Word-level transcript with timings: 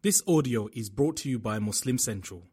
This 0.00 0.22
audio 0.28 0.68
is 0.74 0.90
brought 0.90 1.16
to 1.16 1.28
you 1.28 1.40
by 1.40 1.58
Muslim 1.58 1.98
Central. 1.98 2.44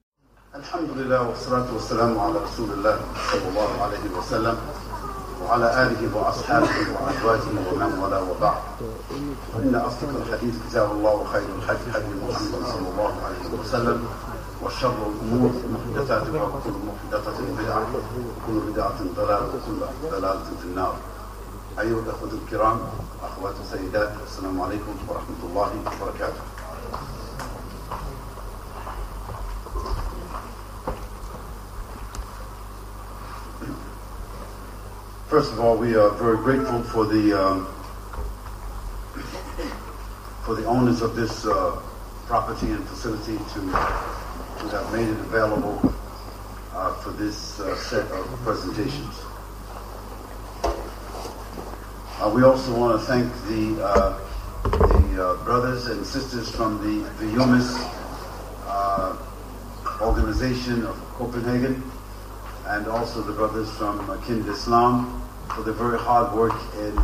Alhamdulillah 0.53 1.27
wa 1.27 1.33
salatu 1.33 1.73
wa 1.73 1.81
salamu 1.81 2.21
ala 2.21 2.45
Rasulullah 2.45 3.01
sallallahu 3.01 3.81
alayhi 3.81 4.13
wa 4.13 4.21
sallam 4.21 4.53
wa 5.41 5.55
ala 5.55 5.73
alihi 5.89 6.05
wa 6.13 6.29
ashabihi 6.29 6.93
wa 6.93 7.09
azwajihi 7.09 7.65
wa 7.65 7.73
man 7.81 7.97
wala 7.97 8.21
wa 8.29 8.37
ba'd. 8.37 8.61
Inna 9.57 9.89
asdaq 9.89 10.21
al-hadith 10.21 10.69
Allah 10.77 11.01
wa 11.01 11.25
al-hadith 11.33 11.97
Muhammad 12.13 12.61
sallallahu 12.61 13.25
alayhi 13.25 13.49
wa 13.49 13.65
sallam 13.65 14.05
وشر 14.65 14.95
الأمور 15.07 15.51
محدثاتها 15.73 16.43
وكل 16.43 16.75
محدثة 16.87 17.37
بدعة 17.59 17.87
وكل 17.93 18.71
بدعة 18.71 18.99
ضلالة 19.15 19.47
وكل 19.47 20.09
ضلالة 20.11 20.43
في 20.61 20.65
النار. 20.65 20.95
أيها 21.79 21.99
الأخوة 21.99 22.29
الكرام 22.43 22.79
أخوات 23.23 23.55
السيدات 23.61 24.11
السلام 24.27 24.61
عليكم 24.61 24.95
ورحمة 25.07 25.41
الله 25.43 25.69
وبركاته. 26.01 26.41
First 35.27 35.53
of 35.53 35.59
all, 35.59 35.77
we 35.77 35.95
are 35.95 36.11
very 36.11 36.37
grateful 36.37 36.83
for 36.83 37.05
the 37.05 37.33
um, 37.33 37.65
for 40.43 40.53
the 40.53 40.65
owners 40.65 41.01
of 41.01 41.15
this 41.15 41.45
uh, 41.47 41.75
property 42.27 42.69
and 42.71 42.87
facility 42.87 43.37
to 43.53 43.59
have 44.71 44.91
made 44.93 45.07
it 45.07 45.19
available 45.19 45.93
uh, 46.73 46.93
for 46.95 47.11
this 47.11 47.59
uh, 47.59 47.75
set 47.75 48.09
of 48.11 48.25
presentations. 48.43 49.15
Uh, 52.19 52.31
we 52.33 52.43
also 52.43 52.77
want 52.77 52.99
to 52.99 53.05
thank 53.05 53.31
the 53.47 53.83
uh, 53.83 54.19
the 54.63 55.23
uh, 55.23 55.43
brothers 55.43 55.87
and 55.87 56.05
sisters 56.05 56.49
from 56.49 56.77
the 56.79 57.09
the 57.19 57.31
UMIS 57.33 57.75
uh, 58.67 59.17
organization 60.01 60.85
of 60.85 60.95
Copenhagen, 61.15 61.83
and 62.67 62.87
also 62.87 63.21
the 63.21 63.33
brothers 63.33 63.69
from 63.71 64.09
uh, 64.09 64.17
Kind 64.17 64.47
Islam 64.47 65.21
for 65.53 65.63
their 65.63 65.73
very 65.73 65.99
hard 65.99 66.33
work 66.33 66.55
in 66.79 66.95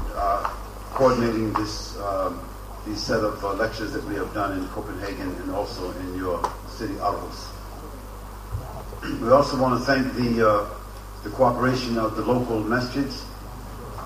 coordinating 0.94 1.54
this 1.54 1.98
um, 2.00 2.40
set 2.96 3.24
of 3.24 3.44
lectures 3.60 3.94
that 3.94 4.04
we 4.06 4.16
have 4.16 4.34
done 4.34 4.58
in 4.58 4.68
Copenhagen 4.70 5.30
and 5.42 5.52
also 5.52 5.92
in 6.00 6.16
your 6.16 6.42
city. 6.80 6.94
We 9.22 9.30
also 9.32 9.60
want 9.60 9.80
to 9.80 9.86
thank 9.86 10.14
the 10.16 10.48
uh, 10.48 10.70
the 11.24 11.30
cooperation 11.32 11.98
of 11.98 12.16
the 12.16 12.24
local 12.24 12.64
masjids, 12.64 13.24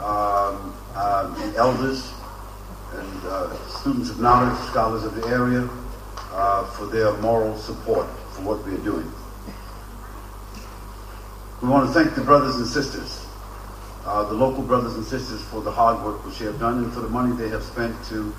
um, 0.02 0.74
uh, 0.96 1.28
the 1.36 1.58
elders, 1.58 2.12
and 2.94 3.26
uh, 3.26 3.56
students 3.68 4.10
of 4.10 4.20
knowledge, 4.20 4.58
scholars 4.70 5.04
of 5.04 5.14
the 5.14 5.28
area, 5.28 5.70
uh, 6.32 6.66
for 6.72 6.88
their 6.88 7.14
moral 7.18 7.56
support 7.58 8.08
for 8.32 8.42
what 8.42 8.66
we 8.66 8.74
are 8.74 8.84
doing. 8.84 9.12
We 11.62 11.70
want 11.70 11.88
to 11.88 11.94
thank 11.94 12.16
the 12.16 12.22
brothers 12.22 12.56
and 12.56 12.66
sisters, 12.66 13.24
uh, 14.06 14.24
the 14.24 14.34
local 14.34 14.64
brothers 14.64 14.96
and 14.96 15.06
sisters, 15.06 15.44
for 15.44 15.62
the 15.62 15.72
hard 15.72 16.04
work 16.04 16.26
which 16.26 16.40
they 16.40 16.46
have 16.46 16.60
done 16.60 16.84
and 16.84 16.92
for 16.92 17.02
the 17.02 17.10
money 17.10 17.36
they 17.38 17.50
have 17.50 17.64
spent 17.64 18.04
to 18.06 18.34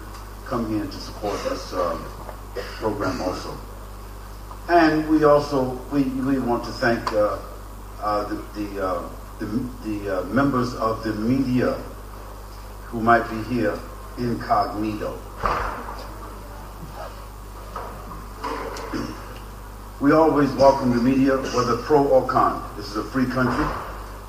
come 0.47 0.69
here 0.69 0.85
to 0.85 0.99
support 0.99 1.41
this 1.45 1.73
um, 1.73 2.05
program 2.81 3.23
also. 3.23 3.57
And 4.69 5.09
we 5.09 5.25
also 5.25 5.73
we, 5.93 6.05
we 6.05 6.39
want 6.39 6.65
to 6.65 6.71
thank 6.71 7.13
uh, 7.13 7.39
uh, 8.01 8.25
the 8.29 8.37
the, 8.61 8.87
uh, 8.87 9.09
the, 9.39 9.47
the 9.85 10.21
uh, 10.21 10.25
members 10.25 10.75
of 10.75 11.05
the 11.05 11.13
media 11.13 11.75
who 12.87 13.01
might 13.01 13.29
be 13.29 13.43
here 13.55 13.79
incognito. 14.17 15.19
We 20.01 20.13
always 20.13 20.51
welcome 20.53 20.91
the 20.91 21.03
media, 21.03 21.37
whether 21.37 21.77
pro 21.79 22.07
or 22.07 22.27
con. 22.27 22.63
This 22.77 22.87
is 22.89 22.97
a 22.97 23.05
free 23.05 23.27
country, 23.27 23.65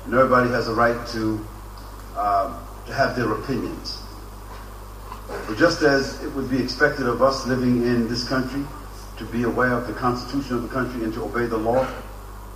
and 0.04 0.14
everybody 0.14 0.50
has 0.50 0.68
a 0.68 0.74
right 0.74 1.06
to, 1.08 1.44
uh, 2.16 2.62
to 2.86 2.94
have 2.94 3.16
their 3.16 3.32
opinions. 3.32 4.02
But 5.28 5.58
just 5.58 5.82
as 5.82 6.22
it 6.22 6.32
would 6.34 6.48
be 6.50 6.62
expected 6.62 7.06
of 7.06 7.20
us 7.22 7.46
living 7.46 7.82
in 7.82 8.08
this 8.08 8.26
country 8.28 8.64
to 9.18 9.24
be 9.24 9.44
aware 9.44 9.72
of 9.72 9.86
the 9.86 9.92
constitution 9.94 10.56
of 10.56 10.62
the 10.62 10.68
country 10.68 11.04
and 11.04 11.12
to 11.14 11.24
obey 11.24 11.46
the 11.46 11.56
law, 11.56 11.86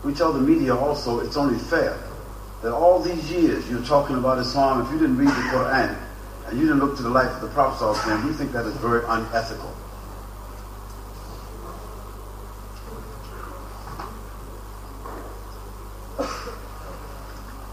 we 0.04 0.14
tell 0.14 0.32
the 0.32 0.40
media 0.40 0.74
also 0.74 1.20
it's 1.20 1.36
only 1.36 1.58
fair 1.58 1.98
that 2.62 2.72
all 2.72 3.00
these 3.00 3.30
years 3.30 3.68
you're 3.70 3.82
talking 3.82 4.16
about 4.16 4.38
Islam, 4.38 4.84
if 4.84 4.92
you 4.92 4.98
didn't 4.98 5.16
read 5.16 5.28
the 5.28 5.48
Quran 5.50 5.96
and 6.46 6.58
you 6.58 6.66
didn't 6.66 6.80
look 6.80 6.96
to 6.96 7.02
the 7.02 7.08
life 7.08 7.30
of 7.36 7.40
the 7.40 7.48
Prophet, 7.48 8.24
we 8.24 8.32
think 8.32 8.52
that 8.52 8.66
is 8.66 8.76
very 8.76 9.02
unethical. 9.06 9.74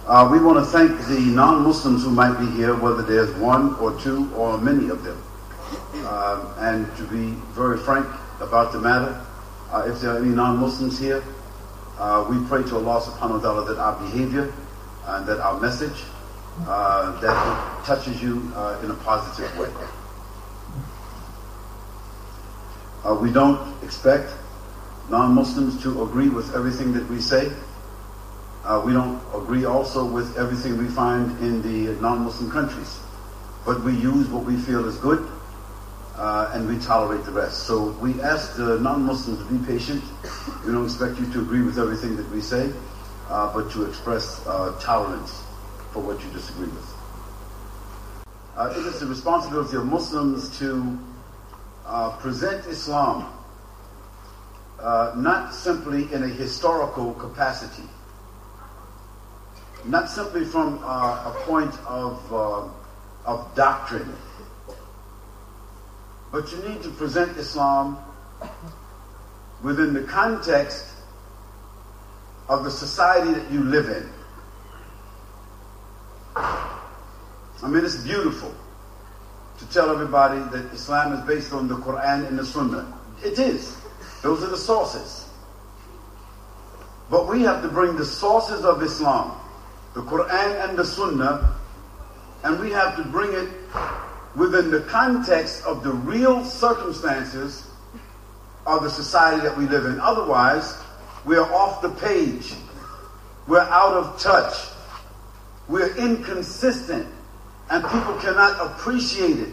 Uh, 0.08 0.30
we 0.32 0.40
want 0.40 0.58
to 0.58 0.64
thank 0.64 0.90
the 1.08 1.20
non-Muslims 1.20 2.04
who 2.04 2.10
might 2.10 2.40
be 2.40 2.50
here, 2.52 2.74
whether 2.74 3.02
there's 3.02 3.30
one 3.36 3.76
or 3.76 4.00
two 4.00 4.34
or 4.36 4.58
many 4.58 4.88
of 4.88 5.04
them. 5.04 5.22
Uh, 5.96 6.54
and 6.60 6.88
to 6.96 7.04
be 7.04 7.32
very 7.52 7.78
frank 7.78 8.08
about 8.40 8.72
the 8.72 8.80
matter, 8.80 9.24
uh, 9.72 9.84
if 9.88 10.02
there 10.02 10.12
are 10.12 10.18
any 10.18 10.30
non-Muslims 10.30 11.00
here, 11.00 11.24
uh, 11.98 12.26
we 12.30 12.38
pray 12.48 12.64
to 12.64 12.76
Allah 12.78 13.02
subhanahu 13.02 13.38
wa 13.38 13.40
ta'ala 13.42 13.66
that 13.74 13.80
our 13.80 14.00
behavior 14.00 14.54
and 15.08 15.26
that 15.26 15.40
our 15.40 15.60
message, 15.60 16.04
uh, 16.68 17.20
that 17.22 17.86
touches 17.86 18.22
you 18.22 18.52
uh, 18.56 18.80
in 18.84 18.92
a 18.92 18.96
positive 18.96 19.58
way. 19.58 19.70
we 23.22 23.32
don't 23.32 23.58
expect 23.84 24.34
non-Muslims 25.10 25.82
to 25.82 26.04
agree 26.04 26.28
with 26.30 26.54
everything 26.54 26.94
that 26.94 27.08
we 27.10 27.22
say. 27.22 27.52
Uh, 28.66 28.82
we 28.86 28.92
don't 28.92 29.22
agree 29.34 29.64
also 29.64 30.04
with 30.04 30.38
everything 30.38 30.78
we 30.78 30.88
find 30.88 31.32
in 31.40 31.62
the 31.62 31.94
non-Muslim 32.02 32.52
countries. 32.52 33.00
But 33.66 33.82
we 33.84 33.94
use 33.94 34.28
what 34.28 34.44
we 34.44 34.58
feel 34.58 34.86
is 34.88 34.98
good, 34.98 35.26
uh, 36.18 36.52
and 36.54 36.68
we 36.68 36.78
tolerate 36.80 37.24
the 37.26 37.32
rest. 37.32 37.64
So 37.64 37.92
we 38.02 38.20
ask 38.22 38.56
the 38.56 38.80
non-Muslims 38.80 39.40
to 39.40 39.54
be 39.54 39.66
patient. 39.66 40.04
We 40.66 40.72
don't 40.72 40.86
expect 40.86 41.20
you 41.20 41.32
to 41.34 41.42
agree 41.42 41.62
with 41.62 41.78
everything 41.78 42.16
that 42.18 42.30
we 42.32 42.42
say, 42.42 42.72
uh, 43.30 43.54
but 43.54 43.72
to 43.72 43.86
express 43.86 44.46
uh, 44.48 44.78
tolerance 44.82 45.44
for 45.92 46.02
what 46.02 46.24
you 46.24 46.30
disagree 46.32 46.68
with. 46.68 46.94
Uh, 48.56 48.74
it 48.76 48.86
is 48.88 49.00
the 49.00 49.06
responsibility 49.06 49.78
of 49.78 49.86
Muslims 49.86 50.58
to 50.58 50.98
uh, 51.86 52.18
present 52.18 52.66
Islam 52.66 53.34
not 55.16 55.54
simply 55.54 56.12
in 56.14 56.24
a 56.24 56.28
historical 56.28 57.14
capacity, 57.14 57.88
not 59.86 60.10
simply 60.10 60.46
from 60.46 60.80
uh, 60.84 61.32
a 61.32 61.44
point 61.46 61.74
of, 61.86 62.34
uh, 62.34 62.68
of 63.26 63.56
doctrine, 63.56 64.12
but 66.38 66.52
you 66.52 66.70
need 66.70 66.84
to 66.84 66.90
present 66.92 67.36
Islam 67.36 67.98
within 69.64 69.92
the 69.92 70.04
context 70.04 70.86
of 72.48 72.64
the 72.64 72.70
society 72.70 73.32
that 73.32 73.52
you 73.52 73.64
live 73.64 73.90
in. 73.90 74.08
I 76.36 77.68
mean, 77.68 77.84
it's 77.84 78.04
beautiful 78.04 78.54
to 79.58 79.70
tell 79.70 79.90
everybody 79.90 80.38
that 80.56 80.72
Islam 80.76 81.14
is 81.14 81.22
based 81.22 81.54
on 81.54 81.68
the 81.68 81.78
Quran 81.78 82.28
and 82.28 82.38
the 82.38 82.46
Sunnah. 82.46 82.86
It 83.26 83.40
is. 83.40 83.76
Those 84.22 84.44
are 84.44 84.52
the 84.52 84.58
sources. 84.58 85.28
But 87.10 87.28
we 87.28 87.42
have 87.42 87.64
to 87.64 87.68
bring 87.68 87.96
the 87.96 88.06
sources 88.06 88.64
of 88.64 88.84
Islam 88.84 89.42
the 89.96 90.04
Quran 90.04 90.70
and 90.70 90.78
the 90.78 90.86
Sunnah, 90.86 91.56
and 92.44 92.60
we 92.60 92.70
have 92.70 92.96
to 92.98 93.04
bring 93.06 93.34
it 93.34 93.50
within 94.38 94.70
the 94.70 94.82
context 94.82 95.66
of 95.66 95.84
the 95.84 95.92
real 95.92 96.46
circumstances 96.46 97.68
of 98.68 98.84
the 98.84 98.90
society 98.90 99.42
that 99.42 99.58
we 99.58 99.66
live 99.66 99.86
in. 99.86 100.00
Otherwise, 100.00 100.78
we're 101.26 101.52
off 101.54 101.82
the 101.82 101.90
page. 101.90 102.54
We're 103.48 103.60
out 103.62 103.94
of 103.94 104.22
touch. 104.22 104.54
We're 105.68 105.96
inconsistent. 105.98 107.08
And 107.72 107.84
people 107.84 108.14
cannot 108.20 108.64
appreciate 108.64 109.40
it. 109.40 109.50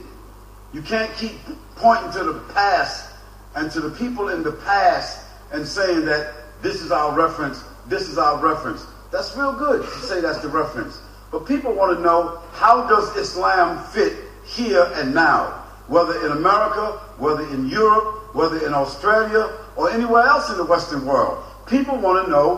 You 0.75 0.83
can't 0.83 1.13
keep 1.17 1.33
pointing 1.77 2.13
to 2.13 2.25
the 2.25 2.41
past 2.53 3.11
and 3.57 3.71
to 3.71 3.81
the 3.81 3.91
people 3.91 4.29
in 4.29 4.43
the 4.43 4.53
past 4.53 5.25
and 5.53 5.67
saying 5.67 6.05
that 6.05 6.35
this 6.63 6.83
is 6.83 6.93
our 6.93 7.17
reference, 7.17 7.65
this 7.87 8.09
is 8.09 8.19
our 8.19 8.39
reference. 8.39 8.85
That's 9.11 9.35
real 9.37 9.53
good 9.53 9.83
to 9.83 9.99
say 10.01 10.21
that's 10.21 10.41
the 10.41 10.49
reference. 10.49 11.01
But 11.31 11.47
people 11.47 11.73
want 11.73 11.97
to 11.97 12.03
know 12.03 12.43
how 12.53 12.87
does 12.87 13.17
Islam 13.17 13.83
fit 13.93 14.17
here 14.47 14.91
and 14.95 15.15
now? 15.15 15.63
Whether 15.89 16.25
in 16.25 16.33
America, 16.33 16.99
whether 17.19 17.47
in 17.51 17.69
Europe, 17.69 18.35
whether 18.35 18.67
in 18.67 18.73
Australia, 18.73 19.51
or 19.77 19.91
anywhere 19.91 20.25
else 20.25 20.51
in 20.51 20.57
the 20.57 20.65
Western 20.65 21.05
world. 21.05 21.45
People 21.67 21.99
want 21.99 22.25
to 22.25 22.31
know 22.31 22.57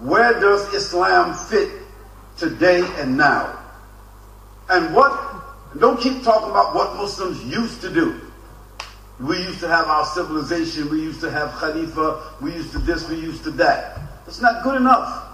where 0.00 0.38
does 0.40 0.72
Islam 0.72 1.34
fit 1.34 1.70
today 2.36 2.82
and 2.98 3.16
now? 3.16 3.58
And 4.70 4.94
what, 4.94 5.12
don't 5.78 6.00
keep 6.00 6.22
talking 6.22 6.50
about 6.50 6.74
what 6.74 6.96
Muslims 6.96 7.42
used 7.44 7.80
to 7.82 7.92
do. 7.92 8.20
We 9.20 9.36
used 9.42 9.60
to 9.60 9.68
have 9.68 9.86
our 9.86 10.06
civilization, 10.06 10.88
we 10.88 11.02
used 11.02 11.20
to 11.20 11.30
have 11.30 11.52
Khalifa, 11.58 12.36
we 12.40 12.54
used 12.54 12.72
to 12.72 12.78
this, 12.78 13.06
we 13.08 13.16
used 13.16 13.44
to 13.44 13.50
that. 13.52 14.00
It's 14.26 14.40
not 14.40 14.62
good 14.62 14.76
enough. 14.76 15.26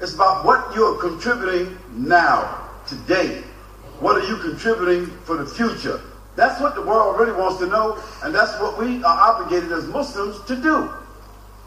It's 0.00 0.14
about 0.14 0.44
what 0.46 0.74
you're 0.74 0.98
contributing 0.98 1.76
now, 1.92 2.70
today. 2.86 3.44
What 4.02 4.20
are 4.20 4.26
you 4.26 4.36
contributing 4.38 5.06
for 5.18 5.36
the 5.36 5.46
future? 5.46 6.00
That's 6.34 6.60
what 6.60 6.74
the 6.74 6.82
world 6.82 7.20
really 7.20 7.38
wants 7.38 7.60
to 7.60 7.68
know, 7.68 8.02
and 8.24 8.34
that's 8.34 8.52
what 8.60 8.76
we 8.76 9.00
are 9.04 9.30
obligated 9.30 9.70
as 9.70 9.86
Muslims 9.86 10.44
to 10.46 10.56
do. 10.56 10.92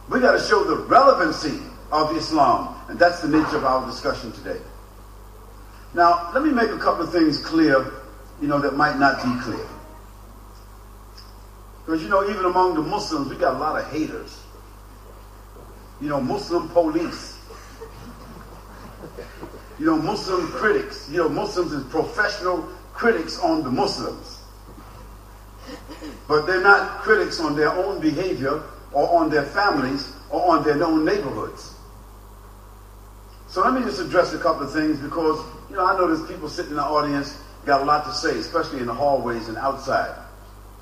We 0.09 0.19
got 0.19 0.33
to 0.33 0.39
show 0.39 0.65
the 0.65 0.75
relevancy 0.75 1.61
of 1.93 2.13
Islam, 2.17 2.75
and 2.89 2.99
that's 2.99 3.21
the 3.21 3.29
nature 3.29 3.55
of 3.55 3.63
our 3.63 3.85
discussion 3.85 4.33
today. 4.33 4.59
Now, 5.93 6.29
let 6.33 6.43
me 6.43 6.51
make 6.51 6.71
a 6.71 6.77
couple 6.77 7.05
of 7.05 7.13
things 7.13 7.39
clear, 7.39 7.93
you 8.41 8.49
know, 8.49 8.59
that 8.59 8.75
might 8.75 8.99
not 8.99 9.23
be 9.23 9.41
clear. 9.41 9.65
Because, 11.85 12.03
you 12.03 12.09
know, 12.09 12.29
even 12.29 12.43
among 12.43 12.75
the 12.75 12.81
Muslims, 12.81 13.29
we 13.29 13.37
got 13.37 13.55
a 13.55 13.59
lot 13.59 13.79
of 13.79 13.89
haters. 13.93 14.41
You 16.01 16.09
know, 16.09 16.19
Muslim 16.19 16.67
police. 16.67 17.39
You 19.79 19.85
know, 19.87 19.97
Muslim 19.97 20.47
critics. 20.47 21.09
You 21.09 21.17
know, 21.17 21.29
Muslims 21.29 21.71
is 21.71 21.83
professional 21.85 22.67
critics 22.93 23.39
on 23.39 23.63
the 23.63 23.71
Muslims. 23.71 24.41
But 26.27 26.45
they're 26.45 26.61
not 26.61 27.01
critics 27.01 27.39
on 27.39 27.55
their 27.55 27.69
own 27.69 27.99
behavior 27.99 28.63
or 28.93 29.19
on 29.19 29.29
their 29.29 29.43
families 29.43 30.13
or 30.29 30.55
on 30.55 30.63
their 30.63 30.81
own 30.83 31.03
neighborhoods. 31.03 31.73
So 33.47 33.61
let 33.63 33.73
me 33.73 33.81
just 33.81 33.99
address 33.99 34.33
a 34.33 34.37
couple 34.37 34.63
of 34.63 34.73
things 34.73 34.99
because, 34.99 35.39
you 35.69 35.75
know, 35.75 35.85
I 35.85 35.97
know 35.97 36.07
there's 36.07 36.27
people 36.27 36.49
sitting 36.49 36.71
in 36.71 36.77
the 36.77 36.83
audience 36.83 37.37
got 37.65 37.81
a 37.81 37.85
lot 37.85 38.05
to 38.05 38.13
say, 38.13 38.37
especially 38.37 38.79
in 38.79 38.85
the 38.85 38.93
hallways 38.93 39.47
and 39.47 39.57
outside. 39.57 40.15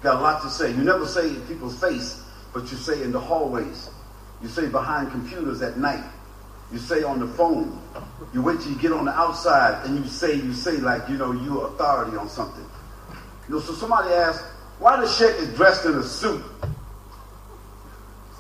Got 0.02 0.18
a 0.18 0.22
lot 0.22 0.42
to 0.44 0.50
say. 0.50 0.72
You 0.72 0.84
never 0.84 1.06
say 1.08 1.30
in 1.30 1.42
people's 1.48 1.80
face, 1.80 2.22
but 2.54 2.70
you 2.72 2.78
say 2.78 3.02
in 3.04 3.12
the 3.12 3.20
hallways. 3.20 3.90
You 4.42 4.50
say 4.50 4.68
behind 4.68 5.12
computers 5.12 5.62
at 5.62 5.78
night. 5.78 6.04
You 6.74 6.80
say 6.80 7.04
on 7.04 7.20
the 7.20 7.28
phone. 7.28 7.80
You 8.34 8.42
wait 8.42 8.60
till 8.60 8.72
you 8.72 8.80
get 8.80 8.92
on 8.92 9.06
the 9.06 9.12
outside 9.12 9.86
and 9.86 9.96
you 9.96 10.10
say, 10.10 10.34
you 10.34 10.54
say 10.54 10.78
like, 10.78 11.08
you 11.08 11.18
know, 11.18 11.32
you're 11.32 11.68
authority 11.68 12.18
on 12.18 12.28
something. 12.28 12.66
You 13.48 13.56
know, 13.56 13.62
so 13.62 13.74
somebody 13.74 14.10
asked, 14.10 14.44
why 14.80 15.00
the 15.00 15.08
sheikh 15.08 15.36
is 15.40 15.56
dressed 15.56 15.86
in 15.86 15.94
a 15.94 16.04
suit? 16.04 16.44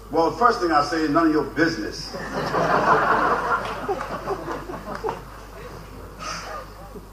Well, 0.10 0.32
the 0.32 0.38
first 0.38 0.62
thing 0.62 0.72
I 0.72 0.84
say 0.84 1.02
is 1.02 1.12
none 1.12 1.28
of 1.28 1.34
your 1.34 1.44
business. 1.44 2.12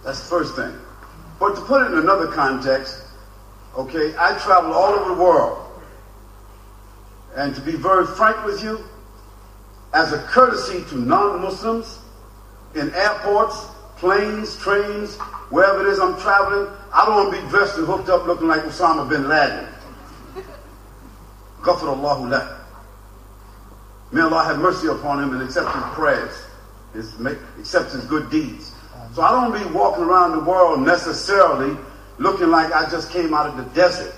That's 0.02 0.20
the 0.20 0.28
first 0.28 0.56
thing. 0.56 0.74
But 1.38 1.54
to 1.54 1.60
put 1.62 1.82
it 1.82 1.92
in 1.92 1.98
another 1.98 2.28
context, 2.28 3.04
okay, 3.76 4.14
I 4.18 4.38
travel 4.38 4.72
all 4.72 4.94
over 4.94 5.14
the 5.14 5.22
world. 5.22 5.66
And 7.36 7.54
to 7.54 7.60
be 7.60 7.72
very 7.72 8.06
frank 8.06 8.44
with 8.44 8.62
you, 8.62 8.84
as 9.92 10.12
a 10.12 10.18
courtesy 10.24 10.84
to 10.90 10.98
non-Muslims 10.98 11.98
in 12.74 12.92
airports, 12.94 13.66
planes, 13.96 14.56
trains, 14.58 15.16
wherever 15.50 15.86
it 15.86 15.90
is 15.90 15.98
I'm 15.98 16.18
traveling, 16.20 16.72
I 16.92 17.04
don't 17.04 17.16
want 17.16 17.34
to 17.34 17.42
be 17.42 17.48
dressed 17.48 17.76
and 17.78 17.86
hooked 17.86 18.08
up 18.08 18.26
looking 18.26 18.48
like 18.48 18.62
Osama 18.62 19.08
bin 19.08 19.28
Laden. 19.28 19.66
Allahu 21.66 22.28
lah. 22.28 22.56
May 24.12 24.22
Allah 24.22 24.44
have 24.44 24.58
mercy 24.58 24.88
upon 24.88 25.22
him 25.22 25.34
and 25.34 25.42
accept 25.42 25.72
his 25.74 25.84
prayers, 25.94 26.44
his, 26.94 27.14
accept 27.58 27.92
his 27.92 28.04
good 28.06 28.30
deeds. 28.30 28.72
So 29.14 29.22
I 29.22 29.30
don't 29.30 29.52
be 29.52 29.72
walking 29.72 30.04
around 30.04 30.32
the 30.32 30.44
world 30.44 30.80
necessarily 30.80 31.76
looking 32.18 32.48
like 32.48 32.72
I 32.72 32.88
just 32.90 33.10
came 33.10 33.34
out 33.34 33.46
of 33.46 33.56
the 33.56 33.64
desert 33.74 34.14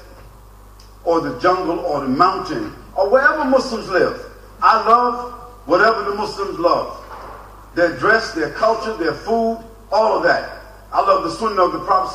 or 1.05 1.21
the 1.21 1.39
jungle 1.41 1.81
or 1.81 2.01
the 2.03 2.09
mountain 2.09 2.75
or 2.95 3.09
wherever 3.11 3.45
Muslims 3.45 3.89
live. 3.89 4.21
I 4.63 4.87
love 4.87 5.42
whatever 5.67 6.05
the 6.05 6.15
Muslims 6.15 6.59
love. 6.59 6.99
Their 7.75 7.97
dress, 7.99 8.33
their 8.33 8.51
culture, 8.51 8.97
their 8.97 9.15
food, 9.15 9.65
all 9.91 10.17
of 10.17 10.23
that. 10.25 10.61
I 10.93 11.01
love 11.01 11.25
the 11.25 11.31
sunnah 11.31 11.63
of 11.63 11.73
the 11.73 11.81
Prophet 11.81 12.13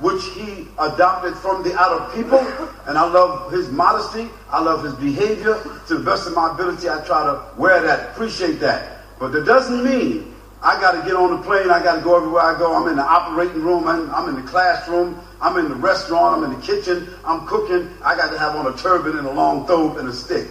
which 0.00 0.24
he 0.34 0.68
adopted 0.78 1.34
from 1.36 1.62
the 1.62 1.72
Arab 1.72 2.12
people, 2.12 2.38
and 2.86 2.98
I 2.98 3.08
love 3.08 3.50
his 3.50 3.70
modesty. 3.70 4.28
I 4.50 4.60
love 4.60 4.84
his 4.84 4.94
behavior. 4.94 5.58
To 5.88 5.94
the 5.94 6.04
best 6.04 6.26
of 6.26 6.34
my 6.34 6.52
ability, 6.52 6.88
I 6.90 7.00
try 7.06 7.24
to 7.24 7.58
wear 7.58 7.80
that, 7.82 8.10
appreciate 8.10 8.60
that. 8.60 9.00
But 9.18 9.32
that 9.32 9.46
doesn't 9.46 9.82
mean 9.82 10.34
I 10.62 10.80
got 10.80 10.92
to 10.92 11.06
get 11.06 11.14
on 11.14 11.36
the 11.36 11.42
plane. 11.42 11.70
I 11.70 11.82
got 11.82 11.96
to 11.96 12.02
go 12.02 12.16
everywhere 12.16 12.42
I 12.42 12.58
go. 12.58 12.74
I'm 12.74 12.88
in 12.88 12.96
the 12.96 13.04
operating 13.04 13.62
room. 13.62 13.86
I'm, 13.86 14.28
in 14.28 14.34
the 14.34 14.50
classroom. 14.50 15.18
I'm 15.40 15.56
in 15.58 15.68
the 15.68 15.76
restaurant. 15.76 16.36
I'm 16.36 16.50
in 16.50 16.58
the 16.58 16.66
kitchen. 16.66 17.08
I'm 17.24 17.46
cooking. 17.46 17.88
I 18.02 18.16
got 18.16 18.32
to 18.32 18.38
have 18.38 18.56
on 18.56 18.72
a 18.72 18.76
turban 18.76 19.16
and 19.16 19.26
a 19.26 19.32
long 19.32 19.66
thobe 19.66 19.98
and 19.98 20.08
a 20.08 20.12
stick. 20.12 20.48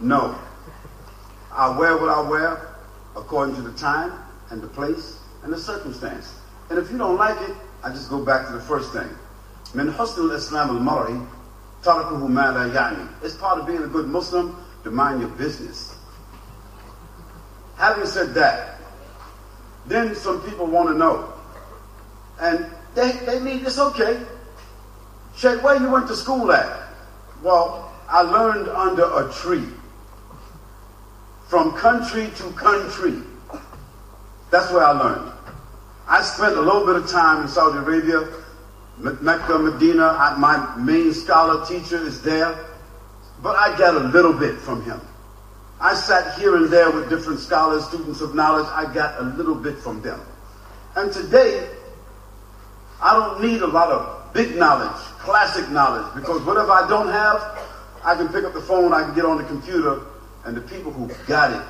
No. 0.00 0.38
I 1.60 1.68
wear 1.68 1.94
what 1.98 2.08
I 2.08 2.22
wear 2.22 2.68
according 3.14 3.54
to 3.56 3.60
the 3.60 3.76
time 3.76 4.14
and 4.48 4.62
the 4.62 4.66
place 4.66 5.18
and 5.42 5.52
the 5.52 5.58
circumstance. 5.58 6.40
And 6.70 6.78
if 6.78 6.90
you 6.90 6.96
don't 6.96 7.18
like 7.18 7.38
it, 7.46 7.54
I 7.84 7.90
just 7.90 8.08
go 8.08 8.24
back 8.24 8.46
to 8.46 8.54
the 8.54 8.60
first 8.60 8.94
thing. 8.94 9.10
من 9.74 9.92
حسن 9.92 10.30
الإسلام 10.30 10.70
المرئي 10.70 11.26
tarakuhu 11.82 12.28
ما 12.28 12.50
لا 12.54 12.72
يعني. 12.72 13.22
It's 13.22 13.34
part 13.34 13.58
of 13.58 13.66
being 13.66 13.82
a 13.82 13.86
good 13.88 14.06
Muslim 14.06 14.56
to 14.84 14.90
mind 14.90 15.20
your 15.20 15.28
business. 15.36 15.94
Having 17.76 18.06
said 18.06 18.34
that, 18.34 18.80
then 19.86 20.14
some 20.14 20.40
people 20.48 20.64
want 20.64 20.88
to 20.88 20.94
know. 20.94 21.30
And 22.40 22.70
they, 22.94 23.12
they 23.26 23.38
need, 23.38 23.66
it's 23.66 23.78
okay. 23.78 24.18
Sheikh 25.36 25.62
where 25.62 25.78
you 25.78 25.90
went 25.90 26.08
to 26.08 26.16
school 26.16 26.52
at. 26.52 26.88
Well, 27.42 27.92
I 28.08 28.22
learned 28.22 28.68
under 28.70 29.04
a 29.04 29.30
tree. 29.30 29.68
From 31.50 31.76
country 31.76 32.30
to 32.36 32.50
country. 32.52 33.20
That's 34.52 34.70
where 34.70 34.84
I 34.84 34.92
learned. 34.92 35.32
I 36.06 36.22
spent 36.22 36.56
a 36.56 36.60
little 36.60 36.86
bit 36.86 36.94
of 36.94 37.10
time 37.10 37.42
in 37.42 37.48
Saudi 37.48 37.78
Arabia, 37.78 38.28
Mecca, 38.98 39.58
Medina. 39.58 40.16
I, 40.16 40.36
my 40.38 40.76
main 40.76 41.12
scholar 41.12 41.66
teacher 41.66 42.00
is 42.06 42.22
there. 42.22 42.56
But 43.42 43.56
I 43.56 43.76
got 43.76 43.96
a 43.96 44.06
little 44.10 44.32
bit 44.32 44.58
from 44.58 44.84
him. 44.84 45.00
I 45.80 45.94
sat 45.94 46.38
here 46.38 46.54
and 46.54 46.70
there 46.70 46.88
with 46.88 47.10
different 47.10 47.40
scholars, 47.40 47.84
students 47.86 48.20
of 48.20 48.32
knowledge. 48.32 48.68
I 48.70 48.92
got 48.94 49.20
a 49.20 49.24
little 49.24 49.56
bit 49.56 49.76
from 49.78 50.02
them. 50.02 50.20
And 50.94 51.12
today, 51.12 51.68
I 53.02 53.12
don't 53.14 53.42
need 53.42 53.62
a 53.62 53.66
lot 53.66 53.90
of 53.90 54.32
big 54.32 54.54
knowledge, 54.54 55.02
classic 55.18 55.68
knowledge, 55.70 56.14
because 56.14 56.42
whatever 56.42 56.70
I 56.70 56.86
don't 56.88 57.08
have, 57.08 57.58
I 58.04 58.14
can 58.14 58.28
pick 58.28 58.44
up 58.44 58.52
the 58.52 58.60
phone, 58.60 58.92
I 58.92 59.02
can 59.02 59.16
get 59.16 59.24
on 59.24 59.38
the 59.38 59.44
computer, 59.44 60.02
and 60.44 60.56
the 60.56 60.60
people 60.62 60.92
who 60.92 61.10
got 61.26 61.52
it, 61.52 61.66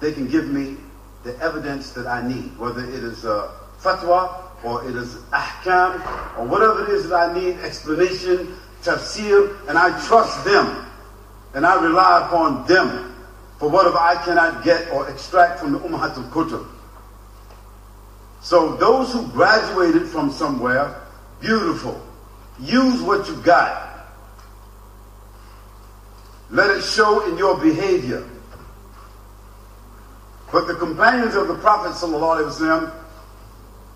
they 0.00 0.12
can 0.12 0.28
give 0.28 0.48
me 0.48 0.76
the 1.24 1.36
evidence 1.38 1.90
that 1.92 2.06
I 2.06 2.26
need, 2.26 2.56
whether 2.58 2.84
it 2.84 3.04
is 3.04 3.24
a 3.24 3.52
fatwa 3.80 4.64
or 4.64 4.88
it 4.88 4.96
is 4.96 5.16
ahkam 5.32 6.38
or 6.38 6.46
whatever 6.46 6.84
it 6.84 6.90
is 6.90 7.08
that 7.08 7.30
I 7.30 7.38
need, 7.38 7.58
explanation, 7.60 8.56
tafsir, 8.82 9.68
and 9.68 9.76
I 9.76 9.90
trust 10.06 10.44
them 10.44 10.86
and 11.54 11.66
I 11.66 11.82
rely 11.82 12.26
upon 12.26 12.66
them 12.66 13.14
for 13.58 13.68
whatever 13.68 13.98
I 13.98 14.22
cannot 14.24 14.64
get 14.64 14.90
or 14.90 15.08
extract 15.10 15.60
from 15.60 15.72
the 15.72 15.78
Ummahatul 15.80 16.30
Kutub. 16.30 16.66
So 18.40 18.76
those 18.76 19.12
who 19.12 19.26
graduated 19.28 20.08
from 20.08 20.30
somewhere, 20.30 21.02
beautiful. 21.40 22.00
Use 22.58 23.02
what 23.02 23.28
you 23.28 23.36
got. 23.42 23.89
Let 26.49 26.69
it 26.69 26.83
show 26.83 27.27
in 27.29 27.37
your 27.37 27.57
behavior. 27.57 28.27
But 30.51 30.67
the 30.67 30.75
companions 30.75 31.35
of 31.35 31.47
the 31.47 31.55
Prophet 31.55 31.91
ﷺ, 31.93 32.93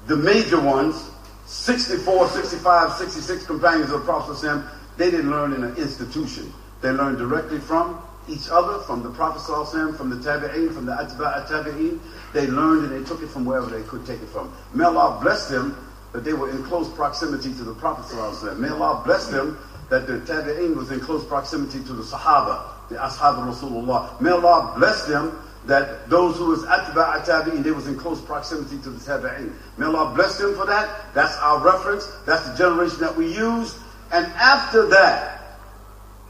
the 0.07 0.15
major 0.17 0.59
ones, 0.59 1.11
64, 1.45 2.27
65, 2.29 2.93
66 2.93 3.45
companions 3.45 3.91
of 3.91 4.01
the 4.01 4.05
Prophet 4.05 4.33
ﷺ, 4.33 4.69
they 4.97 5.11
didn't 5.11 5.31
learn 5.31 5.53
in 5.53 5.63
an 5.63 5.75
institution. 5.77 6.51
They 6.81 6.91
learned 6.91 7.17
directly 7.17 7.59
from 7.59 8.01
each 8.27 8.49
other, 8.51 8.79
from 8.83 9.03
the 9.03 9.09
Prophet 9.09 9.41
ﷺ, 9.41 9.95
from 9.95 10.09
the 10.09 10.17
Tabi'een, 10.17 10.73
from 10.73 10.85
the 10.85 10.93
Atba' 10.93 11.47
Tabi'een. 11.47 11.99
They 12.33 12.47
learned 12.47 12.91
and 12.91 12.91
they 12.91 13.07
took 13.07 13.21
it 13.21 13.27
from 13.29 13.45
wherever 13.45 13.67
they 13.67 13.83
could 13.87 14.05
take 14.05 14.21
it 14.21 14.27
from. 14.29 14.53
May 14.73 14.85
Allah 14.85 15.19
bless 15.21 15.47
them 15.47 15.77
that 16.11 16.23
they 16.23 16.33
were 16.33 16.49
in 16.49 16.63
close 16.63 16.89
proximity 16.93 17.53
to 17.53 17.63
the 17.63 17.73
Prophet 17.75 18.05
ﷺ. 18.13 18.57
May 18.57 18.69
Allah 18.69 19.01
bless 19.05 19.27
them 19.27 19.57
that 19.90 20.06
the 20.06 20.20
tabi'in 20.20 20.76
was 20.76 20.90
in 20.90 21.00
close 21.00 21.24
proximity 21.24 21.82
to 21.84 21.92
the 21.92 22.02
Sahaba, 22.02 22.88
the 22.88 22.96
Ashab 22.96 23.36
Rasulullah. 23.46 24.20
May 24.20 24.30
Allah 24.30 24.74
bless 24.78 25.06
them 25.06 25.38
that 25.66 26.08
those 26.10 26.36
who 26.36 26.46
was 26.46 26.64
Atba' 26.64 27.24
tabi'in, 27.24 27.62
they 27.62 27.70
was 27.70 27.86
in 27.86 27.98
close 27.98 28.20
proximity 28.20 28.78
to 28.82 28.90
the 28.90 28.98
tabi'in. 28.98 29.52
May 29.78 29.86
Allah 29.86 30.14
bless 30.14 30.38
them 30.38 30.54
for 30.54 30.66
that. 30.66 31.14
That's 31.14 31.36
our 31.38 31.58
reference. 31.58 32.06
That's 32.26 32.48
the 32.50 32.56
generation 32.56 33.00
that 33.00 33.16
we 33.16 33.34
use. 33.34 33.78
And 34.12 34.26
after 34.26 34.86
that, 34.88 35.58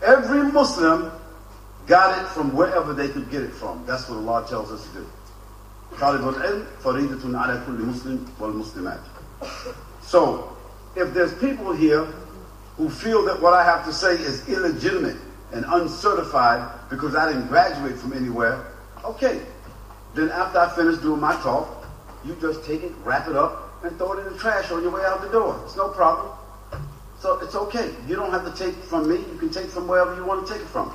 every 0.03 0.43
Muslim 0.53 1.11
got 1.87 2.19
it 2.23 2.29
from 2.29 2.55
wherever 2.55 2.95
they 2.95 3.09
could 3.09 3.31
get 3.31 3.43
it 3.43 3.53
from. 3.53 3.85
That's 3.87 4.09
what 4.09 4.19
Allah 4.19 4.47
tells 4.49 4.71
us 4.71 4.87
to 4.89 4.99
do. 4.99 5.07
So, 10.03 10.57
if 10.97 11.15
there's 11.15 11.35
people 11.35 11.73
here 11.73 12.09
who 12.77 12.89
feel 12.91 13.25
that 13.25 13.41
what 13.41 13.55
I 13.55 13.65
have 13.65 13.85
to 13.87 13.93
say 13.93 14.15
is 14.15 14.49
illegitimate 14.49 15.17
and 15.53 15.65
uncertified 15.69 16.91
because 16.91 17.15
I 17.15 17.33
didn't 17.33 17.49
graduate 17.49 17.97
from 17.97 18.13
anywhere, 18.13 18.67
okay. 19.05 19.41
Then 20.15 20.31
after 20.31 20.59
I 20.59 20.75
finish 20.75 20.99
doing 20.99 21.21
my 21.21 21.35
talk, 21.37 21.87
you 22.25 22.37
just 22.41 22.65
take 22.65 22.83
it, 22.83 22.93
wrap 23.05 23.29
it 23.29 23.37
up, 23.37 23.85
and 23.85 23.97
throw 23.99 24.13
it 24.13 24.27
in 24.27 24.33
the 24.33 24.39
trash 24.39 24.71
on 24.71 24.83
your 24.83 24.93
way 24.93 25.05
out 25.05 25.21
the 25.21 25.29
door. 25.29 25.61
It's 25.65 25.77
no 25.77 25.89
problem. 25.89 26.31
So 27.21 27.39
it's 27.41 27.55
okay. 27.55 27.91
You 28.07 28.17
don't 28.17 28.31
have 28.31 28.45
to 28.45 28.65
take 28.65 28.75
from 28.85 29.09
me. 29.09 29.17
You 29.17 29.39
can 29.39 29.51
take 29.51 29.67
from 29.67 29.89
wherever 29.89 30.15
you 30.15 30.25
want 30.25 30.47
to 30.47 30.53
take 30.53 30.63
it 30.63 30.69
from. 30.69 30.93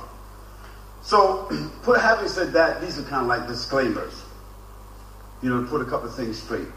So, 1.02 1.48
put, 1.82 2.00
having 2.00 2.28
said 2.28 2.52
that, 2.52 2.80
these 2.80 2.98
are 2.98 3.02
kind 3.04 3.22
of 3.22 3.28
like 3.28 3.48
disclaimers. 3.48 4.22
You 5.42 5.50
know, 5.50 5.62
to 5.62 5.66
put 5.66 5.80
a 5.80 5.84
couple 5.84 6.08
of 6.08 6.14
things 6.14 6.40
straight. 6.40 6.68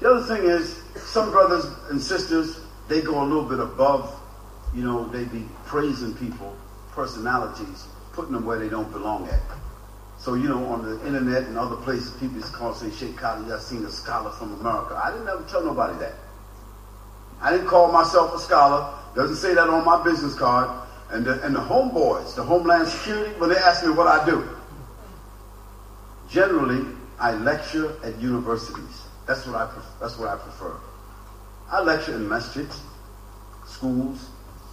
The 0.00 0.10
other 0.10 0.26
thing 0.26 0.48
is, 0.48 0.80
some 0.96 1.30
brothers 1.32 1.66
and 1.90 2.00
sisters, 2.00 2.60
they 2.88 3.02
go 3.02 3.22
a 3.22 3.26
little 3.26 3.44
bit 3.44 3.60
above, 3.60 4.18
you 4.74 4.82
know, 4.82 5.06
they 5.08 5.24
be 5.24 5.46
praising 5.66 6.14
people, 6.14 6.56
personalities, 6.92 7.86
putting 8.12 8.32
them 8.32 8.44
where 8.44 8.58
they 8.58 8.68
don't 8.68 8.90
belong 8.90 9.28
at. 9.28 9.40
So, 10.18 10.34
you 10.34 10.48
know, 10.48 10.64
on 10.66 10.82
the 10.82 11.06
internet 11.06 11.44
and 11.44 11.56
other 11.56 11.76
places, 11.76 12.10
people 12.18 12.40
just 12.40 12.52
call 12.52 12.74
say, 12.74 12.90
Sheikh 12.90 13.16
Khalid, 13.16 13.52
I 13.52 13.58
seen 13.60 13.84
a 13.84 13.90
scholar 13.90 14.30
from 14.30 14.58
America. 14.60 15.00
I 15.02 15.12
didn't 15.12 15.28
ever 15.28 15.46
tell 15.48 15.64
nobody 15.64 15.96
that. 16.00 16.14
I 17.40 17.52
didn't 17.52 17.68
call 17.68 17.92
myself 17.92 18.34
a 18.34 18.38
scholar. 18.38 18.98
Doesn't 19.14 19.36
say 19.36 19.54
that 19.54 19.68
on 19.68 19.84
my 19.84 20.02
business 20.02 20.34
card. 20.34 20.68
And 21.10 21.24
the, 21.24 21.40
and 21.46 21.54
the 21.54 21.60
homeboys, 21.60 22.34
the 22.34 22.42
Homeland 22.42 22.88
Security, 22.88 23.32
when 23.38 23.50
they 23.50 23.56
ask 23.56 23.84
me 23.84 23.90
what 23.90 24.08
I 24.08 24.26
do, 24.26 24.46
generally, 26.28 26.84
I 27.18 27.32
lecture 27.32 27.96
at 28.04 28.18
universities. 28.20 29.02
That's 29.26 29.46
what 29.46 29.56
I, 29.56 29.70
that's 30.00 30.18
what 30.18 30.28
I 30.28 30.36
prefer. 30.36 30.76
I 31.70 31.80
lecture 31.82 32.14
in 32.14 32.26
masjids, 32.26 32.80
schools, 33.66 34.26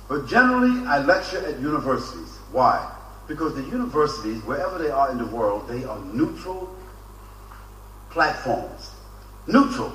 but 0.08 0.28
generally 0.28 0.86
I 0.88 1.00
lecture 1.00 1.46
at 1.46 1.60
universities. 1.60 2.38
Why? 2.52 2.92
Because 3.28 3.56
the 3.56 3.64
universities, 3.64 4.42
wherever 4.44 4.78
they 4.78 4.90
are 4.90 5.12
in 5.12 5.18
the 5.18 5.26
world, 5.26 5.68
they 5.68 5.84
are 5.84 6.00
neutral 6.14 6.74
platforms. 8.12 8.92
Neutral. 9.48 9.94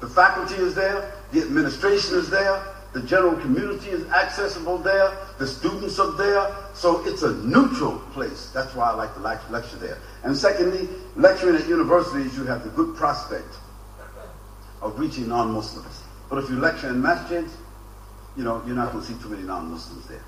The 0.00 0.08
faculty 0.08 0.54
is 0.54 0.74
there, 0.74 1.12
the 1.32 1.42
administration 1.42 2.16
is 2.16 2.30
there, 2.30 2.64
the 2.92 3.02
general 3.02 3.36
community 3.36 3.90
is 3.90 4.08
accessible 4.10 4.78
there, 4.78 5.16
the 5.38 5.46
students 5.46 5.98
are 5.98 6.12
there, 6.12 6.54
so 6.74 7.06
it's 7.06 7.22
a 7.22 7.34
neutral 7.44 7.98
place. 8.12 8.50
That's 8.52 8.74
why 8.74 8.90
I 8.90 8.94
like 8.94 9.14
to 9.14 9.52
lecture 9.52 9.76
there. 9.76 9.98
And 10.24 10.36
secondly, 10.36 10.88
lecturing 11.16 11.56
at 11.56 11.68
universities, 11.68 12.36
you 12.36 12.44
have 12.44 12.64
the 12.64 12.70
good 12.70 12.96
prospect 12.96 13.56
of 14.82 14.98
reaching 14.98 15.28
non-Muslims. 15.28 16.02
But 16.28 16.42
if 16.42 16.50
you 16.50 16.56
lecture 16.56 16.88
in 16.88 17.00
masjids, 17.00 17.50
you 18.36 18.44
know, 18.44 18.62
you're 18.66 18.76
not 18.76 18.92
going 18.92 19.04
to 19.04 19.12
see 19.12 19.22
too 19.22 19.28
many 19.28 19.42
non-Muslims 19.42 20.06
there. 20.06 20.22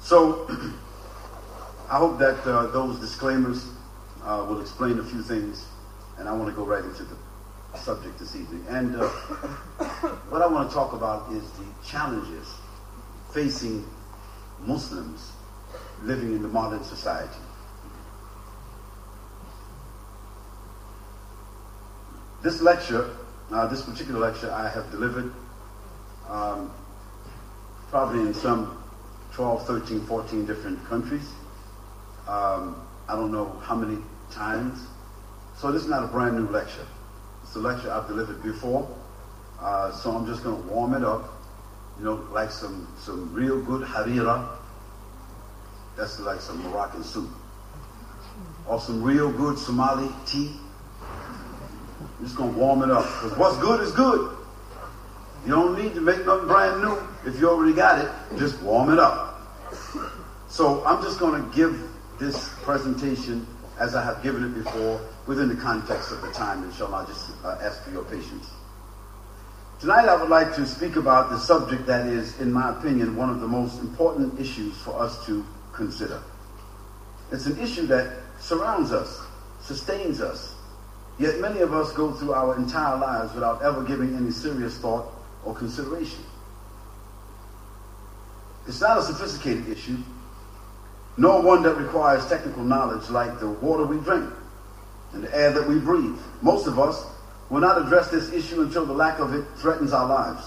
So, 0.00 0.46
I 1.90 1.96
hope 1.96 2.18
that 2.18 2.46
uh, 2.46 2.66
those 2.66 2.98
disclaimers 2.98 3.66
uh, 4.24 4.44
will 4.48 4.60
explain 4.60 4.98
a 4.98 5.04
few 5.04 5.22
things, 5.22 5.64
and 6.18 6.28
I 6.28 6.32
want 6.32 6.50
to 6.50 6.56
go 6.56 6.64
right 6.64 6.84
into 6.84 7.04
the 7.04 7.16
subject 7.78 8.18
this 8.18 8.34
evening. 8.36 8.64
And 8.68 8.96
uh, 8.96 9.08
what 10.28 10.42
I 10.42 10.46
want 10.46 10.68
to 10.68 10.74
talk 10.74 10.92
about 10.92 11.30
is 11.32 11.42
the 11.52 11.64
challenges 11.86 12.52
facing 13.32 13.86
Muslims 14.60 15.32
living 16.02 16.32
in 16.32 16.42
the 16.42 16.48
modern 16.48 16.82
society. 16.84 17.38
This 22.42 22.62
lecture, 22.62 23.10
uh, 23.52 23.66
this 23.66 23.82
particular 23.82 24.20
lecture, 24.20 24.50
I 24.50 24.68
have 24.68 24.90
delivered 24.90 25.32
um, 26.28 26.70
probably 27.90 28.20
in 28.20 28.34
some 28.34 28.82
12, 29.32 29.66
13, 29.66 30.00
14 30.06 30.46
different 30.46 30.84
countries. 30.86 31.28
Um, 32.26 32.76
I 33.08 33.16
don't 33.16 33.32
know 33.32 33.48
how 33.62 33.74
many 33.74 33.98
times. 34.30 34.86
So 35.56 35.72
this 35.72 35.82
is 35.82 35.88
not 35.88 36.04
a 36.04 36.08
brand 36.08 36.36
new 36.36 36.48
lecture. 36.50 36.86
It's 37.42 37.56
a 37.56 37.58
lecture 37.58 37.90
I've 37.90 38.06
delivered 38.06 38.42
before. 38.42 38.88
Uh, 39.60 39.90
so 39.92 40.10
I'm 40.10 40.26
just 40.26 40.44
going 40.44 40.62
to 40.62 40.68
warm 40.68 40.94
it 40.94 41.02
up. 41.02 41.34
You 41.98 42.04
know, 42.04 42.26
like 42.30 42.50
some, 42.50 42.86
some 42.98 43.32
real 43.32 43.60
good 43.62 43.86
harira. 43.86 44.48
That's 45.96 46.20
like 46.20 46.40
some 46.40 46.62
Moroccan 46.62 47.02
soup. 47.02 47.30
Or 48.66 48.78
some 48.78 49.02
real 49.02 49.32
good 49.32 49.58
Somali 49.58 50.08
tea. 50.26 50.52
I'm 52.00 52.24
just 52.24 52.36
going 52.36 52.52
to 52.52 52.58
warm 52.58 52.82
it 52.82 52.90
up. 52.90 53.04
Because 53.04 53.36
what's 53.36 53.58
good 53.58 53.80
is 53.80 53.92
good. 53.92 54.36
You 55.44 55.52
don't 55.52 55.78
need 55.78 55.94
to 55.94 56.00
make 56.00 56.24
nothing 56.26 56.48
brand 56.48 56.82
new. 56.82 56.98
If 57.24 57.40
you 57.40 57.48
already 57.48 57.72
got 57.72 58.04
it, 58.04 58.10
just 58.38 58.60
warm 58.62 58.92
it 58.92 58.98
up. 58.98 59.40
So 60.48 60.84
I'm 60.84 61.02
just 61.02 61.18
going 61.18 61.42
to 61.42 61.56
give 61.56 61.88
this 62.18 62.48
presentation 62.62 63.46
as 63.78 63.94
I 63.94 64.04
have 64.04 64.22
given 64.22 64.44
it 64.44 64.64
before 64.64 65.00
within 65.26 65.48
the 65.48 65.56
context 65.56 66.10
of 66.10 66.20
the 66.22 66.32
time. 66.32 66.64
Inshallah, 66.64 67.04
I 67.04 67.06
just 67.06 67.30
uh, 67.44 67.58
ask 67.62 67.82
for 67.84 67.90
your 67.90 68.04
patience. 68.04 68.50
Tonight 69.80 70.08
I 70.08 70.16
would 70.16 70.28
like 70.28 70.56
to 70.56 70.66
speak 70.66 70.96
about 70.96 71.30
the 71.30 71.38
subject 71.38 71.86
that 71.86 72.06
is, 72.06 72.40
in 72.40 72.52
my 72.52 72.76
opinion, 72.76 73.14
one 73.14 73.30
of 73.30 73.40
the 73.40 73.46
most 73.46 73.78
important 73.80 74.40
issues 74.40 74.76
for 74.78 74.98
us 75.00 75.24
to 75.26 75.46
consider. 75.72 76.20
It's 77.30 77.46
an 77.46 77.58
issue 77.60 77.86
that 77.86 78.16
surrounds 78.40 78.90
us, 78.90 79.22
sustains 79.60 80.20
us, 80.20 80.54
Yet 81.18 81.40
many 81.40 81.60
of 81.60 81.74
us 81.74 81.92
go 81.92 82.12
through 82.12 82.32
our 82.32 82.56
entire 82.56 82.96
lives 82.96 83.34
without 83.34 83.62
ever 83.62 83.82
giving 83.82 84.14
any 84.14 84.30
serious 84.30 84.78
thought 84.78 85.06
or 85.44 85.54
consideration. 85.54 86.24
It's 88.68 88.80
not 88.80 88.98
a 88.98 89.02
sophisticated 89.02 89.68
issue, 89.68 89.98
nor 91.16 91.42
one 91.42 91.62
that 91.64 91.74
requires 91.74 92.28
technical 92.28 92.62
knowledge 92.62 93.08
like 93.10 93.40
the 93.40 93.48
water 93.48 93.84
we 93.84 93.98
drink 93.98 94.32
and 95.12 95.24
the 95.24 95.34
air 95.34 95.50
that 95.52 95.66
we 95.66 95.78
breathe. 95.78 96.18
Most 96.40 96.68
of 96.68 96.78
us 96.78 97.04
will 97.50 97.60
not 97.60 97.82
address 97.82 98.10
this 98.10 98.30
issue 98.30 98.62
until 98.62 98.86
the 98.86 98.92
lack 98.92 99.18
of 99.18 99.34
it 99.34 99.44
threatens 99.56 99.92
our 99.92 100.06
lives 100.06 100.46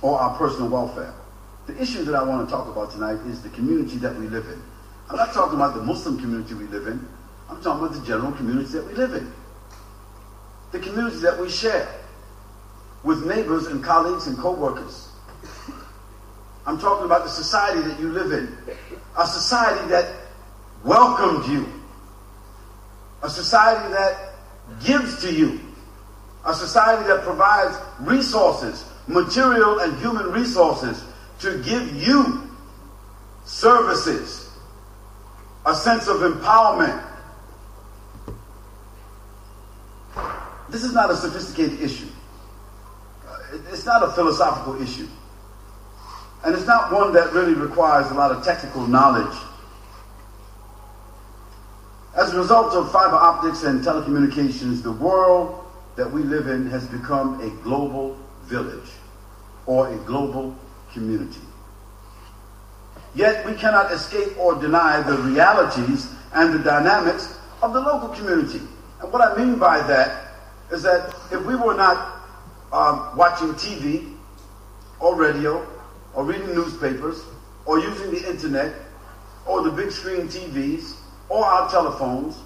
or 0.00 0.18
our 0.18 0.38
personal 0.38 0.68
welfare. 0.70 1.12
The 1.66 1.80
issue 1.80 2.04
that 2.04 2.14
I 2.14 2.22
want 2.22 2.48
to 2.48 2.52
talk 2.52 2.68
about 2.68 2.92
tonight 2.92 3.18
is 3.26 3.42
the 3.42 3.50
community 3.50 3.96
that 3.98 4.16
we 4.16 4.28
live 4.28 4.46
in. 4.46 4.62
I'm 5.10 5.16
not 5.16 5.34
talking 5.34 5.56
about 5.56 5.74
the 5.74 5.82
Muslim 5.82 6.18
community 6.18 6.54
we 6.54 6.64
live 6.64 6.86
in. 6.86 7.06
I'm 7.50 7.60
talking 7.60 7.84
about 7.84 8.00
the 8.00 8.06
general 8.06 8.32
community 8.32 8.72
that 8.72 8.86
we 8.86 8.94
live 8.94 9.12
in 9.14 9.30
the 10.72 10.80
community 10.80 11.18
that 11.18 11.38
we 11.38 11.48
share 11.48 11.88
with 13.04 13.26
neighbors 13.26 13.66
and 13.66 13.84
colleagues 13.84 14.26
and 14.26 14.38
co-workers. 14.38 15.08
I'm 16.66 16.78
talking 16.78 17.04
about 17.04 17.24
the 17.24 17.30
society 17.30 17.80
that 17.82 18.00
you 18.00 18.10
live 18.10 18.32
in. 18.32 18.56
A 19.18 19.26
society 19.26 19.88
that 19.90 20.14
welcomed 20.84 21.46
you. 21.46 21.68
A 23.22 23.30
society 23.30 23.92
that 23.92 24.34
gives 24.84 25.20
to 25.22 25.32
you. 25.32 25.60
A 26.46 26.54
society 26.54 27.06
that 27.08 27.22
provides 27.22 27.76
resources, 28.00 28.84
material 29.06 29.80
and 29.80 29.96
human 29.98 30.32
resources 30.32 31.04
to 31.40 31.62
give 31.62 31.94
you 31.94 32.50
services, 33.44 34.48
a 35.66 35.74
sense 35.74 36.08
of 36.08 36.18
empowerment, 36.18 37.04
This 40.72 40.84
is 40.84 40.94
not 40.94 41.10
a 41.10 41.16
sophisticated 41.16 41.82
issue. 41.82 42.08
Uh, 43.28 43.58
it's 43.70 43.84
not 43.84 44.02
a 44.02 44.10
philosophical 44.12 44.80
issue. 44.80 45.06
And 46.44 46.54
it's 46.54 46.66
not 46.66 46.90
one 46.90 47.12
that 47.12 47.30
really 47.34 47.52
requires 47.52 48.10
a 48.10 48.14
lot 48.14 48.32
of 48.32 48.42
technical 48.42 48.86
knowledge. 48.86 49.36
As 52.16 52.32
a 52.32 52.38
result 52.38 52.72
of 52.72 52.90
fiber 52.90 53.16
optics 53.16 53.64
and 53.64 53.84
telecommunications, 53.84 54.82
the 54.82 54.92
world 54.92 55.62
that 55.96 56.10
we 56.10 56.22
live 56.22 56.46
in 56.48 56.66
has 56.70 56.86
become 56.86 57.38
a 57.42 57.50
global 57.62 58.16
village 58.44 58.90
or 59.66 59.92
a 59.92 59.96
global 59.98 60.56
community. 60.94 61.40
Yet 63.14 63.44
we 63.44 63.52
cannot 63.54 63.92
escape 63.92 64.38
or 64.38 64.54
deny 64.54 65.02
the 65.02 65.18
realities 65.18 66.10
and 66.32 66.54
the 66.54 66.60
dynamics 66.60 67.38
of 67.62 67.74
the 67.74 67.80
local 67.80 68.08
community. 68.08 68.62
And 69.02 69.12
what 69.12 69.20
I 69.20 69.36
mean 69.36 69.58
by 69.58 69.86
that 69.86 70.31
is 70.72 70.82
that 70.82 71.14
if 71.30 71.44
we 71.44 71.54
were 71.54 71.74
not 71.74 72.22
um, 72.72 73.16
watching 73.16 73.48
TV 73.54 74.16
or 75.00 75.14
radio 75.14 75.66
or 76.14 76.24
reading 76.24 76.54
newspapers 76.54 77.22
or 77.66 77.78
using 77.78 78.10
the 78.10 78.28
internet 78.28 78.74
or 79.46 79.62
the 79.62 79.70
big 79.70 79.90
screen 79.90 80.28
TVs 80.28 80.96
or 81.28 81.44
our 81.44 81.70
telephones, 81.70 82.36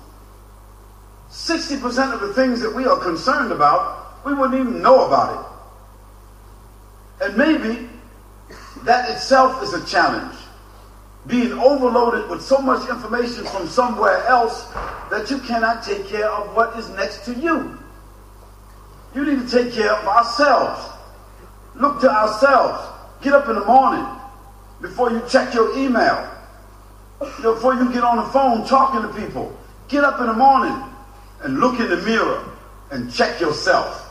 60% 1.30 2.12
of 2.12 2.20
the 2.20 2.34
things 2.34 2.60
that 2.60 2.74
we 2.74 2.84
are 2.86 2.98
concerned 2.98 3.52
about, 3.52 4.24
we 4.24 4.34
wouldn't 4.34 4.60
even 4.60 4.82
know 4.82 5.06
about 5.06 5.40
it. 7.20 7.26
And 7.26 7.36
maybe 7.36 7.88
that 8.84 9.10
itself 9.10 9.62
is 9.62 9.72
a 9.72 9.84
challenge. 9.86 10.36
being 11.26 11.52
overloaded 11.52 12.30
with 12.30 12.40
so 12.40 12.58
much 12.58 12.88
information 12.88 13.44
from 13.46 13.66
somewhere 13.66 14.24
else 14.26 14.66
that 15.10 15.26
you 15.28 15.38
cannot 15.38 15.82
take 15.82 16.06
care 16.06 16.30
of 16.30 16.54
what 16.54 16.76
is 16.78 16.88
next 16.90 17.24
to 17.24 17.34
you. 17.34 17.78
You 19.16 19.24
need 19.24 19.48
to 19.48 19.50
take 19.50 19.72
care 19.72 19.94
of 19.94 20.06
ourselves. 20.06 20.92
Look 21.74 22.02
to 22.02 22.10
ourselves. 22.10 22.86
Get 23.22 23.32
up 23.32 23.48
in 23.48 23.54
the 23.54 23.64
morning 23.64 24.06
before 24.82 25.10
you 25.10 25.22
check 25.26 25.54
your 25.54 25.74
email. 25.78 26.30
Before 27.18 27.74
you 27.74 27.90
get 27.94 28.04
on 28.04 28.18
the 28.18 28.24
phone 28.24 28.66
talking 28.66 29.00
to 29.00 29.08
people. 29.18 29.58
Get 29.88 30.04
up 30.04 30.20
in 30.20 30.26
the 30.26 30.34
morning 30.34 30.76
and 31.42 31.58
look 31.58 31.80
in 31.80 31.88
the 31.88 31.96
mirror 31.96 32.44
and 32.90 33.10
check 33.10 33.40
yourself. 33.40 34.02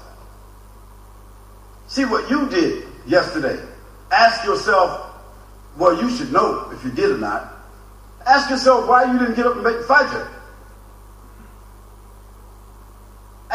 See 1.87 2.05
what 2.05 2.27
you 2.27 2.49
did 2.49 2.87
yesterday. 3.05 3.63
Ask 4.11 4.43
yourself, 4.43 5.13
well, 5.77 6.01
you 6.01 6.09
should 6.09 6.33
know 6.33 6.71
if 6.71 6.83
you 6.83 6.89
did 6.89 7.11
or 7.11 7.19
not. 7.19 7.53
Ask 8.25 8.49
yourself 8.49 8.89
why 8.89 9.03
you 9.11 9.19
didn't 9.19 9.35
get 9.35 9.45
up 9.45 9.53
and 9.53 9.63
make 9.63 9.77
the 9.77 9.83
fajr. 9.83 10.34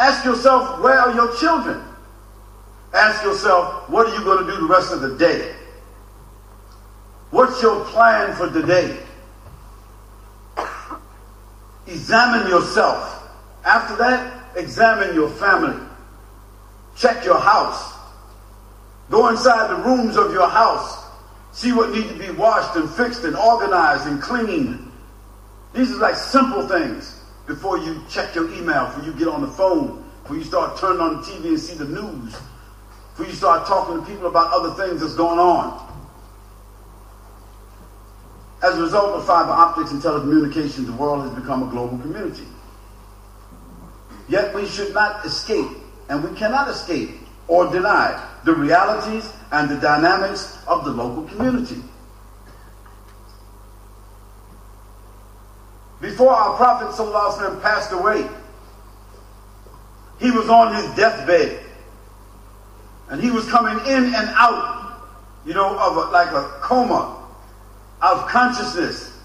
Ask 0.01 0.25
yourself, 0.25 0.81
where 0.81 0.99
are 0.99 1.13
your 1.13 1.37
children? 1.37 1.79
Ask 2.91 3.23
yourself, 3.23 3.87
what 3.87 4.07
are 4.07 4.15
you 4.17 4.23
going 4.23 4.43
to 4.47 4.51
do 4.51 4.57
the 4.61 4.65
rest 4.65 4.91
of 4.91 5.01
the 5.01 5.15
day? 5.15 5.53
What's 7.29 7.61
your 7.61 7.85
plan 7.85 8.35
for 8.35 8.49
today? 8.49 8.97
Examine 11.85 12.49
yourself. 12.49 13.31
After 13.63 13.95
that, 13.97 14.57
examine 14.57 15.13
your 15.13 15.29
family. 15.29 15.79
Check 16.95 17.23
your 17.23 17.39
house. 17.39 17.93
Go 19.11 19.29
inside 19.29 19.69
the 19.69 19.83
rooms 19.83 20.17
of 20.17 20.33
your 20.33 20.49
house. 20.49 21.05
See 21.51 21.73
what 21.73 21.91
needs 21.91 22.07
to 22.07 22.17
be 22.17 22.31
washed 22.31 22.75
and 22.75 22.89
fixed 22.89 23.23
and 23.23 23.35
organized 23.35 24.07
and 24.07 24.19
cleaned. 24.19 24.91
These 25.73 25.91
are 25.91 25.99
like 25.99 26.15
simple 26.15 26.67
things 26.67 27.20
before 27.51 27.77
you 27.77 28.01
check 28.09 28.33
your 28.33 28.49
email, 28.53 28.85
before 28.85 29.03
you 29.03 29.11
get 29.13 29.27
on 29.27 29.41
the 29.41 29.47
phone, 29.47 30.01
before 30.23 30.37
you 30.37 30.43
start 30.43 30.79
turning 30.79 31.01
on 31.01 31.17
the 31.17 31.21
TV 31.21 31.49
and 31.49 31.59
see 31.59 31.73
the 31.73 31.83
news, 31.83 32.33
before 33.11 33.25
you 33.25 33.33
start 33.33 33.67
talking 33.67 33.99
to 33.99 34.09
people 34.09 34.27
about 34.27 34.53
other 34.53 34.73
things 34.81 35.01
that's 35.01 35.15
going 35.15 35.37
on. 35.37 35.89
As 38.63 38.77
a 38.77 38.81
result 38.81 39.15
of 39.15 39.25
fiber 39.25 39.51
optics 39.51 39.91
and 39.91 40.01
telecommunications, 40.01 40.85
the 40.85 40.93
world 40.93 41.27
has 41.27 41.37
become 41.37 41.67
a 41.67 41.69
global 41.69 41.97
community. 41.97 42.45
Yet 44.29 44.55
we 44.55 44.65
should 44.65 44.93
not 44.93 45.25
escape, 45.25 45.67
and 46.07 46.23
we 46.23 46.33
cannot 46.37 46.69
escape 46.69 47.09
or 47.49 47.69
deny 47.69 48.29
the 48.45 48.55
realities 48.55 49.29
and 49.51 49.69
the 49.69 49.75
dynamics 49.75 50.57
of 50.67 50.85
the 50.85 50.91
local 50.91 51.23
community. 51.23 51.83
Before 56.01 56.31
our 56.33 56.57
Prophet 56.57 56.87
ﷺ 56.99 57.61
passed 57.61 57.91
away, 57.91 58.27
he 60.19 60.31
was 60.31 60.49
on 60.49 60.75
his 60.75 60.95
deathbed. 60.95 61.63
And 63.09 63.21
he 63.21 63.29
was 63.29 63.47
coming 63.49 63.77
in 63.85 64.05
and 64.05 64.29
out, 64.33 64.99
you 65.45 65.53
know, 65.53 65.77
of 65.77 65.97
a, 65.97 66.11
like 66.11 66.31
a 66.31 66.59
coma, 66.61 67.23
of 68.01 68.27
consciousness. 68.27 69.19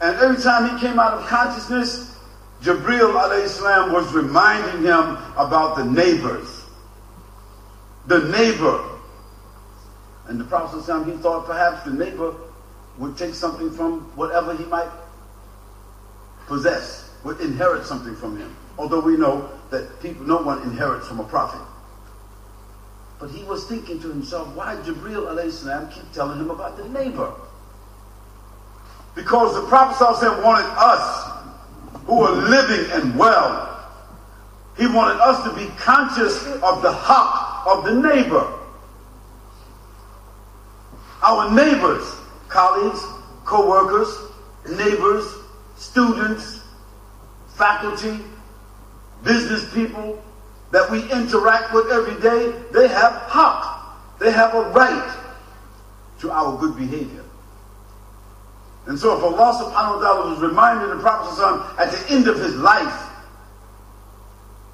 And 0.00 0.16
every 0.16 0.42
time 0.42 0.74
he 0.74 0.80
came 0.86 0.98
out 0.98 1.14
of 1.14 1.26
consciousness, 1.26 2.16
Jibril 2.62 3.12
alayhi 3.12 3.92
was 3.92 4.12
reminding 4.14 4.82
him 4.84 5.18
about 5.36 5.76
the 5.76 5.84
neighbors. 5.84 6.62
The 8.06 8.20
neighbor. 8.28 8.82
And 10.28 10.40
the 10.40 10.44
Prophet 10.44 10.80
he 11.04 11.12
thought 11.18 11.46
perhaps 11.46 11.84
the 11.84 11.92
neighbor 11.92 12.34
would 12.98 13.18
take 13.18 13.34
something 13.34 13.70
from 13.70 14.00
whatever 14.16 14.56
he 14.56 14.64
might 14.64 14.88
possess, 16.46 17.10
would 17.24 17.40
inherit 17.40 17.84
something 17.84 18.14
from 18.16 18.38
him. 18.38 18.54
Although 18.78 19.00
we 19.00 19.16
know 19.16 19.50
that 19.70 20.00
people, 20.00 20.26
no 20.26 20.38
one 20.38 20.62
inherits 20.62 21.08
from 21.08 21.20
a 21.20 21.24
prophet. 21.24 21.60
But 23.18 23.30
he 23.30 23.44
was 23.44 23.64
thinking 23.66 24.00
to 24.00 24.08
himself, 24.08 24.54
why 24.54 24.76
Jibril 24.76 25.26
alayhi 25.26 25.94
keep 25.94 26.12
telling 26.12 26.38
him 26.38 26.50
about 26.50 26.76
the 26.76 26.88
neighbor? 26.88 27.32
Because 29.14 29.54
the 29.54 29.66
Prophet 29.66 30.42
wanted 30.44 30.68
us 30.76 31.32
who 32.04 32.22
are 32.22 32.36
living 32.36 32.90
and 32.92 33.18
well. 33.18 33.72
He 34.76 34.86
wanted 34.86 35.18
us 35.20 35.42
to 35.44 35.56
be 35.56 35.72
conscious 35.78 36.46
of 36.62 36.82
the 36.82 36.92
haq 36.92 37.66
of 37.66 37.84
the 37.86 37.94
neighbor. 37.94 38.52
Our 41.22 41.50
neighbors, 41.50 42.04
colleagues, 42.48 43.02
co-workers, 43.46 44.14
neighbors, 44.76 45.24
students, 45.76 46.60
faculty, 47.54 48.18
business 49.24 49.72
people 49.72 50.22
that 50.72 50.90
we 50.90 51.02
interact 51.12 51.72
with 51.72 51.90
every 51.90 52.20
day, 52.20 52.52
they 52.72 52.88
have 52.88 53.12
haq. 53.28 54.18
They 54.18 54.30
have 54.30 54.54
a 54.54 54.70
right 54.70 55.16
to 56.20 56.30
our 56.30 56.58
good 56.58 56.76
behavior. 56.76 57.24
And 58.86 58.98
so 58.98 59.16
if 59.18 59.22
Allah 59.22 59.52
subhanahu 59.64 59.96
wa 59.96 60.00
ta'ala 60.00 60.30
was 60.30 60.40
reminding 60.40 60.90
the 60.90 61.02
Prophet 61.02 61.42
at 61.78 61.90
the 61.90 62.14
end 62.14 62.28
of 62.28 62.36
his 62.38 62.54
life, 62.56 63.10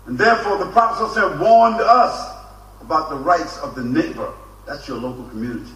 and 0.07 0.19
therefore 0.19 0.59
the 0.59 0.71
Prophet 0.71 1.39
warned 1.41 1.81
us 1.81 2.37
about 2.81 3.09
the 3.09 3.17
rights 3.17 3.59
of 3.59 3.75
the 3.75 3.83
neighbor, 3.83 4.33
that's 4.67 4.87
your 4.87 4.99
local 4.99 5.25
community. 5.29 5.73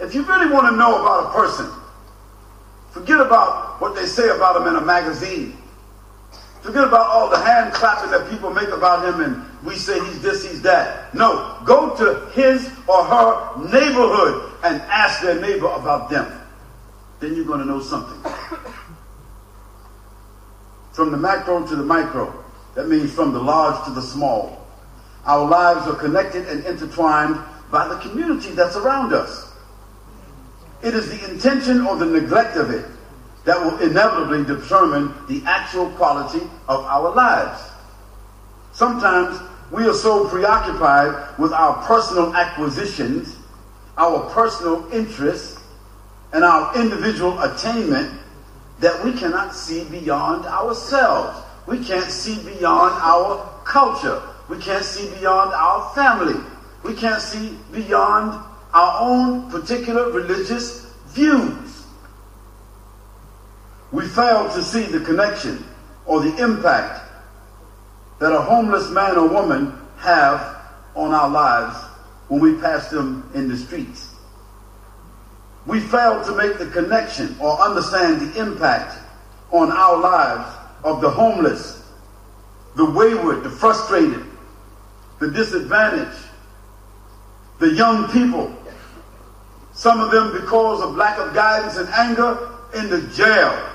If 0.00 0.14
you 0.14 0.22
really 0.24 0.52
want 0.52 0.68
to 0.70 0.76
know 0.76 1.00
about 1.00 1.30
a 1.30 1.32
person, 1.32 1.70
Forget 2.92 3.20
about 3.20 3.80
what 3.80 3.94
they 3.94 4.06
say 4.06 4.28
about 4.28 4.60
him 4.60 4.68
in 4.68 4.76
a 4.76 4.84
magazine. 4.84 5.56
Forget 6.60 6.84
about 6.84 7.08
all 7.08 7.28
the 7.28 7.38
hand 7.38 7.72
clapping 7.72 8.10
that 8.10 8.30
people 8.30 8.50
make 8.50 8.68
about 8.68 9.04
him 9.04 9.20
and 9.20 9.44
we 9.64 9.76
say 9.76 9.98
he's 10.06 10.22
this, 10.22 10.44
he's 10.44 10.62
that. 10.62 11.12
No, 11.14 11.58
go 11.64 11.96
to 11.96 12.30
his 12.32 12.70
or 12.86 13.02
her 13.04 13.58
neighborhood 13.64 14.52
and 14.62 14.80
ask 14.82 15.22
their 15.22 15.40
neighbor 15.40 15.68
about 15.68 16.10
them. 16.10 16.40
Then 17.18 17.34
you're 17.34 17.44
going 17.46 17.60
to 17.60 17.64
know 17.64 17.80
something. 17.80 18.20
From 20.92 21.10
the 21.10 21.16
macro 21.16 21.66
to 21.66 21.74
the 21.76 21.82
micro, 21.82 22.44
that 22.74 22.88
means 22.88 23.12
from 23.12 23.32
the 23.32 23.40
large 23.40 23.84
to 23.86 23.90
the 23.90 24.02
small. 24.02 24.66
Our 25.24 25.48
lives 25.48 25.86
are 25.86 25.94
connected 25.94 26.46
and 26.48 26.64
intertwined 26.66 27.38
by 27.70 27.88
the 27.88 27.96
community 27.96 28.50
that's 28.50 28.76
around 28.76 29.14
us. 29.14 29.51
It 30.82 30.94
is 30.94 31.08
the 31.10 31.30
intention 31.30 31.86
or 31.86 31.96
the 31.96 32.06
neglect 32.06 32.56
of 32.56 32.70
it 32.70 32.84
that 33.44 33.60
will 33.60 33.78
inevitably 33.78 34.44
determine 34.44 35.14
the 35.28 35.42
actual 35.46 35.90
quality 35.90 36.44
of 36.68 36.84
our 36.84 37.14
lives. 37.14 37.62
Sometimes 38.72 39.38
we 39.70 39.86
are 39.86 39.94
so 39.94 40.28
preoccupied 40.28 41.38
with 41.38 41.52
our 41.52 41.82
personal 41.86 42.34
acquisitions, 42.34 43.36
our 43.96 44.28
personal 44.30 44.90
interests, 44.92 45.60
and 46.32 46.44
our 46.44 46.74
individual 46.80 47.40
attainment 47.42 48.20
that 48.80 49.04
we 49.04 49.12
cannot 49.12 49.54
see 49.54 49.84
beyond 49.84 50.46
ourselves. 50.46 51.38
We 51.66 51.84
can't 51.84 52.10
see 52.10 52.42
beyond 52.42 52.94
our 53.00 53.60
culture. 53.64 54.20
We 54.48 54.58
can't 54.58 54.84
see 54.84 55.08
beyond 55.18 55.52
our 55.54 55.94
family. 55.94 56.40
We 56.82 56.94
can't 56.94 57.22
see 57.22 57.56
beyond 57.70 58.44
our 58.72 59.00
own 59.00 59.50
particular 59.50 60.10
religious 60.10 60.86
views. 61.08 61.84
We 63.90 64.06
fail 64.06 64.50
to 64.50 64.62
see 64.62 64.84
the 64.84 65.00
connection 65.00 65.64
or 66.06 66.20
the 66.20 66.42
impact 66.42 67.00
that 68.18 68.32
a 68.32 68.40
homeless 68.40 68.90
man 68.90 69.16
or 69.16 69.28
woman 69.28 69.78
have 69.98 70.56
on 70.94 71.12
our 71.12 71.28
lives 71.28 71.76
when 72.28 72.40
we 72.40 72.54
pass 72.54 72.88
them 72.88 73.28
in 73.34 73.48
the 73.48 73.56
streets. 73.56 74.14
We 75.66 75.80
fail 75.80 76.24
to 76.24 76.34
make 76.34 76.58
the 76.58 76.66
connection 76.66 77.36
or 77.40 77.60
understand 77.60 78.20
the 78.20 78.40
impact 78.40 78.98
on 79.50 79.70
our 79.70 79.98
lives 80.00 80.56
of 80.82 81.00
the 81.00 81.10
homeless, 81.10 81.84
the 82.74 82.90
wayward, 82.90 83.44
the 83.44 83.50
frustrated, 83.50 84.24
the 85.20 85.30
disadvantaged, 85.30 86.18
the 87.58 87.70
young 87.74 88.10
people 88.10 88.52
some 89.74 90.00
of 90.00 90.10
them, 90.10 90.32
because 90.32 90.82
of 90.82 90.96
lack 90.96 91.18
of 91.18 91.34
guidance 91.34 91.76
and 91.76 91.88
anger, 91.90 92.50
in 92.74 92.88
the 92.88 93.02
jail. 93.08 93.68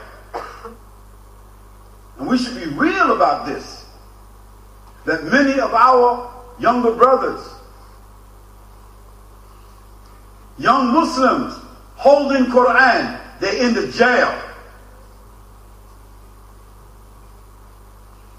And 2.17 2.27
we 2.27 2.37
should 2.37 2.55
be 2.55 2.67
real 2.67 3.15
about 3.15 3.45
this. 3.45 3.85
That 5.05 5.25
many 5.25 5.59
of 5.59 5.73
our 5.73 6.33
younger 6.59 6.93
brothers, 6.93 7.47
young 10.57 10.93
Muslims 10.93 11.53
holding 11.95 12.45
Quran, 12.45 13.21
they're 13.39 13.67
in 13.67 13.73
the 13.73 13.91
jail. 13.91 14.31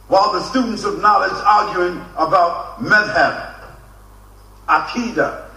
While 0.09 0.33
the 0.33 0.43
students 0.43 0.85
of 0.85 1.01
knowledge 1.01 1.33
arguing 1.45 2.01
about 2.17 2.81
madhab, 2.81 3.55
aqidah, 4.69 5.48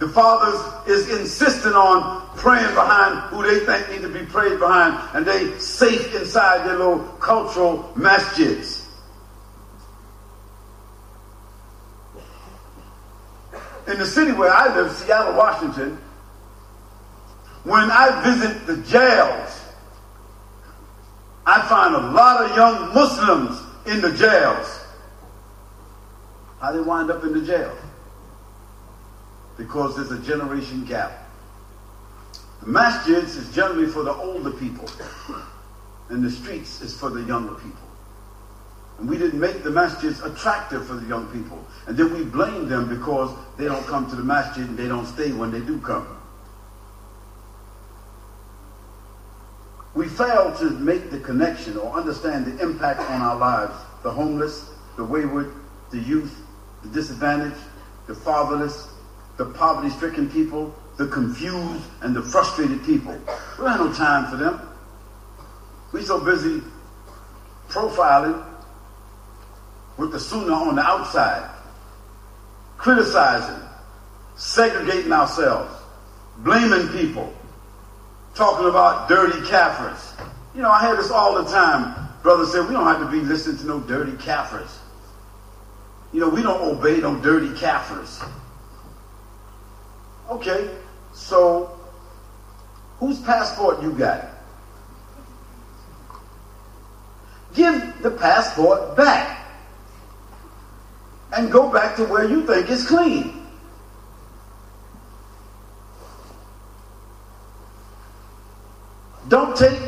The 0.00 0.08
fathers 0.08 0.88
is 0.88 1.20
insisting 1.20 1.74
on 1.74 2.26
praying 2.38 2.74
behind 2.74 3.20
who 3.28 3.42
they 3.42 3.66
think 3.66 3.90
need 3.90 4.00
to 4.00 4.08
be 4.08 4.24
prayed 4.24 4.58
behind, 4.58 4.98
and 5.14 5.26
they 5.26 5.58
safe 5.58 6.14
inside 6.14 6.66
their 6.66 6.78
little 6.78 7.00
cultural 7.20 7.92
masjids. 7.94 8.86
In 13.88 13.98
the 13.98 14.06
city 14.06 14.32
where 14.32 14.50
I 14.50 14.74
live, 14.74 14.90
Seattle, 14.90 15.34
Washington, 15.34 15.98
when 17.64 17.90
I 17.90 18.22
visit 18.22 18.66
the 18.66 18.78
jails, 18.78 19.60
I 21.44 21.60
find 21.68 21.94
a 21.94 22.10
lot 22.12 22.42
of 22.42 22.56
young 22.56 22.94
Muslims 22.94 23.60
in 23.84 24.00
the 24.00 24.16
jails. 24.16 24.80
How 26.58 26.72
they 26.72 26.80
wind 26.80 27.10
up 27.10 27.22
in 27.22 27.34
the 27.34 27.44
jail? 27.44 27.76
Because 29.60 29.94
there's 29.94 30.10
a 30.10 30.18
generation 30.24 30.86
gap. 30.86 31.12
The 32.62 32.66
masjids 32.66 33.36
is 33.36 33.54
generally 33.54 33.86
for 33.86 34.02
the 34.02 34.14
older 34.14 34.52
people, 34.52 34.88
and 36.08 36.24
the 36.24 36.30
streets 36.30 36.80
is 36.80 36.98
for 36.98 37.10
the 37.10 37.20
younger 37.24 37.54
people. 37.56 37.86
And 38.98 39.08
we 39.08 39.18
didn't 39.18 39.38
make 39.38 39.62
the 39.62 39.68
masjids 39.68 40.24
attractive 40.24 40.86
for 40.86 40.94
the 40.94 41.06
young 41.06 41.26
people. 41.30 41.62
And 41.86 41.94
then 41.94 42.10
we 42.14 42.24
blame 42.24 42.70
them 42.70 42.88
because 42.88 43.36
they 43.58 43.66
don't 43.66 43.86
come 43.86 44.08
to 44.08 44.16
the 44.16 44.24
masjid 44.24 44.66
and 44.66 44.78
they 44.78 44.88
don't 44.88 45.06
stay 45.06 45.30
when 45.32 45.50
they 45.50 45.60
do 45.60 45.78
come. 45.80 46.08
We 49.94 50.08
fail 50.08 50.56
to 50.58 50.70
make 50.70 51.10
the 51.10 51.20
connection 51.20 51.76
or 51.76 51.92
understand 51.92 52.46
the 52.46 52.62
impact 52.62 53.00
on 53.00 53.20
our 53.20 53.36
lives. 53.36 53.74
The 54.02 54.10
homeless, 54.10 54.70
the 54.96 55.04
wayward, 55.04 55.52
the 55.90 55.98
youth, 55.98 56.34
the 56.82 56.88
disadvantaged, 56.88 57.60
the 58.06 58.14
fatherless, 58.14 58.88
the 59.40 59.46
poverty 59.46 59.88
stricken 59.88 60.28
people, 60.28 60.70
the 60.98 61.06
confused, 61.06 61.82
and 62.02 62.14
the 62.14 62.20
frustrated 62.20 62.84
people. 62.84 63.14
We 63.14 63.64
don't 63.64 63.70
have 63.70 63.80
no 63.80 63.92
time 63.94 64.30
for 64.30 64.36
them. 64.36 64.60
We're 65.92 66.02
so 66.02 66.20
busy 66.22 66.60
profiling 67.70 68.44
with 69.96 70.12
the 70.12 70.20
sunnah 70.20 70.52
on 70.52 70.76
the 70.76 70.82
outside, 70.82 71.50
criticizing, 72.76 73.66
segregating 74.36 75.10
ourselves, 75.10 75.72
blaming 76.40 76.88
people, 76.88 77.32
talking 78.34 78.68
about 78.68 79.08
dirty 79.08 79.38
Kafirs. 79.48 80.20
You 80.54 80.60
know, 80.60 80.70
I 80.70 80.84
hear 80.86 80.96
this 80.96 81.10
all 81.10 81.42
the 81.42 81.50
time. 81.50 82.10
Brothers 82.22 82.52
say, 82.52 82.60
we 82.60 82.74
don't 82.74 82.84
have 82.84 83.00
to 83.00 83.10
be 83.10 83.22
listening 83.22 83.56
to 83.60 83.66
no 83.66 83.80
dirty 83.80 84.12
Kafirs. 84.12 84.76
You 86.12 86.20
know, 86.20 86.28
we 86.28 86.42
don't 86.42 86.60
obey 86.60 86.98
no 86.98 87.16
dirty 87.16 87.48
Kafirs. 87.48 88.22
Okay, 90.30 90.70
so 91.12 91.76
whose 93.00 93.18
passport 93.22 93.82
you 93.82 93.92
got? 93.92 94.28
Give 97.52 98.00
the 98.00 98.12
passport 98.12 98.96
back 98.96 99.44
and 101.32 101.50
go 101.50 101.68
back 101.68 101.96
to 101.96 102.04
where 102.04 102.28
you 102.28 102.46
think 102.46 102.70
is 102.70 102.86
clean. 102.86 103.44
Don't 109.26 109.56
take 109.56 109.78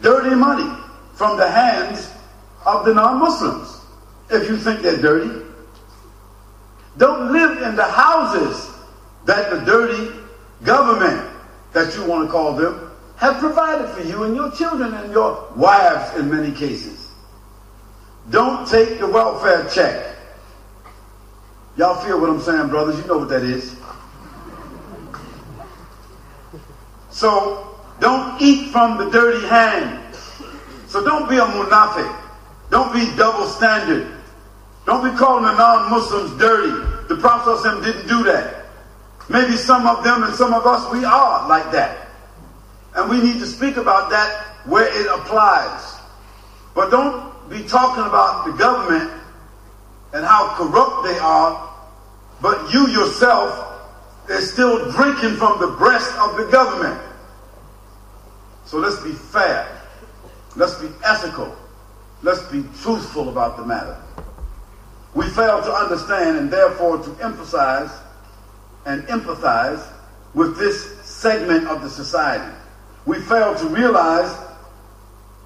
dirty 0.00 0.34
money 0.34 0.70
from 1.14 1.36
the 1.36 1.48
hands 1.48 2.10
of 2.64 2.86
the 2.86 2.94
non 2.94 3.18
Muslims 3.18 3.80
if 4.30 4.48
you 4.48 4.56
think 4.56 4.80
they're 4.80 5.00
dirty. 5.00 5.44
Don't 6.96 7.32
live 7.32 7.60
in 7.62 7.76
the 7.76 7.84
houses 7.84 8.73
that 9.24 9.50
the 9.50 9.60
dirty 9.60 10.12
government 10.64 11.30
that 11.72 11.94
you 11.94 12.04
want 12.04 12.26
to 12.26 12.32
call 12.32 12.54
them 12.54 12.90
have 13.16 13.38
provided 13.38 13.88
for 13.90 14.02
you 14.02 14.24
and 14.24 14.34
your 14.34 14.50
children 14.52 14.92
and 14.94 15.12
your 15.12 15.52
wives 15.56 16.18
in 16.18 16.30
many 16.30 16.52
cases. 16.52 17.12
Don't 18.30 18.66
take 18.68 18.98
the 18.98 19.06
welfare 19.06 19.68
check. 19.70 20.16
Y'all 21.76 22.02
feel 22.04 22.20
what 22.20 22.30
I'm 22.30 22.40
saying, 22.40 22.68
brothers? 22.68 22.98
You 22.98 23.06
know 23.06 23.18
what 23.18 23.28
that 23.28 23.42
is. 23.42 23.76
So 27.10 27.78
don't 28.00 28.40
eat 28.40 28.70
from 28.70 28.98
the 28.98 29.10
dirty 29.10 29.46
hand. 29.46 30.14
So 30.88 31.04
don't 31.04 31.28
be 31.28 31.36
a 31.36 31.42
munafiq. 31.42 32.20
Don't 32.70 32.92
be 32.92 33.14
double 33.16 33.46
standard. 33.46 34.10
Don't 34.86 35.04
be 35.04 35.16
calling 35.16 35.44
the 35.44 35.56
non-Muslims 35.56 36.38
dirty. 36.38 37.06
The 37.08 37.16
Prophet 37.16 37.82
didn't 37.82 38.08
do 38.08 38.22
that. 38.24 38.63
Maybe 39.28 39.56
some 39.56 39.86
of 39.86 40.04
them 40.04 40.22
and 40.22 40.34
some 40.34 40.52
of 40.52 40.66
us, 40.66 40.90
we 40.92 41.04
are 41.04 41.48
like 41.48 41.72
that. 41.72 42.08
And 42.94 43.10
we 43.10 43.20
need 43.20 43.40
to 43.40 43.46
speak 43.46 43.76
about 43.76 44.10
that 44.10 44.44
where 44.64 44.86
it 44.86 45.06
applies. 45.06 45.98
But 46.74 46.90
don't 46.90 47.48
be 47.48 47.62
talking 47.64 48.04
about 48.04 48.46
the 48.46 48.52
government 48.52 49.10
and 50.12 50.24
how 50.24 50.54
corrupt 50.56 51.04
they 51.04 51.18
are, 51.18 51.74
but 52.40 52.72
you 52.72 52.88
yourself 52.88 53.72
is 54.28 54.52
still 54.52 54.90
drinking 54.92 55.36
from 55.36 55.60
the 55.60 55.68
breast 55.76 56.14
of 56.18 56.36
the 56.36 56.44
government. 56.50 57.00
So 58.64 58.78
let's 58.78 59.02
be 59.02 59.12
fair. 59.12 59.68
Let's 60.56 60.76
be 60.76 60.88
ethical. 61.04 61.54
Let's 62.22 62.42
be 62.44 62.62
truthful 62.80 63.28
about 63.28 63.56
the 63.56 63.66
matter. 63.66 64.00
We 65.14 65.28
fail 65.28 65.62
to 65.62 65.72
understand 65.72 66.38
and 66.38 66.50
therefore 66.50 66.98
to 66.98 67.16
emphasize 67.22 67.90
and 68.86 69.02
empathize 69.04 69.86
with 70.34 70.58
this 70.58 71.00
segment 71.02 71.66
of 71.68 71.82
the 71.82 71.88
society. 71.88 72.54
We 73.06 73.20
fail 73.20 73.54
to 73.54 73.66
realize 73.68 74.36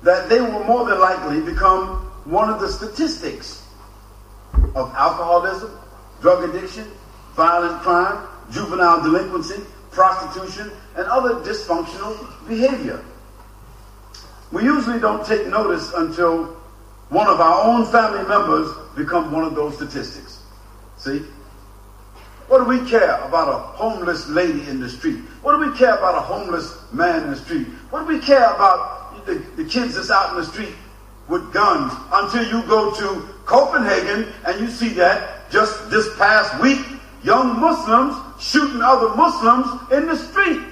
that 0.03 0.29
they 0.29 0.41
will 0.41 0.65
more 0.65 0.89
than 0.89 1.01
likely 1.01 1.41
become 1.41 1.99
one 2.25 2.51
of 2.51 2.61
the 2.61 2.69
statistics 2.69 3.65
of 4.75 4.93
alcoholism, 4.95 5.71
drug 6.21 6.49
addiction, 6.49 6.87
violent 7.35 7.81
crime, 7.83 8.27
juvenile 8.51 9.03
delinquency, 9.03 9.63
prostitution, 9.91 10.71
and 10.97 11.07
other 11.07 11.35
dysfunctional 11.45 12.49
behavior. 12.49 13.03
We 14.53 14.65
usually 14.65 14.99
don't 14.99 15.27
take 15.27 15.47
notice 15.47 15.93
until 15.95 16.57
one 17.11 17.27
of 17.27 17.41
our 17.41 17.65
own 17.65 17.87
family 17.87 18.27
members 18.29 18.69
become 18.97 19.33
one 19.33 19.45
of 19.45 19.55
those 19.55 19.77
statistics. 19.77 20.43
See? 20.97 21.23
What 22.49 22.59
do 22.59 22.65
we 22.65 22.89
care 22.89 23.21
about 23.21 23.49
a 23.49 23.59
homeless 23.77 24.27
lady 24.29 24.67
in 24.69 24.81
the 24.81 24.89
street? 24.89 25.19
What 25.43 25.59
do 25.59 25.71
we 25.71 25.77
care 25.77 25.95
about 25.95 26.15
a 26.15 26.21
homeless 26.21 26.79
man 26.93 27.25
in 27.25 27.31
the 27.31 27.37
street? 27.37 27.67
What 27.91 28.01
do 28.01 28.07
we 28.07 28.21
care 28.21 28.55
about 28.55 29.27
the, 29.27 29.35
the 29.57 29.65
kids 29.65 29.95
that's 29.95 30.11
out 30.11 30.31
in 30.31 30.37
the 30.37 30.47
street 30.47 30.75
with 31.29 31.53
guns 31.53 31.93
until 32.11 32.45
you 32.45 32.67
go 32.67 32.95
to 32.95 33.29
Copenhagen 33.45 34.33
and 34.47 34.61
you 34.61 34.69
see 34.69 34.89
that 34.95 35.51
just 35.51 35.91
this 35.91 36.09
past 36.17 36.59
week, 36.63 36.81
young 37.23 37.61
Muslims 37.61 38.17
shooting 38.43 38.81
other 38.81 39.15
Muslims 39.15 39.93
in 39.93 40.07
the 40.07 40.17
street. 40.17 40.63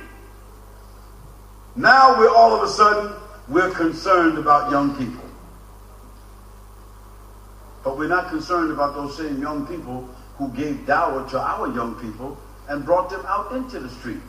Now 1.76 2.18
we're 2.18 2.34
all 2.34 2.56
of 2.56 2.62
a 2.62 2.72
sudden, 2.72 3.12
we're 3.48 3.70
concerned 3.70 4.38
about 4.38 4.70
young 4.70 4.96
people. 4.96 5.24
But 7.84 7.98
we're 7.98 8.08
not 8.08 8.30
concerned 8.30 8.72
about 8.72 8.94
those 8.94 9.18
same 9.18 9.42
young 9.42 9.66
people 9.66 10.08
who 10.38 10.48
gave 10.48 10.76
dawah 10.86 11.28
to 11.30 11.38
our 11.38 11.72
young 11.74 11.94
people 11.96 12.36
and 12.68 12.84
brought 12.84 13.10
them 13.10 13.24
out 13.26 13.52
into 13.52 13.80
the 13.80 13.88
street. 13.88 14.20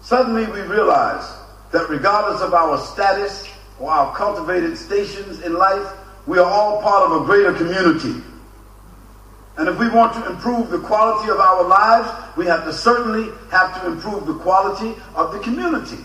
Suddenly 0.00 0.46
we 0.46 0.60
realize 0.60 1.28
that 1.72 1.88
regardless 1.88 2.40
of 2.40 2.54
our 2.54 2.78
status 2.78 3.48
or 3.80 3.90
our 3.90 4.14
cultivated 4.16 4.78
stations 4.78 5.40
in 5.40 5.54
life, 5.54 5.92
we 6.26 6.38
are 6.38 6.46
all 6.46 6.80
part 6.80 7.10
of 7.10 7.22
a 7.22 7.24
greater 7.24 7.52
community. 7.52 8.22
And 9.58 9.68
if 9.68 9.78
we 9.78 9.88
want 9.88 10.12
to 10.14 10.30
improve 10.30 10.70
the 10.70 10.78
quality 10.78 11.30
of 11.30 11.38
our 11.38 11.66
lives, 11.66 12.36
we 12.36 12.46
have 12.46 12.64
to 12.64 12.72
certainly 12.72 13.32
have 13.50 13.80
to 13.80 13.86
improve 13.86 14.26
the 14.26 14.34
quality 14.34 14.94
of 15.14 15.32
the 15.32 15.38
community. 15.40 15.96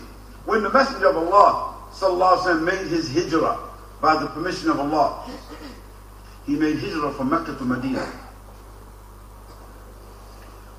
When 0.46 0.62
the 0.62 0.70
Messenger 0.70 1.10
of 1.10 1.16
Allah 1.16 1.74
sallallahu 1.92 2.64
made 2.64 2.86
his 2.88 3.12
hijrah, 3.12 3.58
by 4.02 4.20
the 4.20 4.26
permission 4.26 4.68
of 4.68 4.80
Allah. 4.80 5.30
He 6.44 6.56
made 6.56 6.76
hijrah 6.80 7.12
from 7.14 7.30
Mecca 7.30 7.54
to 7.56 7.64
Medina. 7.64 8.04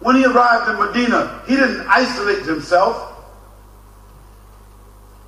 When 0.02 0.18
he 0.18 0.26
arrived 0.26 0.70
in 0.70 0.78
Medina, 0.78 1.42
he 1.48 1.56
didn't 1.56 1.88
isolate 1.88 2.46
himself. 2.46 3.12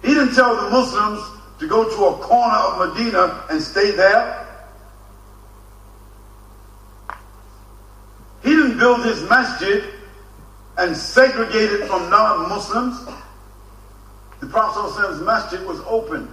He 0.02 0.10
didn't 0.10 0.36
tell 0.36 0.56
the 0.58 0.70
Muslims 0.70 1.22
to 1.60 1.68
go 1.68 1.90
to 1.90 2.06
a 2.06 2.22
corner 2.22 2.54
of 2.54 2.90
Medina 2.90 3.46
and 3.50 3.62
stay 3.62 3.92
there. 3.92 4.42
He 8.44 8.50
didn't 8.50 8.78
build 8.78 9.06
his 9.06 9.24
masjid 9.30 9.86
and 10.78 10.96
segregate 10.96 11.72
it 11.72 11.88
from 11.88 12.10
non-Muslims. 12.10 13.08
The 14.42 14.48
Prophet's 14.48 15.22
masjid 15.22 15.66
was 15.66 15.80
open 15.88 16.28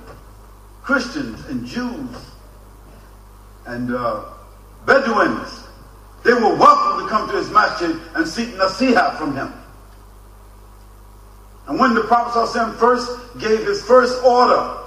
Christians 0.84 1.46
and 1.48 1.66
Jews 1.66 2.32
and 3.66 3.94
uh, 3.94 4.24
Bedouins 4.86 5.68
They 6.24 6.34
were 6.34 6.56
welcome 6.56 7.04
to 7.04 7.10
come 7.10 7.30
to 7.30 7.38
his 7.38 7.50
masjid 7.52 7.96
and 8.16 8.28
seek 8.28 8.50
nasiha 8.56 9.18
from 9.18 9.34
him. 9.36 9.54
And 11.68 11.80
when 11.80 11.94
the 11.94 12.02
Prophet 12.02 12.38
ﷺ 12.38 12.76
first 12.76 13.10
gave 13.40 13.66
his 13.66 13.82
first 13.84 14.24
order, 14.26 14.78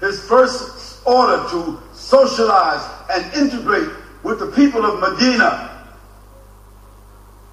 his 0.00 0.20
first 0.28 1.06
order 1.06 1.36
to 1.50 1.80
socialize 1.94 2.82
and 3.10 3.32
integrate 3.34 3.90
with 4.24 4.38
the 4.40 4.46
people 4.46 4.84
of 4.84 4.98
Medina, 4.98 5.84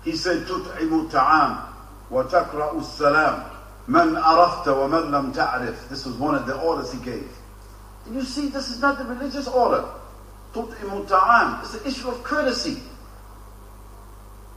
he 0.03 0.15
said, 0.15 0.47
تُطْعِمُ 0.47 1.09
الطَّعَامِ 1.09 1.65
وَتَقْرَأُ 2.11 2.73
السَّلَامِ 2.81 3.49
مَنْ 3.89 4.15
أَرَفْتَ 4.23 4.65
وَمَنْ 4.65 5.09
لَمْ 5.11 5.33
تَعْرِفْ 5.35 5.89
This 5.89 6.05
was 6.05 6.15
one 6.15 6.33
of 6.33 6.47
the 6.47 6.59
orders 6.61 6.91
he 6.91 6.99
gave. 6.99 7.29
And 8.05 8.15
you 8.15 8.23
see, 8.23 8.49
this 8.49 8.69
is 8.69 8.81
not 8.81 8.97
the 8.97 9.05
religious 9.05 9.47
order. 9.47 9.85
تُطْعِمُ 10.53 11.05
الطَّعَامِ 11.05 11.63
It's 11.63 11.73
an 11.75 11.85
issue 11.85 12.09
of 12.09 12.23
courtesy. 12.23 12.81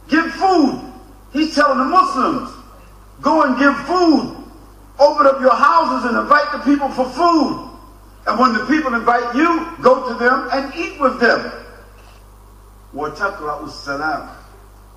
Give 0.09 0.33
food. 0.33 0.93
He's 1.33 1.55
telling 1.55 1.79
the 1.79 1.85
Muslims, 1.85 2.51
go 3.21 3.43
and 3.43 3.59
give 3.59 3.77
food. 3.87 4.37
Open 4.99 5.27
up 5.27 5.41
your 5.41 5.55
houses 5.55 6.09
and 6.09 6.19
invite 6.19 6.53
the 6.53 6.59
people 6.59 6.89
for 6.91 7.09
food. 7.09 7.71
And 8.27 8.39
when 8.39 8.53
the 8.53 8.65
people 8.67 8.95
invite 8.95 9.35
you, 9.35 9.67
go 9.83 10.09
to 10.09 10.15
them 10.15 10.49
and 10.53 10.75
eat 10.75 11.01
with 11.01 11.19
them. 11.19 11.51
وَتَقْرَأُ 12.95 13.65
السَّلَامِ 13.65 14.29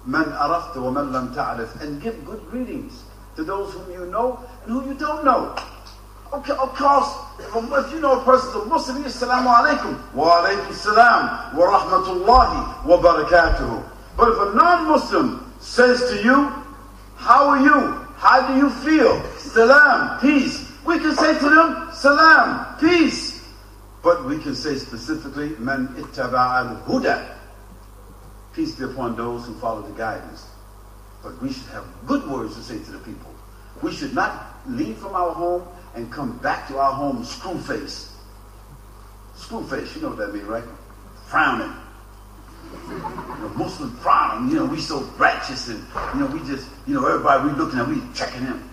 مَنْ 0.07 0.37
أَرَفْتَ 0.37 0.75
وَمَنْ 0.75 1.11
لَمْ 1.11 1.33
تَعْرِفْ 1.33 1.81
And 1.81 2.01
give 2.01 2.23
good 2.25 2.41
greetings 2.51 3.03
to 3.35 3.43
those 3.43 3.73
whom 3.73 3.91
you 3.91 4.05
know 4.07 4.39
and 4.63 4.71
who 4.71 4.87
you 4.87 4.93
don't 4.93 5.23
know. 5.25 5.55
Okay, 6.32 6.52
of 6.52 6.74
course, 6.76 7.08
if 7.40 7.92
you 7.92 8.00
know 8.00 8.20
a 8.20 8.24
person's 8.24 8.54
a 8.54 8.64
Muslim, 8.66 9.02
Assalamu 9.02 9.50
alaikum. 9.50 10.14
Wa 10.14 10.42
alaikum 10.46 10.72
salam 10.74 11.56
wa 11.56 11.66
rahmatullahi 11.66 12.84
wa 12.86 12.98
barakatuhu. 13.02 13.82
But 14.16 14.28
if 14.28 14.38
a 14.38 14.54
non-Muslim 14.54 15.52
says 15.58 15.98
to 16.10 16.22
you, 16.22 16.52
how 17.16 17.48
are 17.48 17.60
you? 17.60 18.06
How 18.14 18.46
do 18.46 18.56
you 18.58 18.70
feel? 18.70 19.20
Salam, 19.38 20.20
peace. 20.20 20.70
We 20.86 21.00
can 21.00 21.16
say 21.16 21.36
to 21.36 21.50
them, 21.50 21.88
salam, 21.92 22.78
peace. 22.78 23.44
But 24.02 24.24
we 24.24 24.38
can 24.38 24.54
say 24.54 24.76
specifically, 24.76 25.56
man 25.58 25.88
ittaba 25.98 26.62
al-huda. 26.62 27.36
Peace 28.52 28.74
be 28.76 28.84
upon 28.84 29.16
those 29.16 29.46
who 29.46 29.54
follow 29.58 29.82
the 29.82 29.92
guidance. 29.98 30.46
But 31.24 31.42
we 31.42 31.52
should 31.52 31.66
have 31.72 31.84
good 32.06 32.26
words 32.30 32.54
to 32.54 32.62
say 32.62 32.78
to 32.78 32.90
the 32.92 32.98
people. 33.00 33.34
We 33.82 33.92
should 33.92 34.14
not 34.14 34.58
leave 34.68 34.96
from 34.98 35.14
our 35.14 35.32
home 35.32 35.62
and 35.94 36.10
come 36.12 36.38
back 36.38 36.68
to 36.68 36.78
our 36.78 36.92
home 36.92 37.24
screw 37.24 37.58
face. 37.58 38.16
Screw 39.34 39.66
face, 39.66 39.94
you 39.96 40.02
know 40.02 40.08
what 40.08 40.18
that 40.18 40.34
means, 40.34 40.46
right? 40.46 40.64
Frowning. 41.26 41.74
You 42.88 42.98
know, 42.98 43.52
Muslim 43.56 43.90
frown. 43.96 44.48
You 44.50 44.56
know, 44.56 44.64
we 44.66 44.80
so 44.80 45.00
righteous 45.18 45.68
and 45.68 45.84
you 46.14 46.20
know 46.20 46.26
we 46.26 46.40
just 46.48 46.68
you 46.86 46.94
know 46.94 47.06
everybody 47.06 47.48
we 47.48 47.54
looking 47.56 47.78
at 47.78 47.88
we 47.88 48.00
checking 48.14 48.42
him. 48.42 48.68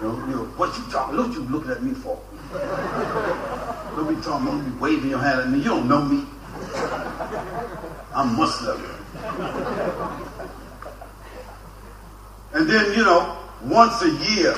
You 0.00 0.08
know, 0.08 0.18
you 0.26 0.36
know 0.36 0.44
what 0.56 0.76
you 0.76 0.84
talking? 0.90 1.16
what 1.16 1.32
you 1.32 1.42
looking 1.44 1.70
at 1.70 1.82
me 1.82 1.94
for? 1.94 2.20
Don't 2.52 4.14
be 4.14 4.20
talking. 4.22 4.46
Don't 4.46 4.64
be 4.64 4.78
waving 4.78 5.10
your 5.10 5.18
hand 5.18 5.40
at 5.40 5.50
me. 5.50 5.58
You 5.58 5.64
don't 5.64 5.88
know 5.88 6.02
me. 6.02 6.26
I'm 8.14 8.36
Muslim. 8.36 8.82
And 12.54 12.68
then 12.68 12.96
you 12.96 13.04
know, 13.04 13.38
once 13.64 14.02
a 14.02 14.10
year, 14.10 14.54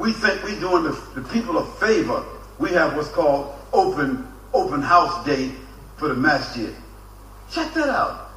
we 0.00 0.14
think 0.14 0.42
we're 0.42 0.58
doing 0.58 0.84
the, 0.84 0.98
the 1.14 1.28
people 1.28 1.58
a 1.58 1.66
favor. 1.72 2.24
We 2.58 2.70
have 2.70 2.96
what's 2.96 3.08
called 3.08 3.54
open 3.72 4.26
open 4.54 4.80
house 4.80 5.24
day 5.26 5.52
for 5.98 6.08
the 6.08 6.14
masjid. 6.14 6.74
Check 7.50 7.74
that 7.74 7.88
out. 7.90 8.30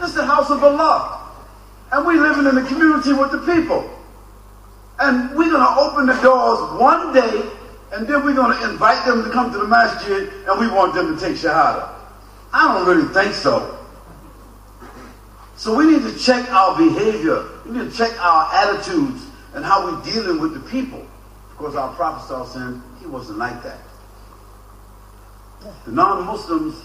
This 0.00 0.10
is 0.10 0.16
the 0.16 0.26
house 0.26 0.50
of 0.50 0.62
Allah. 0.62 1.32
And 1.92 2.04
we're 2.04 2.20
living 2.20 2.46
in 2.46 2.54
the 2.56 2.68
community 2.68 3.12
with 3.12 3.30
the 3.30 3.38
people. 3.38 3.88
And 4.98 5.30
we're 5.36 5.50
going 5.50 5.62
to 5.62 5.80
open 5.80 6.06
the 6.06 6.20
doors 6.20 6.80
one 6.80 7.14
day, 7.14 7.48
and 7.92 8.06
then 8.06 8.24
we're 8.24 8.34
going 8.34 8.58
to 8.58 8.70
invite 8.70 9.06
them 9.06 9.24
to 9.24 9.30
come 9.30 9.52
to 9.52 9.58
the 9.58 9.66
masjid, 9.66 10.30
and 10.48 10.60
we 10.60 10.66
want 10.68 10.94
them 10.94 11.16
to 11.16 11.20
take 11.20 11.36
Shahada. 11.36 11.94
I 12.52 12.74
don't 12.74 12.86
really 12.86 13.14
think 13.14 13.32
so. 13.34 13.78
So 15.56 15.74
we 15.76 15.90
need 15.90 16.02
to 16.02 16.18
check 16.18 16.50
our 16.50 16.76
behavior. 16.76 17.44
We 17.64 17.78
need 17.78 17.90
to 17.90 17.96
check 17.96 18.12
our 18.20 18.52
attitudes 18.52 19.27
and 19.58 19.66
how 19.66 19.84
we're 19.84 20.00
dealing 20.04 20.40
with 20.40 20.54
the 20.54 20.60
people. 20.70 21.04
Because 21.50 21.74
our 21.74 21.92
Prophet 21.96 22.46
saying 22.46 22.80
he 23.00 23.06
wasn't 23.06 23.38
like 23.38 23.60
that. 23.64 23.80
The 25.84 25.90
non-Muslims 25.90 26.80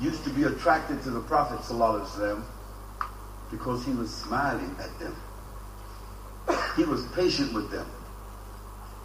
used 0.00 0.24
to 0.24 0.30
be 0.30 0.42
attracted 0.42 1.00
to 1.04 1.10
the 1.10 1.20
Prophet 1.20 1.60
ﷺ 1.60 2.42
because 3.52 3.84
he 3.84 3.92
was 3.92 4.12
smiling 4.12 4.74
at 4.80 4.98
them. 4.98 5.14
He 6.74 6.82
was 6.82 7.06
patient 7.12 7.54
with 7.54 7.70
them. 7.70 7.86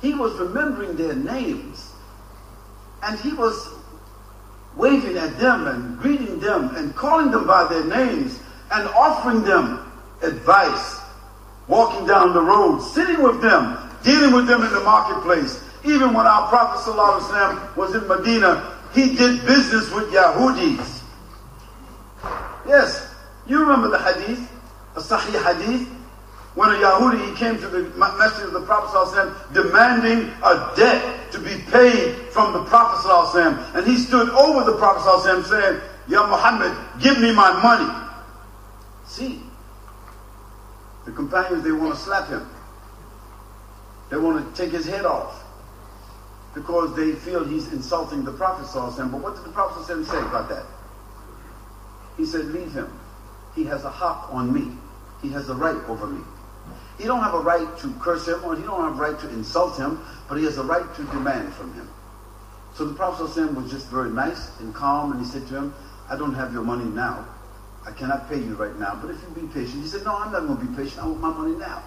He 0.01 0.15
was 0.15 0.33
remembering 0.39 0.95
their 0.95 1.13
names. 1.13 1.91
And 3.03 3.19
he 3.19 3.33
was 3.33 3.75
waving 4.75 5.17
at 5.17 5.37
them 5.37 5.67
and 5.67 5.99
greeting 5.99 6.39
them 6.39 6.75
and 6.77 6.95
calling 6.95 7.29
them 7.29 7.45
by 7.45 7.67
their 7.67 7.85
names 7.85 8.39
and 8.71 8.87
offering 8.89 9.43
them 9.43 9.91
advice, 10.23 10.99
walking 11.68 12.06
down 12.06 12.32
the 12.32 12.40
road, 12.40 12.80
sitting 12.80 13.22
with 13.22 13.40
them, 13.42 13.76
dealing 14.02 14.32
with 14.32 14.46
them 14.46 14.62
in 14.62 14.72
the 14.72 14.80
marketplace. 14.80 15.62
Even 15.84 16.12
when 16.12 16.26
our 16.26 16.48
Prophet 16.48 16.90
ﷺ 16.90 17.76
was 17.76 17.94
in 17.94 18.06
Medina, 18.08 18.74
he 18.94 19.14
did 19.14 19.44
business 19.46 19.90
with 19.92 20.10
Yahudis. 20.12 21.02
Yes, 22.66 23.14
you 23.46 23.60
remember 23.60 23.88
the 23.88 23.98
hadith, 23.98 24.50
a 24.96 25.00
Sahih 25.00 25.40
hadith, 25.42 25.88
when 26.54 26.70
a 26.70 26.74
Yahudi 26.74 27.30
he 27.30 27.36
came 27.36 27.56
to 27.60 27.68
the 27.68 27.82
message 28.18 28.46
of 28.46 28.52
the 28.52 28.62
Prophet 28.62 28.90
ﷺ 28.90 29.54
demanding 29.54 30.32
a 30.42 30.72
debt 30.76 31.30
to 31.32 31.38
be 31.38 31.56
paid 31.70 32.16
from 32.32 32.52
the 32.52 32.64
Prophet 32.64 33.06
ﷺ. 33.08 33.76
And 33.76 33.86
he 33.86 33.96
stood 33.96 34.28
over 34.30 34.68
the 34.68 34.76
Prophet 34.76 35.02
ﷺ 35.08 35.44
saying, 35.44 35.80
Ya 36.08 36.26
Muhammad, 36.26 36.76
give 37.00 37.20
me 37.20 37.32
my 37.32 37.52
money. 37.62 38.08
See, 39.06 39.40
the 41.04 41.12
companions, 41.12 41.64
they 41.64 41.72
want 41.72 41.94
to 41.94 42.00
slap 42.00 42.28
him. 42.28 42.46
They 44.10 44.16
want 44.16 44.54
to 44.54 44.62
take 44.62 44.72
his 44.72 44.86
head 44.86 45.04
off 45.04 45.44
because 46.54 46.94
they 46.96 47.12
feel 47.12 47.44
he's 47.44 47.72
insulting 47.72 48.24
the 48.24 48.32
Prophet 48.32 48.66
ﷺ. 48.66 49.10
But 49.10 49.20
what 49.20 49.36
did 49.36 49.44
the 49.44 49.52
Prophet 49.52 49.82
ﷺ 49.82 50.04
say 50.06 50.18
about 50.18 50.48
that? 50.48 50.66
He 52.16 52.26
said, 52.26 52.46
leave 52.46 52.72
him. 52.72 52.92
He 53.54 53.64
has 53.64 53.84
a 53.84 53.90
haq 53.90 54.28
on 54.32 54.52
me. 54.52 54.76
He 55.22 55.28
has 55.30 55.48
a 55.48 55.54
right 55.54 55.76
over 55.88 56.06
me. 56.06 56.22
He 56.98 57.04
don't 57.04 57.22
have 57.22 57.34
a 57.34 57.40
right 57.40 57.78
to 57.78 57.94
curse 58.00 58.26
him 58.26 58.42
or 58.44 58.56
he 58.56 58.62
don't 58.62 58.80
have 58.82 58.98
a 58.98 59.00
right 59.00 59.18
to 59.20 59.28
insult 59.30 59.78
him, 59.78 60.00
but 60.28 60.36
he 60.36 60.44
has 60.44 60.58
a 60.58 60.62
right 60.64 60.94
to 60.96 61.04
demand 61.04 61.54
from 61.54 61.72
him. 61.74 61.88
So 62.74 62.84
the 62.84 62.94
Prophet 62.94 63.24
ﷺ 63.26 63.54
was 63.54 63.70
just 63.70 63.86
very 63.88 64.10
nice 64.10 64.58
and 64.60 64.74
calm 64.74 65.12
and 65.12 65.24
he 65.24 65.26
said 65.26 65.46
to 65.48 65.56
him, 65.56 65.74
I 66.10 66.16
don't 66.16 66.34
have 66.34 66.52
your 66.52 66.64
money 66.64 66.84
now. 66.84 67.26
I 67.85 67.91
cannot 67.91 68.29
pay 68.29 68.37
you 68.37 68.55
right 68.55 68.77
now, 68.79 68.97
but 69.01 69.11
if 69.11 69.21
you 69.21 69.41
be 69.41 69.47
patient. 69.53 69.83
He 69.83 69.87
said, 69.89 70.03
no, 70.05 70.15
I'm 70.15 70.31
not 70.31 70.47
going 70.47 70.57
to 70.57 70.65
be 70.65 70.75
patient. 70.75 71.03
I 71.03 71.07
want 71.07 71.19
my 71.19 71.31
money 71.31 71.55
now. 71.55 71.83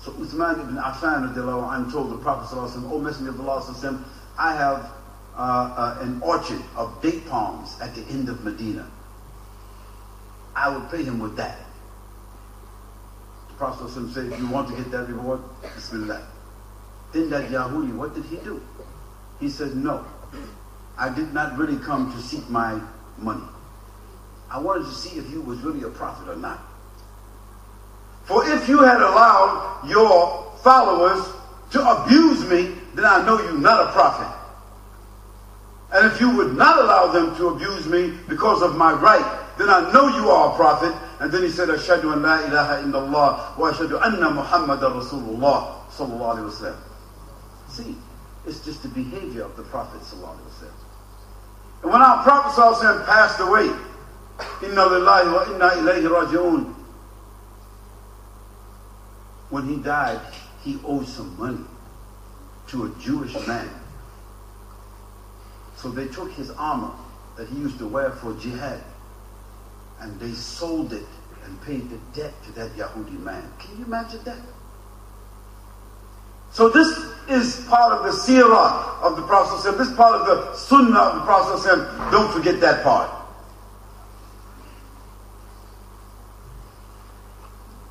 So 0.00 0.12
Uthman 0.12 0.60
ibn 0.60 0.76
Affan 0.76 1.92
told 1.92 2.10
the 2.10 2.16
Prophet 2.18 2.54
ﷺ, 2.54 2.90
O 2.90 2.98
Messenger 2.98 3.30
of 3.30 3.40
Allah, 3.40 4.04
I 4.38 4.54
have 4.54 4.92
uh, 5.36 5.40
uh, 5.40 5.98
an 6.00 6.20
orchard 6.22 6.62
of 6.76 7.00
date 7.02 7.28
palms 7.28 7.76
at 7.80 7.94
the 7.94 8.02
end 8.08 8.28
of 8.28 8.42
Medina. 8.42 8.90
I 10.56 10.68
will 10.70 10.86
pay 10.88 11.04
him 11.04 11.18
with 11.20 11.36
that. 11.36 11.58
The 13.48 13.54
Prophet 13.54 13.90
said, 14.12 14.32
if 14.32 14.38
you 14.38 14.48
want 14.48 14.68
to 14.70 14.76
get 14.76 14.90
that 14.90 15.08
reward, 15.08 15.40
Bismillah. 15.62 16.26
Then 17.12 17.30
that 17.30 17.50
Yahudi, 17.50 17.94
what 17.94 18.14
did 18.14 18.24
he 18.24 18.36
do? 18.36 18.60
He 19.38 19.48
said, 19.48 19.76
no, 19.76 20.04
I 20.98 21.14
did 21.14 21.32
not 21.34 21.56
really 21.58 21.78
come 21.78 22.10
to 22.12 22.18
seek 22.20 22.48
my 22.48 22.80
money. 23.18 23.44
I 24.50 24.58
wanted 24.58 24.84
to 24.86 24.92
see 24.92 25.18
if 25.18 25.30
you 25.30 25.40
was 25.40 25.60
really 25.60 25.82
a 25.84 25.90
prophet 25.90 26.28
or 26.28 26.36
not. 26.36 26.60
For 28.24 28.48
if 28.50 28.68
you 28.68 28.82
had 28.82 28.98
allowed 29.00 29.88
your 29.88 30.52
followers 30.62 31.24
to 31.70 31.80
abuse 32.02 32.48
me, 32.48 32.74
then 32.94 33.04
I 33.04 33.24
know 33.24 33.40
you're 33.42 33.58
not 33.58 33.88
a 33.88 33.92
prophet. 33.92 34.36
And 35.92 36.06
if 36.12 36.20
you 36.20 36.30
would 36.36 36.56
not 36.56 36.78
allow 36.78 37.08
them 37.08 37.34
to 37.36 37.48
abuse 37.48 37.86
me 37.86 38.14
because 38.28 38.62
of 38.62 38.76
my 38.76 38.92
right, 38.92 39.24
then 39.58 39.68
I 39.68 39.90
know 39.92 40.08
you 40.08 40.30
are 40.30 40.52
a 40.52 40.56
prophet. 40.56 40.94
And 41.20 41.32
then 41.32 41.42
he 41.42 41.50
said, 41.50 41.68
Ashadu 41.68 42.12
an 42.12 42.22
la 42.22 42.38
ilaha 42.44 42.82
illallah 42.82 43.58
wa 43.58 43.72
ashadu 43.72 44.00
anna 44.04 44.30
Muhammadan 44.30 44.92
Rasulullah 44.92 45.84
sallallahu 45.90 46.38
alayhi 46.38 46.62
wa 46.62 46.76
See, 47.68 47.96
it's 48.46 48.64
just 48.64 48.82
the 48.82 48.88
behavior 48.88 49.42
of 49.42 49.56
the 49.56 49.62
Prophet 49.64 50.00
sallallahu 50.00 50.38
alayhi 50.38 50.62
wa 50.62 51.82
And 51.82 51.92
when 51.92 52.02
our 52.02 52.22
Prophet 52.22 52.60
sallallahu 52.60 53.06
passed 53.06 53.40
away, 53.40 53.70
when 59.50 59.68
he 59.68 59.76
died, 59.76 60.20
he 60.62 60.78
owed 60.84 61.06
some 61.06 61.36
money 61.38 61.64
to 62.68 62.84
a 62.86 62.88
Jewish 63.00 63.34
man. 63.46 63.68
So 65.76 65.90
they 65.90 66.08
took 66.08 66.30
his 66.32 66.50
armor 66.52 66.92
that 67.36 67.48
he 67.48 67.56
used 67.56 67.78
to 67.78 67.88
wear 67.88 68.10
for 68.12 68.34
jihad. 68.34 68.82
And 70.00 70.18
they 70.20 70.32
sold 70.32 70.92
it 70.92 71.06
and 71.44 71.60
paid 71.62 71.90
the 71.90 71.98
debt 72.14 72.32
to 72.44 72.52
that 72.52 72.72
Yahudi 72.76 73.18
man. 73.20 73.50
Can 73.58 73.78
you 73.78 73.84
imagine 73.84 74.22
that? 74.24 74.38
So 76.52 76.68
this 76.68 76.88
is 77.28 77.64
part 77.66 77.92
of 77.92 78.04
the 78.04 78.10
seerah 78.10 79.00
of 79.02 79.16
the 79.16 79.22
Prophet. 79.22 79.76
This 79.78 79.92
part 79.94 80.20
of 80.20 80.26
the 80.26 80.54
sunnah 80.54 80.98
of 80.98 81.14
the 81.16 81.20
Prophet. 81.22 82.10
Don't 82.10 82.32
forget 82.32 82.60
that 82.60 82.82
part. 82.82 83.19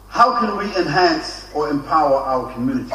How 0.10 0.40
can 0.40 0.58
we 0.58 0.66
enhance 0.76 1.48
or 1.54 1.70
empower 1.70 2.18
our 2.18 2.52
communities? 2.54 2.92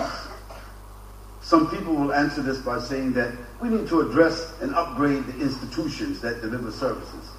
Some 1.41 1.71
people 1.71 1.95
will 1.95 2.13
answer 2.13 2.43
this 2.43 2.59
by 2.59 2.81
saying 2.81 3.13
that 3.13 3.35
we 3.61 3.69
need 3.69 3.87
to 3.89 4.01
address 4.01 4.53
and 4.61 4.75
upgrade 4.75 5.25
the 5.27 5.41
institutions 5.41 6.21
that 6.21 6.41
deliver 6.41 6.73
services, 6.73 7.31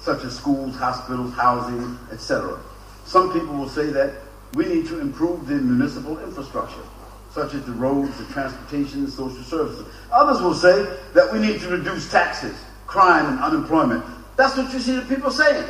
such 0.00 0.24
as 0.24 0.36
schools, 0.36 0.74
hospitals, 0.76 1.32
housing, 1.34 1.98
etc. 2.10 2.58
Some 3.04 3.32
people 3.32 3.54
will 3.54 3.68
say 3.68 3.86
that 3.86 4.14
we 4.54 4.66
need 4.66 4.86
to 4.88 5.00
improve 5.00 5.46
the 5.46 5.54
municipal 5.54 6.18
infrastructure, 6.18 6.82
such 7.30 7.54
as 7.54 7.64
the 7.64 7.72
roads, 7.72 8.16
the 8.18 8.24
transportation, 8.32 9.06
social 9.08 9.42
services. 9.44 9.86
Others 10.12 10.42
will 10.42 10.54
say 10.54 10.98
that 11.14 11.32
we 11.32 11.38
need 11.38 11.60
to 11.60 11.68
reduce 11.68 12.10
taxes, 12.10 12.56
crime, 12.86 13.26
and 13.26 13.38
unemployment. 13.38 14.04
That's 14.36 14.56
what 14.56 14.72
you 14.72 14.80
see 14.80 14.96
the 14.96 15.02
people 15.02 15.30
saying. 15.30 15.64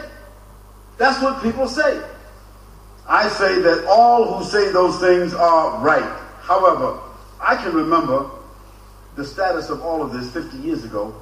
That's 0.97 1.23
what 1.23 1.43
people 1.43 1.69
say. 1.69 2.03
I 3.09 3.29
say 3.29 3.61
that 3.63 3.87
all 3.87 4.35
who 4.35 4.45
say 4.45 4.73
those 4.73 4.99
things 4.99 5.33
are 5.33 5.79
right. 5.79 6.21
However, 6.41 7.01
I 7.41 7.57
can 7.57 7.73
remember 7.73 8.31
the 9.15 9.25
status 9.25 9.71
of 9.71 9.83
all 9.83 10.03
of 10.03 10.13
this 10.13 10.33
50 10.33 10.59
years 10.59 10.85
ago. 10.85 11.15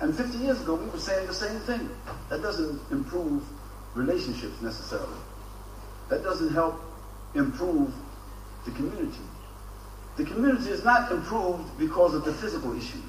And 0.00 0.16
50 0.16 0.38
years 0.38 0.60
ago, 0.62 0.74
we 0.74 0.88
were 0.88 0.98
saying 0.98 1.26
the 1.26 1.34
same 1.34 1.58
thing. 1.60 1.90
That 2.30 2.40
doesn't 2.40 2.80
improve 2.90 3.42
relationships 3.94 4.60
necessarily. 4.62 5.18
That 6.08 6.22
doesn't 6.22 6.52
help 6.52 6.80
improve 7.34 7.92
the 8.64 8.70
community. 8.70 9.20
The 10.16 10.24
community 10.24 10.70
is 10.70 10.84
not 10.84 11.12
improved 11.12 11.78
because 11.78 12.14
of 12.14 12.24
the 12.24 12.32
physical 12.32 12.76
issues. 12.76 13.02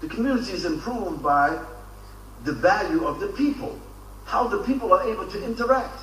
The 0.00 0.08
community 0.08 0.52
is 0.52 0.64
improved 0.64 1.22
by 1.22 1.58
the 2.44 2.52
value 2.52 3.04
of 3.04 3.20
the 3.20 3.28
people, 3.28 3.78
how 4.24 4.46
the 4.48 4.62
people 4.62 4.92
are 4.92 5.06
able 5.08 5.26
to 5.26 5.44
interact. 5.44 6.00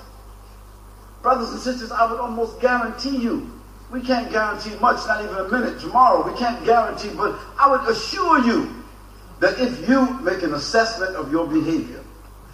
Brothers 1.22 1.52
and 1.52 1.60
sisters, 1.60 1.92
I 1.92 2.10
would 2.10 2.20
almost 2.20 2.60
guarantee 2.62 3.18
you, 3.18 3.52
we 3.92 4.02
can't 4.02 4.32
guarantee 4.32 4.76
much, 4.80 5.06
not 5.08 5.24
even 5.24 5.38
a 5.38 5.48
minute 5.48 5.80
tomorrow. 5.80 6.30
We 6.30 6.38
can't 6.38 6.64
guarantee, 6.66 7.10
but 7.16 7.40
I 7.58 7.70
would 7.70 7.90
assure 7.90 8.40
you 8.46 8.84
that 9.40 9.60
if 9.60 9.88
you 9.88 10.20
make 10.20 10.44
an 10.44 10.54
assessment 10.54 11.16
of 11.16 11.32
your 11.32 11.48
behavior, 11.48 12.04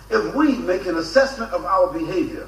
if 0.09 0.35
we 0.35 0.57
make 0.57 0.85
an 0.85 0.97
assessment 0.97 1.51
of 1.51 1.65
our 1.65 1.91
behavior, 1.91 2.47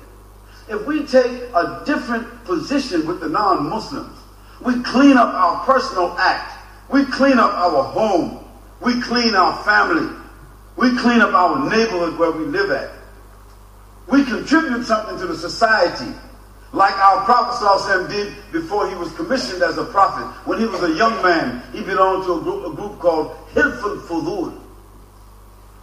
if 0.67 0.85
we 0.85 1.05
take 1.05 1.31
a 1.53 1.83
different 1.85 2.45
position 2.45 3.07
with 3.07 3.21
the 3.21 3.29
non 3.29 3.69
Muslims, 3.69 4.17
we 4.61 4.81
clean 4.83 5.17
up 5.17 5.33
our 5.33 5.63
personal 5.65 6.15
act, 6.17 6.53
we 6.89 7.05
clean 7.05 7.39
up 7.39 7.53
our 7.53 7.83
home, 7.83 8.45
we 8.81 9.01
clean 9.01 9.35
our 9.35 9.63
family, 9.63 10.15
we 10.75 10.95
clean 10.97 11.21
up 11.21 11.33
our 11.33 11.69
neighborhood 11.69 12.19
where 12.19 12.31
we 12.31 12.45
live 12.45 12.71
at, 12.71 12.91
we 14.07 14.23
contribute 14.23 14.85
something 14.85 15.17
to 15.19 15.27
the 15.27 15.35
society 15.37 16.11
like 16.75 16.93
our 16.95 17.23
Prophet 17.23 17.63
Sallallahu 17.63 18.09
did 18.09 18.33
before 18.51 18.89
he 18.89 18.95
was 18.95 19.11
commissioned 19.13 19.63
as 19.63 19.77
a 19.77 19.85
prophet. 19.85 20.25
When 20.45 20.59
he 20.59 20.65
was 20.65 20.83
a 20.83 20.93
young 20.93 21.23
man, 21.23 21.63
he 21.71 21.81
belonged 21.81 22.25
to 22.25 22.33
a 22.33 22.41
group, 22.41 22.73
a 22.73 22.75
group 22.75 22.99
called 22.99 23.35
Hilful 23.53 23.97
Fudul. 24.01 24.61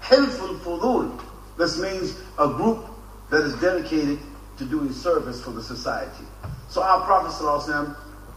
Hilful 0.03 0.55
Fudul. 0.57 1.19
This 1.57 1.79
means 1.79 2.21
a 2.39 2.47
group 2.47 2.85
that 3.31 3.41
is 3.41 3.55
dedicated 3.55 4.19
to 4.59 4.65
doing 4.67 4.93
service 4.93 5.43
for 5.43 5.51
the 5.51 5.63
society. 5.63 6.25
So 6.69 6.83
our 6.83 7.01
Prophet, 7.07 7.33
Sallallahu 7.33 7.97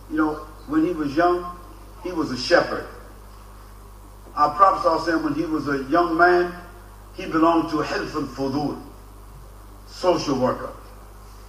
you 0.09 0.17
know, 0.17 0.35
when 0.67 0.85
he 0.85 0.91
was 0.93 1.13
young, 1.15 1.59
he 2.03 2.13
was 2.13 2.31
a 2.31 2.37
shepherd. 2.37 2.87
Our 4.35 4.55
Prophet, 4.55 4.87
Sallallahu 4.87 5.23
when 5.25 5.33
he 5.35 5.43
was 5.43 5.67
a 5.67 5.83
young 5.89 6.17
man, 6.17 6.55
he 7.15 7.25
belonged 7.25 7.69
to 7.71 7.81
Hilful 7.81 8.23
Fudul 8.23 8.81
social 9.95 10.37
worker. 10.37 10.71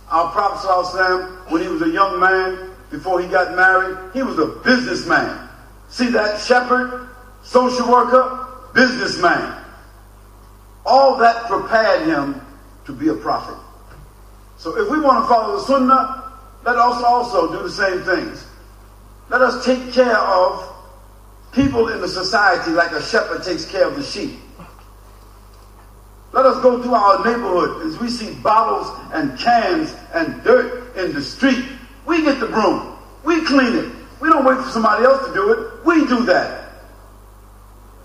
Our 0.09 0.30
Prophet 0.30 0.68
ﷺ, 0.68 1.50
when 1.50 1.62
he 1.62 1.68
was 1.68 1.82
a 1.82 1.90
young 1.90 2.20
man, 2.20 2.70
before 2.90 3.20
he 3.20 3.26
got 3.26 3.56
married, 3.56 3.98
he 4.14 4.22
was 4.22 4.38
a 4.38 4.46
businessman. 4.64 5.48
See 5.88 6.09
that 6.11 6.40
shepherd, 6.40 7.09
social 7.42 7.90
worker, 7.90 8.48
businessman. 8.72 9.64
All 10.85 11.16
that 11.16 11.46
prepared 11.46 12.06
him 12.06 12.40
to 12.85 12.92
be 12.92 13.09
a 13.09 13.14
prophet. 13.14 13.56
So 14.56 14.78
if 14.78 14.88
we 14.90 15.00
want 15.00 15.24
to 15.24 15.28
follow 15.28 15.56
the 15.56 15.62
sunnah, 15.64 16.32
let 16.64 16.76
us 16.76 17.02
also 17.02 17.52
do 17.52 17.64
the 17.64 17.70
same 17.70 18.02
things. 18.02 18.46
Let 19.28 19.42
us 19.42 19.64
take 19.64 19.92
care 19.92 20.16
of 20.16 20.72
people 21.50 21.88
in 21.88 22.00
the 22.00 22.09
society 22.09 22.70
like 22.70 22.92
a 22.92 23.02
shepherd 23.02 23.42
takes 23.42 23.64
care 23.64 23.88
of 23.88 23.96
the 23.96 24.04
sheep. 24.04 24.38
Let 26.37 26.44
us 26.44 26.62
go 26.62 26.83
through 26.83 26.92
our 26.92 27.25
neighborhood 27.25 27.87
as 27.87 27.99
we 27.99 28.11
see 28.11 28.35
bottles 28.35 28.92
and 29.14 29.38
cans 29.38 29.96
and 30.12 30.44
dirt 30.44 30.94
in 30.94 31.14
the 31.14 31.22
street. 31.22 31.64
We 32.05 32.22
get 32.22 32.40
the 32.40 32.46
broom. 32.46 32.94
We 33.25 33.42
clean 33.46 33.75
it. 33.75 33.90
We 34.20 34.29
don't 34.29 34.44
wait 34.44 34.59
for 34.59 34.68
somebody 34.68 35.07
else 35.07 35.27
to 35.27 35.33
do 35.33 35.53
it. 35.55 35.87
We 35.87 36.07
do 36.07 36.27
that. 36.27 36.75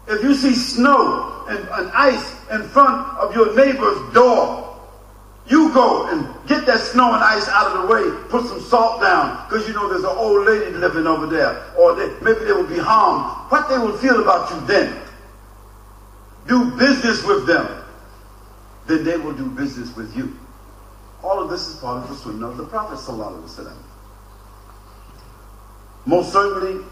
If 0.08 0.24
you 0.24 0.34
see 0.34 0.56
snow 0.56 1.44
and, 1.50 1.60
and 1.74 1.91
ice 1.91 2.32
in 2.52 2.63
front 2.70 3.06
of 3.17 3.36
your 3.36 3.54
neighbor's 3.54 4.13
door, 4.13 4.80
you 5.50 5.74
go 5.74 6.08
and 6.08 6.26
get 6.48 6.65
that 6.67 6.80
snow 6.80 7.13
and 7.13 7.22
ice 7.22 7.50
out 7.50 7.76
of 7.76 7.82
the 7.82 7.94
way, 7.94 8.30
put 8.30 8.46
some 8.48 8.62
salt 8.62 9.02
down, 9.02 9.46
because 9.50 9.67
you 9.67 9.74
know 9.74 9.89
there's 9.89 10.06
an 10.06 10.17
old 10.17 10.48
lady 10.48 10.72
living 10.78 11.06
over 11.06 11.28
there, 11.28 11.65
or 11.78 11.96
they, 11.96 12.08
maybe 12.22 12.46
they 12.46 12.54
will 12.54 12.63
be 12.63 12.80
harmed. 12.80 13.52
What 13.52 13.67
they 13.67 13.78
will 13.78 13.98
feel 13.98 14.22
about 14.22 14.50
you 14.52 14.65
then? 14.67 15.02
Do 16.48 16.72
business 16.78 17.26
with 17.26 17.46
them 17.46 17.81
then 18.91 19.04
they 19.04 19.17
will 19.17 19.34
do 19.34 19.49
business 19.49 19.95
with 19.95 20.15
you. 20.15 20.38
All 21.23 21.41
of 21.41 21.49
this 21.49 21.67
is 21.67 21.75
part 21.77 22.04
of 22.04 22.10
the 22.10 22.15
sunnah 22.15 22.49
of 22.49 22.58
the 22.58 22.65
Prophet 22.65 22.99
Most 26.06 26.34
certainly, 26.34 26.84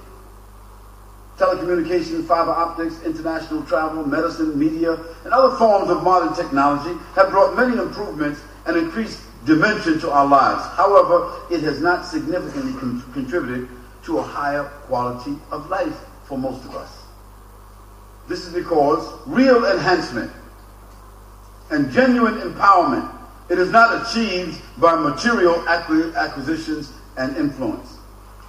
telecommunications, 1.37 2.25
fiber 2.25 2.51
optics, 2.51 3.01
international 3.03 3.63
travel, 3.63 4.05
medicine, 4.05 4.57
media, 4.57 4.93
and 5.23 5.33
other 5.33 5.55
forms 5.57 5.89
of 5.89 6.03
modern 6.03 6.33
technology 6.35 6.97
have 7.15 7.29
brought 7.31 7.55
many 7.55 7.77
improvements 7.77 8.41
and 8.65 8.77
increased 8.77 9.19
dimension 9.45 9.99
to 9.99 10.11
our 10.11 10.27
lives. 10.27 10.63
However, 10.75 11.33
it 11.49 11.61
has 11.61 11.81
not 11.81 12.05
significantly 12.05 12.73
con- 12.79 13.03
contributed 13.13 13.67
to 14.03 14.19
a 14.19 14.21
higher 14.21 14.63
quality 14.87 15.37
of 15.51 15.69
life 15.69 15.97
for 16.25 16.37
most 16.37 16.63
of 16.65 16.75
us. 16.75 17.03
This 18.27 18.45
is 18.45 18.53
because 18.53 19.11
real 19.25 19.65
enhancement 19.65 20.31
and 21.71 21.91
genuine 21.91 22.35
empowerment. 22.41 23.13
It 23.49 23.59
is 23.59 23.71
not 23.71 24.07
achieved 24.07 24.61
by 24.79 24.95
material 24.95 25.67
acquisitions 25.67 26.91
and 27.17 27.35
influence. 27.37 27.97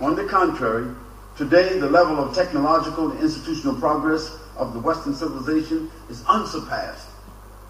On 0.01 0.15
the 0.15 0.25
contrary, 0.25 0.95
today 1.37 1.79
the 1.79 1.89
level 1.89 2.19
of 2.19 2.35
technological 2.35 3.11
and 3.11 3.21
institutional 3.21 3.75
progress 3.75 4.39
of 4.57 4.75
the 4.75 4.81
Western 4.81 5.15
civilization 5.15 5.91
is 6.09 6.25
unsurpassed 6.29 7.09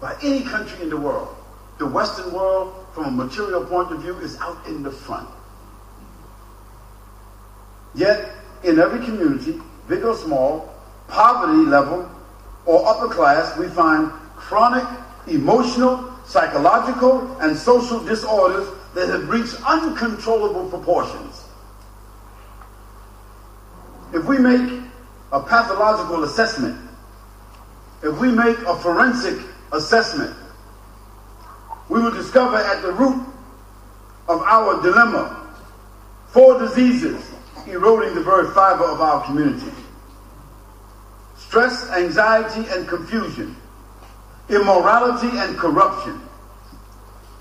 by 0.01 0.15
any 0.23 0.41
country 0.43 0.81
in 0.83 0.89
the 0.89 0.97
world. 0.97 1.35
The 1.77 1.87
Western 1.87 2.33
world, 2.33 2.85
from 2.93 3.05
a 3.05 3.11
material 3.11 3.65
point 3.65 3.91
of 3.91 4.01
view, 4.01 4.17
is 4.19 4.37
out 4.39 4.65
in 4.67 4.83
the 4.83 4.91
front. 4.91 5.29
Yet, 7.95 8.31
in 8.63 8.79
every 8.79 9.03
community, 9.03 9.59
big 9.87 10.03
or 10.03 10.15
small, 10.15 10.73
poverty 11.07 11.65
level 11.69 12.09
or 12.65 12.87
upper 12.87 13.07
class, 13.13 13.57
we 13.57 13.67
find 13.67 14.11
chronic 14.35 14.85
emotional, 15.27 16.13
psychological, 16.25 17.37
and 17.41 17.55
social 17.55 18.03
disorders 18.03 18.67
that 18.93 19.07
have 19.09 19.29
reached 19.29 19.55
uncontrollable 19.65 20.69
proportions. 20.69 21.45
If 24.13 24.25
we 24.25 24.37
make 24.37 24.83
a 25.31 25.41
pathological 25.41 26.23
assessment, 26.23 26.77
if 28.03 28.19
we 28.19 28.31
make 28.31 28.57
a 28.59 28.75
forensic 28.77 29.39
assessment, 29.71 30.35
we 31.87 32.01
will 32.01 32.11
discover 32.11 32.57
at 32.57 32.81
the 32.81 32.91
root 32.91 33.25
of 34.27 34.41
our 34.41 34.81
dilemma 34.81 35.53
four 36.27 36.57
diseases 36.59 37.31
eroding 37.67 38.15
the 38.15 38.21
very 38.21 38.49
fiber 38.53 38.85
of 38.85 39.01
our 39.01 39.23
community 39.25 39.71
stress, 41.37 41.89
anxiety, 41.91 42.65
and 42.71 42.87
confusion 42.87 43.57
immorality 44.50 45.28
and 45.38 45.56
corruption, 45.58 46.20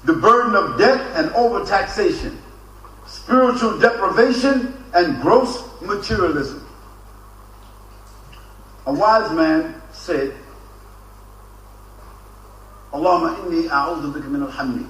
the 0.05 0.13
burden 0.13 0.55
of 0.55 0.77
debt 0.77 0.99
and 1.15 1.29
overtaxation, 1.31 2.37
spiritual 3.07 3.77
deprivation, 3.79 4.73
and 4.93 5.21
gross 5.21 5.63
materialism. 5.81 6.65
A 8.87 8.93
wise 8.93 9.31
man 9.31 9.81
said, 9.91 10.33
اللهم 12.95 13.27
إني 13.27 13.71
أعوذ 13.73 14.11
بك 14.11 14.25
من 14.25 14.43
الحمل 14.47 14.81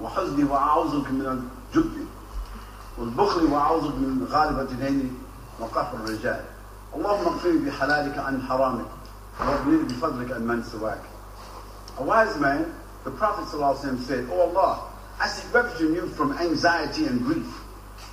وحزني 0.00 0.44
وأعوذ 0.44 1.00
بك 1.00 1.10
من 1.10 1.26
الجبن 1.72 2.04
والبخل 2.98 3.44
وأعوذ 3.44 3.88
بك 3.88 3.94
من 3.98 4.26
غالبة 4.30 4.60
الدين 4.62 5.18
وقهر 5.60 5.94
الرجال 6.04 6.44
اللهم 6.96 7.26
اغفرني 7.26 7.58
بحلالك 7.58 8.18
عن 8.18 8.42
حرامك 8.48 8.86
واغنني 9.40 9.82
بفضلك 9.82 10.32
عن 10.32 10.46
من 10.46 10.62
سواك 10.62 11.00
A 11.98 12.02
wise 12.02 12.36
man, 12.38 12.72
the 13.04 13.10
Prophet 13.10 13.44
ﷺ 13.44 14.00
said, 14.06 14.26
Oh 14.32 14.40
Allah, 14.40 14.90
I 15.20 15.26
seek 15.28 15.52
refuge 15.52 15.88
in 15.90 15.94
you 15.94 16.06
from 16.08 16.32
anxiety 16.38 17.04
and 17.06 17.20
grief, 17.26 17.46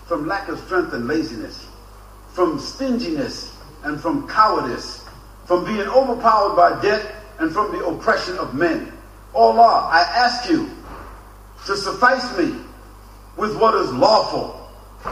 from 0.07 0.27
lack 0.27 0.49
of 0.49 0.59
strength 0.59 0.91
and 0.93 1.07
laziness, 1.07 1.67
from 2.33 2.59
stinginess 2.59 3.55
and 3.83 3.99
from 4.01 4.27
cowardice, 4.27 5.05
from 5.45 5.63
being 5.63 5.87
overpowered 5.87 6.55
by 6.55 6.81
debt 6.81 7.15
and 7.39 7.51
from 7.53 7.71
the 7.71 7.85
oppression 7.85 8.37
of 8.39 8.53
men. 8.55 8.91
Oh 9.33 9.51
Allah, 9.57 9.87
I 9.89 10.01
ask 10.01 10.49
you 10.49 10.69
to 11.67 11.77
suffice 11.77 12.37
me 12.37 12.55
with 13.37 13.55
what 13.57 13.73
is 13.75 13.91
lawful, 13.93 14.69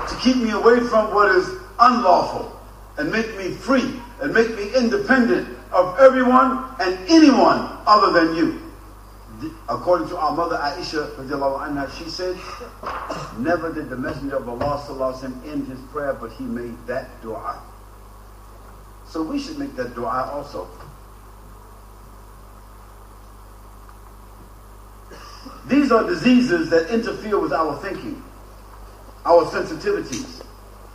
to 0.09 0.15
keep 0.17 0.35
me 0.37 0.51
away 0.51 0.81
from 0.81 1.13
what 1.13 1.33
is 1.35 1.47
unlawful, 1.79 2.59
and 2.97 3.11
make 3.11 3.37
me 3.37 3.51
free 3.51 4.01
and 4.21 4.33
make 4.33 4.55
me 4.57 4.73
independent 4.75 5.47
of 5.71 5.99
everyone 5.99 6.65
and 6.79 6.97
anyone 7.09 7.77
other 7.85 8.11
than 8.11 8.35
you. 8.35 8.61
According 9.67 10.07
to 10.09 10.17
our 10.17 10.35
mother 10.35 10.57
Aisha, 10.57 11.13
anha, 11.15 11.91
she 11.97 12.09
said, 12.09 12.35
Never 13.37 13.73
did 13.73 13.89
the 13.89 13.97
Messenger 13.97 14.37
of 14.37 14.47
Allah 14.49 14.81
وسلم, 14.87 15.47
end 15.47 15.67
his 15.67 15.79
prayer, 15.91 16.13
but 16.13 16.31
he 16.31 16.43
made 16.45 16.75
that 16.87 17.21
dua. 17.21 17.61
So 19.07 19.21
we 19.21 19.39
should 19.39 19.59
make 19.59 19.75
that 19.75 19.93
dua 19.93 20.31
also. 20.33 20.67
These 25.67 25.91
are 25.91 26.07
diseases 26.07 26.69
that 26.69 26.89
interfere 26.93 27.39
with 27.39 27.51
our 27.51 27.75
thinking, 27.81 28.23
our 29.25 29.45
sensitivities, 29.45 30.45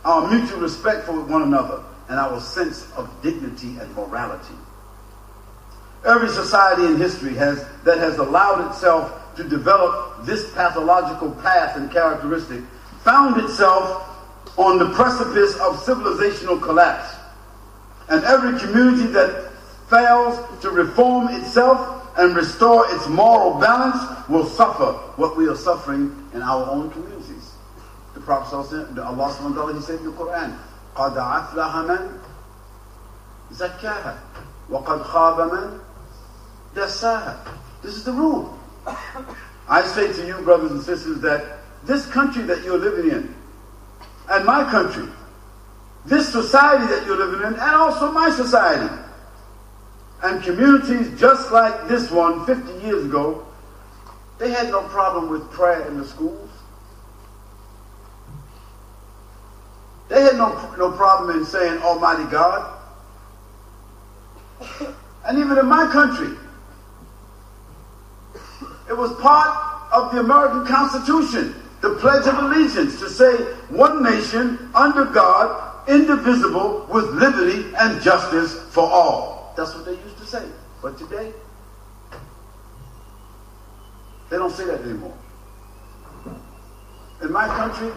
our 0.05 0.29
mutual 0.31 0.59
respect 0.59 1.05
for 1.05 1.19
one 1.21 1.43
another, 1.43 1.83
and 2.08 2.18
our 2.18 2.40
sense 2.40 2.90
of 2.92 3.10
dignity 3.22 3.78
and 3.78 3.94
morality. 3.94 4.54
Every 6.04 6.28
society 6.28 6.86
in 6.86 6.96
history 6.96 7.34
has, 7.34 7.66
that 7.84 7.98
has 7.98 8.18
allowed 8.18 8.70
itself 8.70 9.34
to 9.36 9.44
develop 9.44 10.24
this 10.24 10.52
pathological 10.54 11.32
path 11.42 11.76
and 11.76 11.90
characteristic 11.90 12.60
found 13.02 13.40
itself 13.42 14.12
on 14.56 14.78
the 14.78 14.90
precipice 14.90 15.54
of 15.56 15.76
civilizational 15.84 16.60
collapse. 16.62 17.14
And 18.08 18.24
every 18.24 18.58
community 18.58 19.06
that 19.12 19.52
fails 19.90 20.38
to 20.62 20.70
reform 20.70 21.28
itself 21.28 22.08
and 22.18 22.34
restore 22.34 22.86
its 22.94 23.06
moral 23.08 23.60
balance 23.60 24.28
will 24.28 24.46
suffer 24.46 24.92
what 25.16 25.36
we 25.36 25.48
are 25.48 25.56
suffering 25.56 26.28
in 26.32 26.42
our 26.42 26.68
own 26.70 26.90
communities. 26.90 27.52
The 28.14 28.20
Prophet 28.20 28.54
Allah 28.54 29.74
he 29.74 29.80
said 29.82 29.98
in 29.98 30.06
the 30.06 30.12
Quran, 30.12 30.56
قَدْ 30.95 31.17
أَفْلَحَ 31.17 31.75
مَنْ 31.75 32.19
زَكَّاهَا 33.53 34.17
وَقَدْ 34.69 35.01
خَابَ 35.03 35.51
مَنْ 35.51 35.79
دَسَّاهَا 36.75 37.37
This 37.81 37.95
is 37.95 38.03
the 38.03 38.11
rule. 38.13 38.57
I 39.69 39.83
say 39.83 40.11
to 40.11 40.27
you, 40.27 40.41
brothers 40.43 40.71
and 40.71 40.83
sisters, 40.83 41.21
that 41.21 41.59
this 41.83 42.05
country 42.07 42.43
that 42.43 42.63
you're 42.63 42.77
living 42.77 43.11
in, 43.11 43.35
and 44.29 44.45
my 44.45 44.69
country, 44.69 45.07
this 46.05 46.29
society 46.31 46.85
that 46.87 47.05
you're 47.05 47.17
living 47.17 47.41
in, 47.47 47.53
and 47.53 47.75
also 47.75 48.11
my 48.11 48.29
society, 48.29 48.93
and 50.23 50.43
communities 50.43 51.19
just 51.19 51.51
like 51.51 51.87
this 51.87 52.11
one 52.11 52.45
50 52.45 52.85
years 52.85 53.05
ago, 53.05 53.45
they 54.37 54.51
had 54.51 54.69
no 54.69 54.83
problem 54.83 55.29
with 55.29 55.49
prayer 55.51 55.87
in 55.87 55.97
the 55.97 56.05
schools. 56.05 56.44
They 60.08 60.22
had 60.22 60.36
no, 60.36 60.74
no 60.76 60.92
problem 60.92 61.36
in 61.36 61.44
saying 61.44 61.82
Almighty 61.82 62.30
God. 62.30 62.72
And 65.24 65.38
even 65.38 65.58
in 65.58 65.66
my 65.66 65.90
country, 65.90 66.36
it 68.88 68.96
was 68.96 69.12
part 69.20 69.92
of 69.92 70.12
the 70.12 70.20
American 70.20 70.64
Constitution, 70.66 71.54
the 71.80 71.96
Pledge 71.96 72.26
of 72.26 72.38
Allegiance, 72.38 73.00
to 73.00 73.08
say 73.08 73.34
one 73.68 74.02
nation 74.02 74.70
under 74.74 75.04
God, 75.04 75.88
indivisible, 75.88 76.86
with 76.88 77.06
liberty 77.06 77.74
and 77.78 78.00
justice 78.00 78.54
for 78.70 78.84
all. 78.84 79.52
That's 79.56 79.74
what 79.74 79.84
they 79.84 79.92
used 79.92 80.18
to 80.18 80.26
say. 80.26 80.46
But 80.80 80.98
today, 80.98 81.32
they 84.30 84.36
don't 84.36 84.52
say 84.52 84.66
that 84.66 84.80
anymore. 84.82 85.16
In 87.22 87.32
my 87.32 87.46
country, 87.48 87.90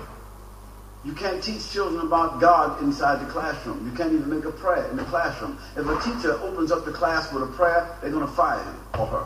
you 1.05 1.13
can't 1.13 1.41
teach 1.41 1.71
children 1.71 2.05
about 2.05 2.41
God 2.41 2.81
inside 2.83 3.25
the 3.25 3.31
classroom. 3.31 3.89
You 3.89 3.95
can't 3.95 4.11
even 4.11 4.29
make 4.29 4.43
a 4.43 4.51
prayer 4.51 4.89
in 4.89 4.97
the 4.97 5.05
classroom. 5.05 5.57
If 5.77 5.87
a 5.87 5.99
teacher 6.01 6.33
opens 6.41 6.71
up 6.71 6.83
the 6.83 6.91
class 6.91 7.31
with 7.31 7.43
a 7.43 7.47
prayer, 7.47 7.97
they're 8.01 8.11
going 8.11 8.27
to 8.27 8.31
fire 8.33 8.61
him 8.61 8.75
or 8.99 9.05
her. 9.07 9.25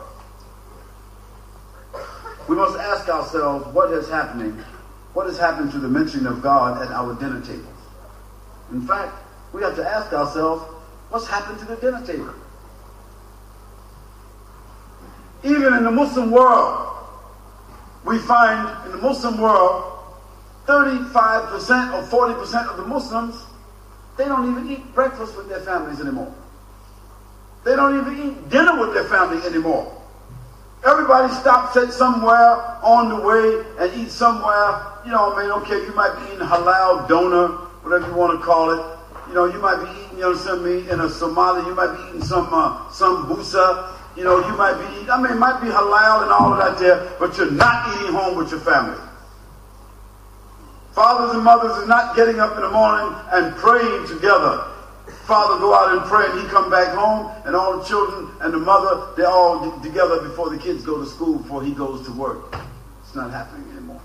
We 2.48 2.54
must 2.54 2.78
ask 2.78 3.08
ourselves 3.08 3.66
what 3.74 3.90
is 3.90 4.08
happening, 4.08 4.52
what 5.14 5.26
has 5.26 5.36
happened 5.36 5.72
to 5.72 5.78
the 5.78 5.88
mentioning 5.88 6.26
of 6.26 6.42
God 6.42 6.80
at 6.80 6.92
our 6.92 7.14
dinner 7.14 7.40
tables. 7.40 7.66
In 8.70 8.86
fact, 8.86 9.12
we 9.52 9.62
have 9.62 9.74
to 9.76 9.88
ask 9.88 10.12
ourselves, 10.12 10.62
what's 11.10 11.26
happened 11.26 11.58
to 11.58 11.64
the 11.64 11.76
dinner 11.76 12.06
table? 12.06 12.34
Even 15.42 15.74
in 15.74 15.84
the 15.84 15.90
Muslim 15.90 16.30
world, 16.30 16.88
we 18.04 18.18
find 18.18 18.86
in 18.86 18.92
the 18.92 18.98
Muslim 18.98 19.40
world 19.40 19.93
35% 20.66 22.12
or 22.12 22.34
40% 22.34 22.70
of 22.70 22.76
the 22.76 22.86
Muslims, 22.86 23.44
they 24.16 24.24
don't 24.24 24.50
even 24.50 24.70
eat 24.70 24.94
breakfast 24.94 25.36
with 25.36 25.48
their 25.48 25.60
families 25.60 26.00
anymore. 26.00 26.32
They 27.64 27.76
don't 27.76 27.98
even 27.98 28.28
eat 28.28 28.48
dinner 28.50 28.78
with 28.78 28.94
their 28.94 29.04
family 29.04 29.44
anymore. 29.46 29.90
Everybody 30.86 31.32
stops 31.34 31.76
at 31.76 31.92
somewhere 31.92 32.60
on 32.84 33.08
the 33.08 33.16
way 33.16 33.64
and 33.80 34.00
eats 34.00 34.14
somewhere. 34.14 34.84
You 35.04 35.12
know, 35.12 35.32
I 35.32 35.42
mean, 35.42 35.50
okay, 35.62 35.80
you 35.80 35.94
might 35.94 36.14
be 36.20 36.34
eating 36.34 36.46
halal 36.46 37.08
doner, 37.08 37.48
whatever 37.82 38.06
you 38.06 38.14
want 38.14 38.38
to 38.38 38.44
call 38.44 38.70
it. 38.70 38.84
You 39.28 39.34
know, 39.34 39.46
you 39.46 39.58
might 39.60 39.82
be 39.82 39.90
eating, 39.90 40.18
you 40.18 40.26
understand 40.26 40.62
me, 40.62 40.90
in 40.90 41.00
a 41.00 41.08
Somali, 41.08 41.66
you 41.66 41.74
might 41.74 41.96
be 41.96 42.08
eating 42.10 42.22
some 42.22 42.52
uh, 42.52 42.84
sambusa. 42.90 43.96
You 44.14 44.24
know, 44.24 44.46
you 44.46 44.56
might 44.56 44.76
be 44.76 44.96
eating, 44.96 45.10
I 45.10 45.20
mean, 45.20 45.32
it 45.32 45.38
might 45.40 45.60
be 45.62 45.68
halal 45.68 46.22
and 46.22 46.30
all 46.30 46.52
of 46.52 46.58
that 46.58 46.78
there, 46.78 47.16
but 47.18 47.36
you're 47.38 47.50
not 47.50 47.96
eating 47.96 48.12
home 48.12 48.36
with 48.36 48.50
your 48.50 48.60
family. 48.60 49.00
Fathers 50.94 51.34
and 51.34 51.42
mothers 51.42 51.72
are 51.72 51.88
not 51.88 52.14
getting 52.14 52.38
up 52.38 52.54
in 52.54 52.62
the 52.62 52.70
morning 52.70 53.18
and 53.32 53.56
praying 53.56 54.06
together. 54.06 54.64
Father 55.26 55.58
go 55.58 55.74
out 55.74 55.90
and 55.96 56.02
pray 56.02 56.24
and 56.30 56.40
he 56.40 56.46
come 56.46 56.70
back 56.70 56.94
home 56.94 57.32
and 57.44 57.56
all 57.56 57.78
the 57.78 57.84
children 57.84 58.30
and 58.42 58.54
the 58.54 58.58
mother, 58.58 59.12
they're 59.16 59.26
all 59.26 59.80
together 59.80 60.22
before 60.22 60.50
the 60.50 60.58
kids 60.58 60.84
go 60.84 61.00
to 61.02 61.06
school, 61.06 61.38
before 61.38 61.64
he 61.64 61.72
goes 61.72 62.06
to 62.06 62.12
work. 62.12 62.54
It's 63.02 63.16
not 63.16 63.32
happening 63.32 63.68
anymore. 63.72 64.00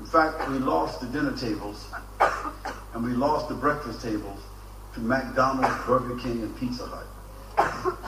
In 0.00 0.06
fact, 0.06 0.48
we 0.48 0.58
lost 0.58 1.00
the 1.00 1.06
dinner 1.08 1.36
tables 1.36 1.86
and 2.94 3.04
we 3.04 3.10
lost 3.12 3.50
the 3.50 3.54
breakfast 3.54 4.00
tables 4.00 4.40
to 4.94 5.00
McDonald's, 5.00 5.84
Burger 5.84 6.16
King, 6.18 6.42
and 6.42 6.56
Pizza 6.56 6.86
Hut. 6.86 7.98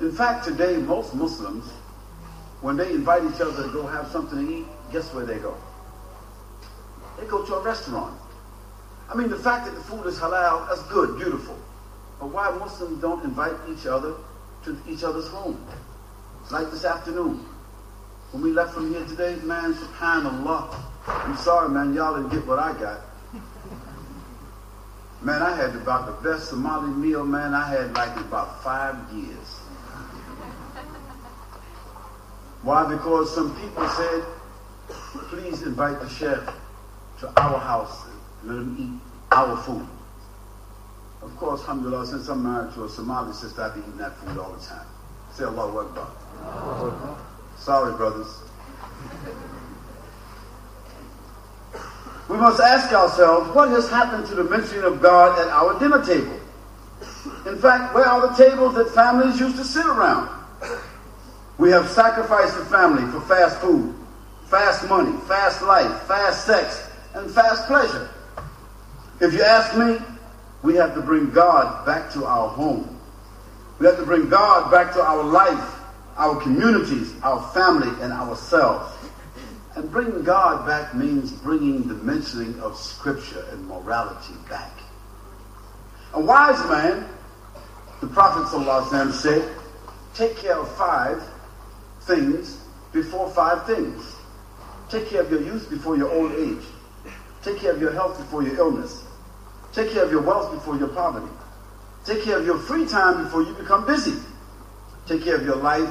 In 0.00 0.10
fact, 0.10 0.44
today, 0.46 0.78
most 0.78 1.14
Muslims, 1.14 1.64
when 2.60 2.76
they 2.76 2.90
invite 2.92 3.22
each 3.22 3.40
other 3.40 3.62
to 3.62 3.72
go 3.72 3.86
have 3.86 4.08
something 4.08 4.46
to 4.46 4.52
eat, 4.52 4.66
guess 4.92 5.12
where 5.14 5.24
they 5.24 5.38
go? 5.38 5.56
They 7.18 7.26
go 7.26 7.44
to 7.44 7.54
a 7.54 7.62
restaurant. 7.62 8.18
I 9.08 9.14
mean, 9.14 9.28
the 9.28 9.38
fact 9.38 9.66
that 9.66 9.74
the 9.74 9.80
food 9.82 10.06
is 10.06 10.18
halal, 10.18 10.68
that's 10.68 10.82
good, 10.84 11.18
beautiful. 11.18 11.58
But 12.18 12.28
why 12.28 12.50
Muslims 12.50 13.00
don't 13.00 13.24
invite 13.24 13.54
each 13.68 13.86
other 13.86 14.14
to 14.64 14.78
each 14.88 15.02
other's 15.02 15.28
home? 15.28 15.58
Like 16.50 16.70
this 16.70 16.84
afternoon. 16.84 17.44
When 18.32 18.42
we 18.42 18.52
left 18.52 18.74
from 18.74 18.92
here 18.92 19.04
today, 19.06 19.36
man, 19.42 19.74
subhanAllah. 19.74 20.74
I'm 21.06 21.36
sorry, 21.36 21.68
man, 21.68 21.94
y'all 21.94 22.16
didn't 22.16 22.30
get 22.30 22.46
what 22.46 22.58
I 22.58 22.72
got. 22.78 23.00
Man, 25.22 25.42
I 25.42 25.54
had 25.54 25.74
about 25.76 26.06
the 26.06 26.28
best 26.28 26.48
Somali 26.48 26.90
meal, 26.90 27.26
man, 27.26 27.52
I 27.52 27.68
had 27.68 27.92
like 27.94 28.16
about 28.16 28.62
five 28.62 28.96
years. 29.12 29.58
Why? 32.62 32.88
Because 32.88 33.34
some 33.34 33.54
people 33.60 33.88
said, 33.88 34.24
please 35.18 35.62
invite 35.62 36.00
the 36.00 36.08
chef 36.08 36.54
to 37.20 37.40
our 37.40 37.58
house 37.58 38.06
and 38.42 38.50
let 38.50 38.58
him 38.58 38.76
eat 38.78 39.00
our 39.32 39.56
food. 39.62 39.86
Of 41.22 41.36
course, 41.36 41.60
alhamdulillah, 41.60 42.06
since 42.06 42.28
I'm 42.28 42.42
married 42.42 42.72
to 42.74 42.84
a 42.84 42.88
Somali 42.88 43.32
sister, 43.34 43.62
I 43.62 43.74
be 43.74 43.80
eating 43.80 43.98
that 43.98 44.16
food 44.18 44.38
all 44.38 44.52
the 44.52 44.64
time. 44.64 44.86
Say 45.34 45.44
Allahu 45.44 45.78
Akbar. 45.80 47.18
Sorry, 47.58 47.92
brothers. 47.94 48.42
We 52.28 52.36
must 52.36 52.60
ask 52.60 52.92
ourselves, 52.92 53.54
what 53.54 53.70
has 53.70 53.90
happened 53.90 54.26
to 54.28 54.34
the 54.36 54.44
mentioning 54.44 54.84
of 54.84 55.02
God 55.02 55.38
at 55.38 55.48
our 55.48 55.78
dinner 55.78 56.04
table? 56.04 56.38
In 57.46 57.58
fact, 57.58 57.94
where 57.94 58.04
are 58.04 58.28
the 58.28 58.34
tables 58.34 58.74
that 58.76 58.90
families 58.94 59.40
used 59.40 59.56
to 59.56 59.64
sit 59.64 59.84
around? 59.84 60.28
We 61.58 61.70
have 61.70 61.88
sacrificed 61.88 62.56
the 62.56 62.64
family 62.66 63.10
for 63.12 63.20
fast 63.22 63.58
food, 63.58 63.94
fast 64.50 64.88
money, 64.88 65.16
fast 65.28 65.62
life, 65.62 66.02
fast 66.02 66.44
sex, 66.44 66.90
and 67.14 67.30
fast 67.30 67.66
pleasure. 67.68 68.10
If 69.20 69.32
you 69.32 69.42
ask 69.42 69.76
me, 69.76 69.98
we 70.62 70.74
have 70.74 70.94
to 70.94 71.00
bring 71.00 71.30
God 71.30 71.86
back 71.86 72.10
to 72.12 72.24
our 72.24 72.48
home. 72.48 72.98
We 73.78 73.86
have 73.86 73.96
to 73.98 74.04
bring 74.04 74.28
God 74.28 74.70
back 74.70 74.92
to 74.94 75.02
our 75.02 75.22
life, 75.22 75.80
our 76.16 76.40
communities, 76.40 77.14
our 77.22 77.40
family, 77.52 77.90
and 78.02 78.12
ourselves. 78.12 78.92
And 79.76 79.90
bringing 79.90 80.24
God 80.24 80.66
back 80.66 80.94
means 80.94 81.30
bringing 81.30 81.86
the 81.86 81.94
mentioning 81.94 82.58
of 82.60 82.76
Scripture 82.76 83.44
and 83.52 83.66
morality 83.68 84.34
back. 84.48 84.72
A 86.12 86.20
wise 86.20 86.58
man, 86.68 87.08
the 88.00 88.08
Prophet 88.08 88.48
said, 89.12 89.48
take 90.14 90.36
care 90.36 90.56
of 90.56 90.76
five 90.76 91.22
things 92.02 92.58
before 92.92 93.30
five 93.30 93.64
things. 93.64 94.09
Take 94.90 95.08
care 95.08 95.20
of 95.22 95.30
your 95.30 95.42
youth 95.42 95.70
before 95.70 95.96
your 95.96 96.10
old 96.10 96.32
age. 96.32 96.64
Take 97.42 97.58
care 97.58 97.72
of 97.72 97.80
your 97.80 97.92
health 97.92 98.18
before 98.18 98.42
your 98.42 98.56
illness. 98.56 99.04
Take 99.72 99.92
care 99.92 100.04
of 100.04 100.10
your 100.10 100.22
wealth 100.22 100.52
before 100.52 100.76
your 100.76 100.88
poverty. 100.88 101.30
Take 102.04 102.24
care 102.24 102.38
of 102.38 102.44
your 102.44 102.58
free 102.58 102.86
time 102.86 103.22
before 103.24 103.42
you 103.42 103.54
become 103.54 103.86
busy. 103.86 104.18
Take 105.06 105.22
care 105.22 105.36
of 105.36 105.44
your 105.44 105.56
life 105.56 105.90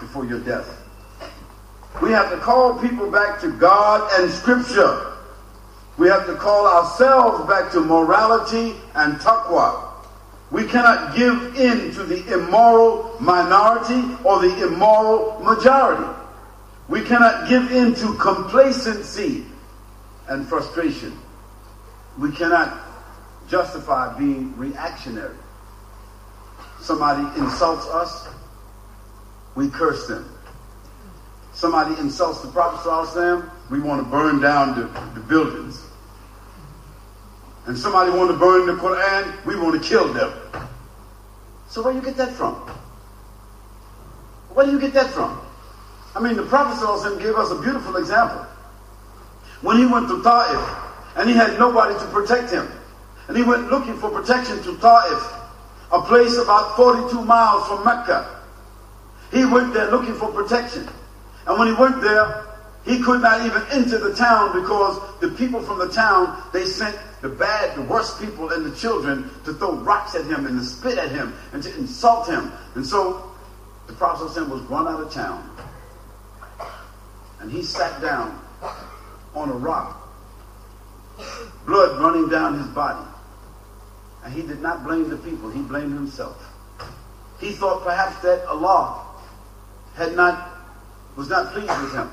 before 0.00 0.26
your 0.26 0.40
death. 0.40 0.76
We 2.02 2.10
have 2.10 2.30
to 2.30 2.38
call 2.38 2.78
people 2.78 3.10
back 3.10 3.40
to 3.42 3.52
God 3.58 4.10
and 4.20 4.30
Scripture. 4.30 5.12
We 5.96 6.08
have 6.08 6.26
to 6.26 6.34
call 6.34 6.66
ourselves 6.66 7.46
back 7.48 7.70
to 7.72 7.80
morality 7.80 8.74
and 8.94 9.16
taqwa. 9.20 9.88
We 10.50 10.64
cannot 10.64 11.14
give 11.14 11.56
in 11.56 11.92
to 11.94 12.02
the 12.02 12.26
immoral 12.32 13.16
minority 13.20 14.16
or 14.24 14.40
the 14.40 14.66
immoral 14.66 15.38
majority. 15.40 16.19
We 16.90 17.04
cannot 17.04 17.48
give 17.48 17.70
in 17.70 17.94
to 17.94 18.14
complacency 18.14 19.44
and 20.26 20.46
frustration. 20.48 21.16
We 22.18 22.32
cannot 22.32 22.82
justify 23.48 24.18
being 24.18 24.56
reactionary. 24.56 25.36
Somebody 26.80 27.22
insults 27.40 27.86
us, 27.86 28.26
we 29.54 29.70
curse 29.70 30.08
them. 30.08 30.28
Somebody 31.52 31.96
insults 32.00 32.42
the 32.42 32.48
Prophet, 32.48 33.48
we 33.70 33.78
want 33.78 34.04
to 34.04 34.10
burn 34.10 34.40
down 34.40 34.74
the, 34.76 34.86
the 35.14 35.24
buildings. 35.26 35.86
And 37.66 37.78
somebody 37.78 38.10
want 38.10 38.32
to 38.32 38.36
burn 38.36 38.66
the 38.66 38.72
Quran, 38.72 39.46
we 39.46 39.54
want 39.54 39.80
to 39.80 39.88
kill 39.88 40.12
them. 40.12 40.32
So 41.68 41.84
where 41.84 41.92
do 41.92 42.00
you 42.00 42.04
get 42.04 42.16
that 42.16 42.32
from? 42.32 42.54
Where 44.54 44.66
do 44.66 44.72
you 44.72 44.80
get 44.80 44.92
that 44.94 45.10
from? 45.10 45.40
I 46.14 46.20
mean, 46.20 46.36
the 46.36 46.44
Prophet 46.44 46.78
gave 47.20 47.36
us 47.36 47.50
a 47.50 47.60
beautiful 47.60 47.96
example. 47.96 48.44
When 49.62 49.78
he 49.78 49.86
went 49.86 50.08
to 50.08 50.22
Ta'if, 50.22 50.90
and 51.16 51.28
he 51.28 51.34
had 51.34 51.58
nobody 51.58 51.94
to 51.94 52.06
protect 52.06 52.50
him. 52.50 52.68
And 53.28 53.36
he 53.36 53.42
went 53.42 53.70
looking 53.70 53.96
for 53.96 54.10
protection 54.10 54.62
to 54.62 54.76
Ta'if, 54.78 55.32
a 55.92 56.00
place 56.02 56.36
about 56.36 56.76
42 56.76 57.24
miles 57.24 57.66
from 57.66 57.84
Mecca. 57.84 58.40
He 59.32 59.44
went 59.44 59.74
there 59.74 59.90
looking 59.90 60.14
for 60.14 60.32
protection. 60.32 60.88
And 61.46 61.58
when 61.58 61.68
he 61.68 61.74
went 61.74 62.00
there, 62.00 62.46
he 62.84 63.00
could 63.00 63.20
not 63.20 63.44
even 63.44 63.62
enter 63.70 63.98
the 63.98 64.14
town 64.14 64.60
because 64.60 64.98
the 65.20 65.28
people 65.30 65.62
from 65.62 65.78
the 65.78 65.88
town, 65.88 66.42
they 66.52 66.64
sent 66.64 66.96
the 67.20 67.28
bad, 67.28 67.76
the 67.76 67.82
worst 67.82 68.20
people 68.20 68.50
and 68.50 68.64
the 68.64 68.74
children 68.74 69.30
to 69.44 69.52
throw 69.52 69.74
rocks 69.76 70.14
at 70.14 70.24
him 70.24 70.46
and 70.46 70.58
to 70.58 70.64
spit 70.64 70.96
at 70.96 71.10
him 71.10 71.34
and 71.52 71.62
to 71.62 71.76
insult 71.76 72.26
him. 72.28 72.50
And 72.74 72.86
so 72.86 73.30
the 73.86 73.92
Prophet 73.92 74.48
was 74.48 74.62
run 74.62 74.88
out 74.88 75.00
of 75.00 75.12
town. 75.12 75.48
And 77.40 77.50
he 77.50 77.62
sat 77.62 78.00
down 78.00 78.38
on 79.34 79.48
a 79.48 79.54
rock, 79.54 79.96
blood 81.66 82.00
running 82.00 82.28
down 82.28 82.58
his 82.58 82.66
body. 82.68 83.06
And 84.24 84.32
he 84.32 84.42
did 84.42 84.60
not 84.60 84.84
blame 84.84 85.08
the 85.08 85.16
people, 85.16 85.50
he 85.50 85.62
blamed 85.62 85.94
himself. 85.94 86.36
He 87.40 87.52
thought 87.52 87.82
perhaps 87.82 88.20
that 88.22 88.46
Allah 88.46 89.06
had 89.94 90.14
not 90.14 90.48
was 91.16 91.28
not 91.28 91.52
pleased 91.52 91.68
with 91.82 91.92
him, 91.92 92.10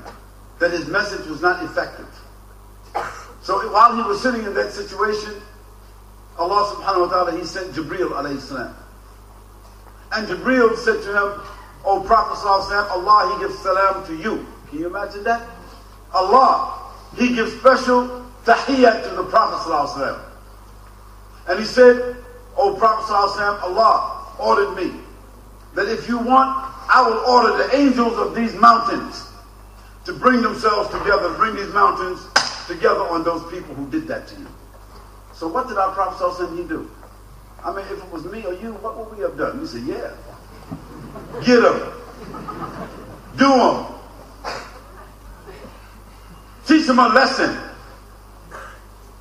that 0.58 0.70
his 0.70 0.86
message 0.88 1.26
was 1.28 1.40
not 1.40 1.62
effective. 1.62 2.08
So 3.42 3.56
while 3.70 3.94
he 3.94 4.02
was 4.02 4.20
sitting 4.20 4.42
in 4.44 4.54
that 4.54 4.72
situation, 4.72 5.34
Allah 6.38 6.74
subhanahu 6.74 7.06
wa 7.06 7.08
ta'ala, 7.08 7.38
he 7.38 7.44
sent 7.44 7.72
Jibreel 7.72 8.10
alayhi 8.10 8.40
salam. 8.40 8.74
And 10.12 10.26
Jibreel 10.26 10.76
said 10.76 11.02
to 11.02 11.08
him, 11.08 11.40
O 11.84 12.02
Prophet 12.06 12.44
Allah, 12.46 13.36
he 13.36 13.46
gives 13.46 13.58
salam 13.60 14.06
to 14.06 14.16
you. 14.16 14.46
Can 14.70 14.78
you 14.80 14.86
imagine 14.86 15.24
that? 15.24 15.46
Allah, 16.12 16.92
he 17.16 17.34
gives 17.34 17.52
special 17.54 18.24
tahiyyat 18.44 19.08
to 19.08 19.16
the 19.16 19.24
Prophet 19.24 20.24
And 21.48 21.58
he 21.58 21.64
said, 21.64 22.16
O 22.56 22.74
Prophet 22.76 23.12
Allah 23.12 24.34
ordered 24.38 24.74
me 24.74 25.00
that 25.74 25.88
if 25.88 26.08
you 26.08 26.18
want, 26.18 26.64
I 26.90 27.02
will 27.06 27.18
order 27.28 27.56
the 27.68 27.76
angels 27.76 28.16
of 28.18 28.34
these 28.34 28.54
mountains 28.54 29.26
to 30.04 30.12
bring 30.14 30.40
themselves 30.42 30.88
together, 30.90 31.34
bring 31.34 31.54
these 31.54 31.72
mountains 31.72 32.26
together 32.66 33.00
on 33.00 33.24
those 33.24 33.42
people 33.50 33.74
who 33.74 33.88
did 33.90 34.06
that 34.08 34.26
to 34.28 34.40
you. 34.40 34.46
So 35.34 35.46
what 35.48 35.68
did 35.68 35.76
our 35.78 35.92
Prophet 35.92 36.56
he 36.56 36.64
do? 36.64 36.90
I 37.64 37.74
mean, 37.74 37.84
if 37.90 38.02
it 38.02 38.10
was 38.12 38.24
me 38.24 38.44
or 38.44 38.54
you, 38.54 38.72
what 38.74 38.96
would 38.96 39.16
we 39.16 39.22
have 39.22 39.36
done? 39.36 39.60
He 39.60 39.66
said, 39.66 39.82
yeah. 39.82 40.12
Get 41.44 41.60
them. 41.60 41.92
Do 43.36 43.48
them. 43.48 43.97
Teach 46.67 46.87
them 46.87 46.99
a 46.99 47.09
lesson. 47.09 47.57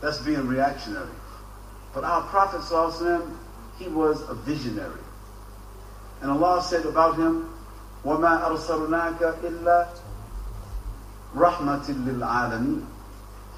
That's 0.01 0.19
being 0.19 0.47
reactionary. 0.47 1.09
But 1.95 2.05
our 2.05 2.23
Prophet, 2.23 2.63
he 3.79 3.89
was 3.89 4.23
a 4.29 4.35
visionary. 4.35 5.01
And 6.21 6.31
Allah 6.31 6.63
said 6.63 6.87
about 6.87 7.17
him, 7.19 7.49
وَمَا 8.05 8.43
أَرْسَلْنَاكَ 8.49 9.19
إِلَّا 9.43 9.89
رَحْمَةٍ 11.35 11.87
لِلْعَالَمِينَ 11.87 12.87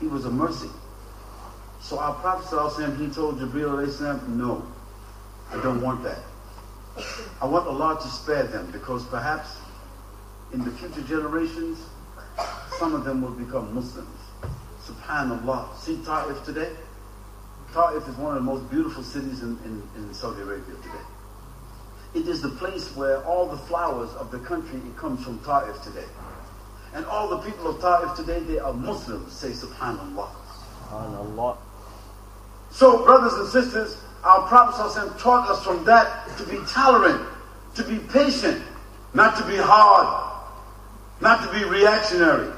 He 0.01 0.07
was 0.07 0.25
a 0.25 0.31
mercy. 0.31 0.68
So 1.81 1.99
our 1.99 2.14
Prophet 2.14 2.97
he 2.97 3.09
told 3.09 3.39
Jibreel 3.39 4.29
no, 4.29 4.66
I 5.53 5.62
don't 5.62 5.83
want 5.83 6.03
that. 6.05 6.18
I 7.43 7.47
want 7.47 7.66
Allah 7.66 7.99
to 8.01 8.09
spare 8.09 8.45
them 8.45 8.70
because 8.70 9.05
perhaps 9.07 9.57
in 10.53 10.64
the 10.64 10.70
future 10.72 11.03
generations, 11.03 11.79
some 12.80 12.96
of 12.96 13.04
them 13.04 13.22
will 13.22 13.32
become 13.32 13.76
Muslims. 13.76 14.08
Subhanallah. 14.86 15.78
See 15.78 15.98
Ta'if 16.06 16.46
today? 16.46 16.72
Ta'if 17.74 18.08
is 18.08 18.16
one 18.16 18.38
of 18.38 18.46
the 18.46 18.52
most 18.52 18.72
beautiful 18.72 19.04
cities 19.04 19.44
in, 19.44 19.60
in, 19.66 19.84
in 19.98 20.14
Saudi 20.14 20.42
Arabia 20.42 20.76
today. 20.78 21.04
It 22.16 22.28
is 22.30 22.42
the 22.42 22.50
place 22.50 22.96
where 22.96 23.22
all 23.26 23.48
the 23.48 23.58
flowers 23.58 24.10
of 24.12 24.32
the 24.32 24.40
country, 24.40 24.80
it 24.80 24.96
comes 24.96 25.22
from 25.26 25.40
Ta'if 25.40 25.84
today. 25.84 26.08
And 26.94 27.06
all 27.06 27.28
the 27.28 27.40
people 27.40 27.68
of 27.68 27.82
Ta'if 27.82 28.16
today, 28.16 28.40
they 28.40 28.60
are 28.60 28.74
Muslims. 28.74 29.34
Say 29.34 29.50
Subhanallah. 29.50 30.30
Subhanallah. 30.88 31.58
So, 32.72 33.04
brothers 33.04 33.34
and 33.34 33.50
sisters, 33.50 34.02
our 34.24 34.48
Prophet 34.48 35.20
taught 35.20 35.50
us 35.50 35.64
from 35.66 35.84
that 35.84 36.38
to 36.38 36.46
be 36.46 36.58
tolerant, 36.66 37.28
to 37.76 37.84
be 37.84 38.00
patient, 38.08 38.64
not 39.14 39.38
to 39.38 39.46
be 39.46 39.58
hard, 39.58 40.48
not 41.20 41.44
to 41.46 41.60
be 41.60 41.66
reactionary, 41.66 42.54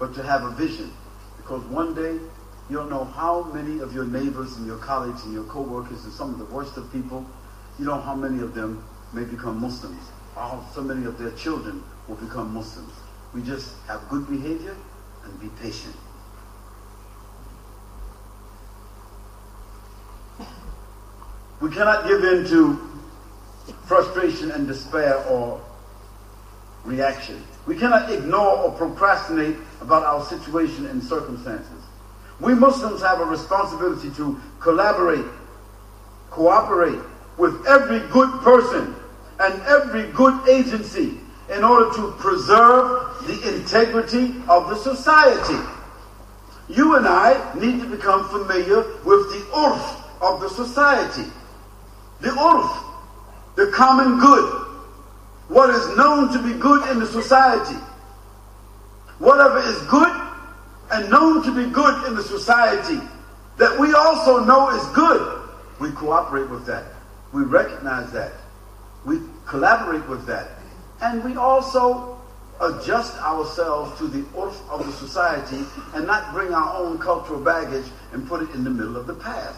but 0.00 0.12
to 0.14 0.22
have 0.24 0.42
a 0.42 0.50
vision. 0.50 0.90
Because 1.36 1.62
one 1.66 1.94
day, 1.94 2.18
you 2.68 2.76
don't 2.76 2.90
know 2.90 3.04
how 3.04 3.44
many 3.54 3.78
of 3.78 3.94
your 3.94 4.04
neighbors 4.04 4.56
and 4.56 4.66
your 4.66 4.78
colleagues 4.78 5.22
and 5.24 5.32
your 5.32 5.44
co-workers 5.44 6.02
and 6.04 6.12
some 6.12 6.30
of 6.30 6.38
the 6.38 6.44
worst 6.46 6.76
of 6.76 6.90
people 6.92 7.24
you 7.80 7.86
know 7.86 7.98
how 7.98 8.14
many 8.14 8.42
of 8.42 8.54
them 8.54 8.84
may 9.14 9.24
become 9.24 9.58
Muslims. 9.58 10.02
How 10.34 10.62
so 10.74 10.82
many 10.82 11.06
of 11.06 11.16
their 11.18 11.30
children 11.30 11.82
will 12.06 12.16
become 12.16 12.52
Muslims. 12.52 12.92
We 13.32 13.42
just 13.42 13.74
have 13.86 14.06
good 14.10 14.28
behavior 14.28 14.76
and 15.24 15.40
be 15.40 15.48
patient. 15.62 15.96
We 21.60 21.70
cannot 21.70 22.06
give 22.06 22.22
in 22.22 22.46
to 22.48 22.78
frustration 23.86 24.50
and 24.50 24.66
despair 24.66 25.16
or 25.28 25.62
reaction. 26.84 27.42
We 27.70 27.76
cannot 27.76 28.10
ignore 28.10 28.56
or 28.56 28.72
procrastinate 28.72 29.54
about 29.80 30.02
our 30.02 30.24
situation 30.24 30.86
and 30.86 31.00
circumstances. 31.00 31.84
We 32.40 32.52
Muslims 32.52 33.00
have 33.00 33.20
a 33.20 33.24
responsibility 33.24 34.10
to 34.16 34.40
collaborate, 34.58 35.24
cooperate, 36.30 36.98
with 37.36 37.64
every 37.68 38.00
good 38.08 38.28
person 38.40 38.96
and 39.38 39.62
every 39.62 40.10
good 40.10 40.48
agency 40.48 41.20
in 41.48 41.62
order 41.62 41.94
to 41.94 42.10
preserve 42.18 43.24
the 43.28 43.54
integrity 43.54 44.34
of 44.48 44.68
the 44.68 44.74
society. 44.74 45.64
You 46.68 46.96
and 46.96 47.06
I 47.06 47.54
need 47.54 47.80
to 47.82 47.86
become 47.86 48.28
familiar 48.30 48.78
with 49.04 49.30
the 49.30 49.46
urf 49.54 50.02
of 50.20 50.40
the 50.40 50.48
society. 50.48 51.30
the 52.20 52.30
urf, 52.30 52.84
the 53.54 53.68
common 53.68 54.18
good, 54.18 54.69
what 55.50 55.68
is 55.70 55.96
known 55.96 56.32
to 56.32 56.40
be 56.40 56.56
good 56.60 56.88
in 56.90 57.00
the 57.00 57.06
society. 57.06 57.74
Whatever 59.18 59.58
is 59.58 59.82
good 59.88 60.08
and 60.92 61.10
known 61.10 61.42
to 61.42 61.52
be 61.52 61.68
good 61.72 62.06
in 62.06 62.14
the 62.14 62.22
society 62.22 63.00
that 63.58 63.78
we 63.78 63.92
also 63.92 64.44
know 64.44 64.70
is 64.70 64.86
good, 64.94 65.48
we 65.80 65.90
cooperate 65.90 66.48
with 66.48 66.66
that. 66.66 66.84
We 67.32 67.42
recognize 67.42 68.12
that. 68.12 68.32
We 69.04 69.18
collaborate 69.44 70.08
with 70.08 70.24
that. 70.26 70.50
And 71.02 71.24
we 71.24 71.34
also 71.34 72.20
adjust 72.60 73.16
ourselves 73.18 73.98
to 73.98 74.06
the 74.06 74.22
urf 74.38 74.54
of 74.68 74.86
the 74.86 74.92
society 74.92 75.64
and 75.94 76.06
not 76.06 76.32
bring 76.32 76.54
our 76.54 76.80
own 76.80 76.98
cultural 76.98 77.40
baggage 77.40 77.86
and 78.12 78.28
put 78.28 78.40
it 78.42 78.50
in 78.54 78.62
the 78.62 78.70
middle 78.70 78.96
of 78.96 79.08
the 79.08 79.14
path. 79.14 79.56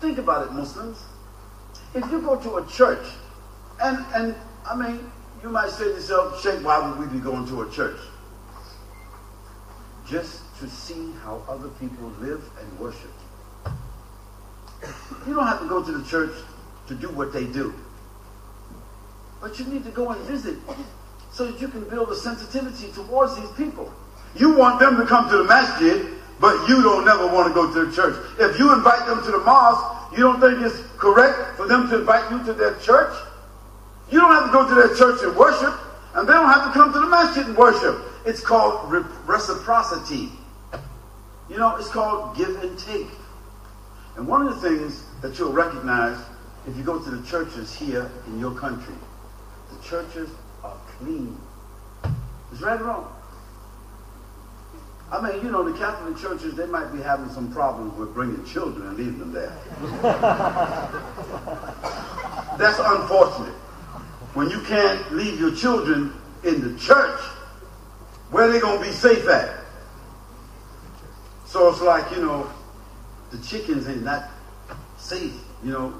Think 0.00 0.18
about 0.18 0.48
it, 0.48 0.52
Muslims. 0.54 0.98
If 1.94 2.10
you 2.10 2.20
go 2.20 2.34
to 2.34 2.56
a 2.56 2.66
church, 2.66 3.06
and, 3.82 4.04
and 4.14 4.34
I 4.66 4.76
mean, 4.76 5.10
you 5.42 5.48
might 5.48 5.70
say 5.70 5.84
to 5.84 5.90
yourself, 5.90 6.42
Sheikh, 6.42 6.64
why 6.64 6.78
would 6.86 6.98
we 6.98 7.06
be 7.06 7.22
going 7.22 7.46
to 7.48 7.62
a 7.62 7.70
church? 7.70 7.98
Just 10.06 10.42
to 10.58 10.68
see 10.68 11.12
how 11.24 11.42
other 11.48 11.68
people 11.80 12.08
live 12.20 12.42
and 12.60 12.78
worship. 12.78 13.10
You 15.26 15.34
don't 15.34 15.46
have 15.46 15.60
to 15.60 15.68
go 15.68 15.82
to 15.82 15.92
the 15.92 16.06
church 16.08 16.32
to 16.88 16.94
do 16.94 17.08
what 17.08 17.32
they 17.32 17.44
do. 17.44 17.74
But 19.40 19.58
you 19.58 19.64
need 19.66 19.84
to 19.84 19.90
go 19.90 20.10
and 20.10 20.20
visit 20.26 20.58
so 21.32 21.50
that 21.50 21.60
you 21.60 21.68
can 21.68 21.88
build 21.88 22.10
a 22.10 22.16
sensitivity 22.16 22.92
towards 22.92 23.36
these 23.36 23.50
people. 23.52 23.92
You 24.34 24.56
want 24.56 24.80
them 24.80 24.96
to 24.96 25.06
come 25.06 25.30
to 25.30 25.38
the 25.38 25.44
masjid, 25.44 26.06
but 26.40 26.68
you 26.68 26.82
don't 26.82 27.04
never 27.04 27.26
want 27.26 27.48
to 27.48 27.54
go 27.54 27.72
to 27.72 27.86
the 27.86 27.94
church. 27.94 28.16
If 28.38 28.58
you 28.58 28.72
invite 28.72 29.06
them 29.06 29.22
to 29.24 29.30
the 29.30 29.38
mosque, 29.38 30.12
you 30.12 30.24
don't 30.24 30.40
think 30.40 30.60
it's 30.60 30.82
correct 30.98 31.56
for 31.56 31.66
them 31.66 31.88
to 31.88 32.00
invite 32.00 32.30
you 32.30 32.44
to 32.44 32.52
their 32.52 32.74
church? 32.76 33.14
You 34.10 34.18
don't 34.18 34.32
have 34.32 34.46
to 34.46 34.52
go 34.52 34.68
to 34.68 34.74
their 34.74 34.96
church 34.96 35.22
and 35.22 35.36
worship, 35.36 35.74
and 36.14 36.28
they 36.28 36.32
don't 36.32 36.48
have 36.48 36.66
to 36.66 36.72
come 36.72 36.92
to 36.92 36.98
the 36.98 37.06
masjid 37.06 37.46
and 37.46 37.56
worship. 37.56 38.02
It's 38.26 38.40
called 38.40 38.92
reciprocity. 39.26 40.30
You 41.48 41.58
know, 41.58 41.76
it's 41.76 41.88
called 41.88 42.36
give 42.36 42.62
and 42.62 42.78
take. 42.78 43.08
And 44.16 44.26
one 44.26 44.46
of 44.46 44.60
the 44.60 44.68
things 44.68 45.04
that 45.22 45.38
you'll 45.38 45.52
recognize 45.52 46.18
if 46.66 46.76
you 46.76 46.82
go 46.82 46.98
to 46.98 47.10
the 47.10 47.26
churches 47.26 47.74
here 47.74 48.10
in 48.26 48.38
your 48.38 48.54
country, 48.54 48.94
the 49.72 49.88
churches 49.88 50.28
are 50.62 50.76
clean. 50.98 51.38
It's 52.52 52.60
right 52.60 52.80
or 52.80 52.84
wrong. 52.84 53.12
I 55.12 55.20
mean, 55.20 55.44
you 55.44 55.50
know, 55.50 55.68
the 55.68 55.76
Catholic 55.76 56.16
churches, 56.18 56.54
they 56.54 56.66
might 56.66 56.92
be 56.92 57.00
having 57.00 57.30
some 57.30 57.52
problems 57.52 57.98
with 57.98 58.14
bringing 58.14 58.44
children 58.44 58.88
and 58.88 58.96
leaving 58.96 59.18
them 59.18 59.32
there. 59.32 59.56
That's 62.58 62.78
unfortunate. 62.78 63.54
When 64.34 64.48
you 64.48 64.60
can't 64.60 65.12
leave 65.12 65.40
your 65.40 65.54
children 65.54 66.12
in 66.44 66.60
the 66.60 66.78
church, 66.78 67.20
where 68.30 68.48
are 68.48 68.52
they 68.52 68.60
going 68.60 68.78
to 68.78 68.84
be 68.84 68.92
safe 68.92 69.26
at? 69.28 69.56
So 71.46 71.68
it's 71.68 71.80
like, 71.80 72.10
you 72.12 72.22
know, 72.22 72.48
the 73.32 73.38
chickens 73.38 73.88
ain't 73.88 74.04
not 74.04 74.30
safe, 74.98 75.34
you 75.64 75.72
know. 75.72 75.94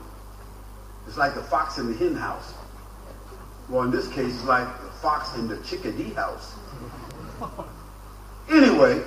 It's 1.08 1.16
like 1.16 1.34
the 1.34 1.42
fox 1.42 1.78
in 1.78 1.90
the 1.90 1.98
hen 1.98 2.14
house. 2.14 2.54
Well, 3.68 3.82
in 3.82 3.90
this 3.90 4.06
case, 4.08 4.34
it's 4.34 4.44
like 4.44 4.66
the 4.80 4.90
fox 4.90 5.34
in 5.36 5.48
the 5.48 5.56
chickadee 5.64 6.12
house. 6.12 6.54
Anyway, 8.48 9.02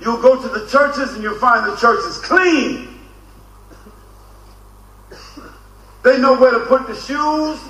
you'll 0.00 0.22
go 0.22 0.40
to 0.40 0.48
the 0.48 0.66
churches 0.68 1.14
and 1.14 1.22
you'll 1.22 1.38
find 1.38 1.70
the 1.70 1.76
churches 1.76 2.18
clean. 2.18 2.91
They 6.02 6.18
know 6.18 6.38
where 6.38 6.50
to 6.50 6.66
put 6.66 6.86
the 6.86 6.94
shoes. 6.94 7.60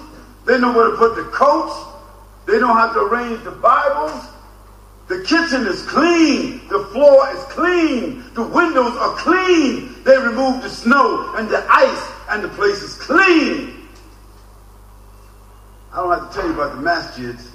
They 0.47 0.59
know 0.59 0.73
where 0.73 0.91
to 0.91 0.97
put 0.97 1.17
the 1.17 1.25
coats. 1.25 1.75
They 2.47 2.59
know 2.59 2.73
how 2.73 2.93
to 2.93 3.01
arrange 3.01 3.45
the 3.45 3.51
Bibles. 3.53 4.27
The 5.09 5.23
kitchen 5.23 5.67
is 5.67 5.83
clean. 5.87 6.67
The 6.69 6.85
floor 6.87 7.29
is 7.35 7.43
clean. 7.45 8.25
The 8.35 8.43
windows 8.43 8.97
are 8.97 9.15
clean. 9.17 10.03
They 10.05 10.17
remove 10.17 10.63
the 10.63 10.71
snow 10.71 11.35
and 11.37 11.49
the 11.49 11.65
ice, 11.69 12.13
and 12.31 12.43
the 12.43 12.49
place 12.49 12.83
is 12.83 12.95
clean. 12.95 13.89
I 15.93 15.97
don't 15.97 16.19
have 16.19 16.31
to 16.31 16.35
tell 16.35 16.49
you 16.49 16.55
about 16.55 16.77
the 16.77 16.83
masjids. 16.83 17.47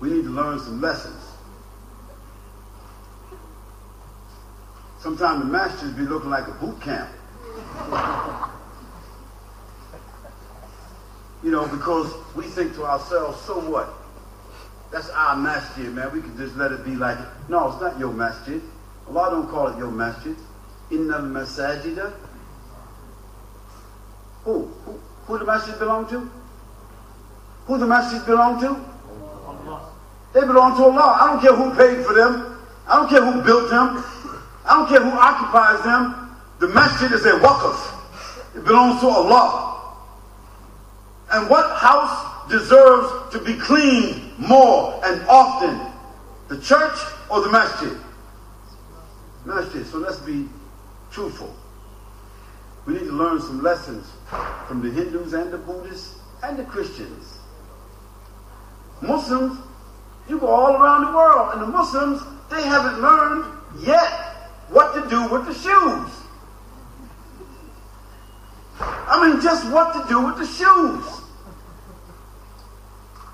We 0.00 0.10
need 0.10 0.24
to 0.24 0.30
learn 0.30 0.58
some 0.60 0.80
lessons. 0.80 1.24
Sometimes 5.00 5.44
the 5.44 5.50
masjids 5.50 5.96
be 5.96 6.02
looking 6.02 6.30
like 6.30 6.46
a 6.46 6.52
boot 6.52 6.80
camp. 6.80 7.08
you 11.42 11.50
know, 11.50 11.66
because 11.68 12.12
we 12.34 12.44
think 12.44 12.74
to 12.74 12.84
ourselves, 12.84 13.40
so 13.42 13.58
what? 13.68 13.92
That's 14.92 15.08
our 15.10 15.36
masjid, 15.36 15.92
man. 15.92 16.12
We 16.12 16.20
can 16.20 16.36
just 16.36 16.54
let 16.56 16.70
it 16.70 16.84
be 16.84 16.94
like. 16.94 17.18
No, 17.48 17.72
it's 17.72 17.80
not 17.80 17.98
your 17.98 18.12
masjid. 18.12 18.60
Allah 19.08 19.30
don't 19.30 19.48
call 19.48 19.68
it 19.68 19.78
your 19.78 19.90
masjid. 19.90 20.36
Inna 20.90 21.18
masajida. 21.18 22.12
Who? 24.44 24.66
Who, 24.84 25.00
who 25.24 25.38
the 25.38 25.44
masjid 25.46 25.78
belong 25.78 26.08
to? 26.08 26.30
Who 27.66 27.78
the 27.78 27.86
masjid 27.86 28.24
belong 28.26 28.60
to? 28.60 28.68
Allah. 28.68 29.92
They 30.34 30.40
belong 30.40 30.76
to 30.76 30.84
Allah. 30.84 31.18
I 31.20 31.26
don't 31.32 31.40
care 31.40 31.54
who 31.56 31.74
paid 31.74 32.04
for 32.04 32.12
them. 32.12 32.58
I 32.86 32.96
don't 32.96 33.08
care 33.08 33.24
who 33.24 33.42
built 33.42 33.70
them. 33.70 34.04
I 34.66 34.74
don't 34.76 34.88
care 34.88 35.00
who 35.02 35.10
occupies 35.10 35.82
them. 35.84 36.36
The 36.58 36.68
masjid 36.68 37.10
is 37.12 37.24
a 37.24 37.32
waqf. 37.40 38.56
It 38.56 38.64
belongs 38.64 39.00
to 39.00 39.08
Allah. 39.08 39.72
And 41.32 41.48
what 41.48 41.78
house 41.78 42.48
deserves 42.50 43.32
to 43.32 43.38
be 43.40 43.54
cleaned 43.54 44.38
more 44.38 45.00
and 45.04 45.22
often? 45.28 45.90
The 46.48 46.60
church 46.60 46.98
or 47.30 47.40
the 47.40 47.50
masjid? 47.50 47.96
Masjid. 49.46 49.86
So 49.86 49.98
let's 49.98 50.18
be 50.18 50.48
truthful. 51.10 51.54
We 52.86 52.94
need 52.94 53.06
to 53.06 53.12
learn 53.12 53.40
some 53.40 53.62
lessons 53.62 54.06
from 54.68 54.82
the 54.82 54.90
Hindus 54.90 55.32
and 55.32 55.50
the 55.50 55.58
Buddhists 55.58 56.18
and 56.42 56.58
the 56.58 56.64
Christians. 56.64 57.38
Muslims, 59.00 59.58
you 60.28 60.38
go 60.38 60.48
all 60.48 60.76
around 60.76 61.06
the 61.06 61.16
world, 61.16 61.50
and 61.54 61.62
the 61.62 61.66
Muslims, 61.66 62.22
they 62.50 62.62
haven't 62.62 63.00
learned 63.00 63.44
yet 63.80 64.50
what 64.68 64.94
to 64.94 65.08
do 65.08 65.28
with 65.28 65.46
the 65.46 65.54
shoes. 65.54 66.22
I 68.80 69.26
mean, 69.26 69.40
just 69.40 69.70
what 69.72 69.92
to 69.94 70.08
do 70.08 70.26
with 70.26 70.38
the 70.38 70.46
shoes. 70.46 71.21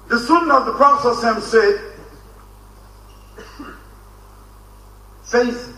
The 0.09 0.19
sunnah 0.19 0.55
of 0.55 0.67
the 0.67 0.73
Prophet 0.73 1.43
said, 1.43 1.81
faith 5.23 5.77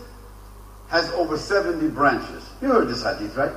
has 0.87 1.11
over 1.11 1.37
70 1.37 1.89
branches. 1.89 2.49
You 2.61 2.69
heard 2.69 2.87
this 2.87 3.03
hadith, 3.03 3.35
right? 3.35 3.51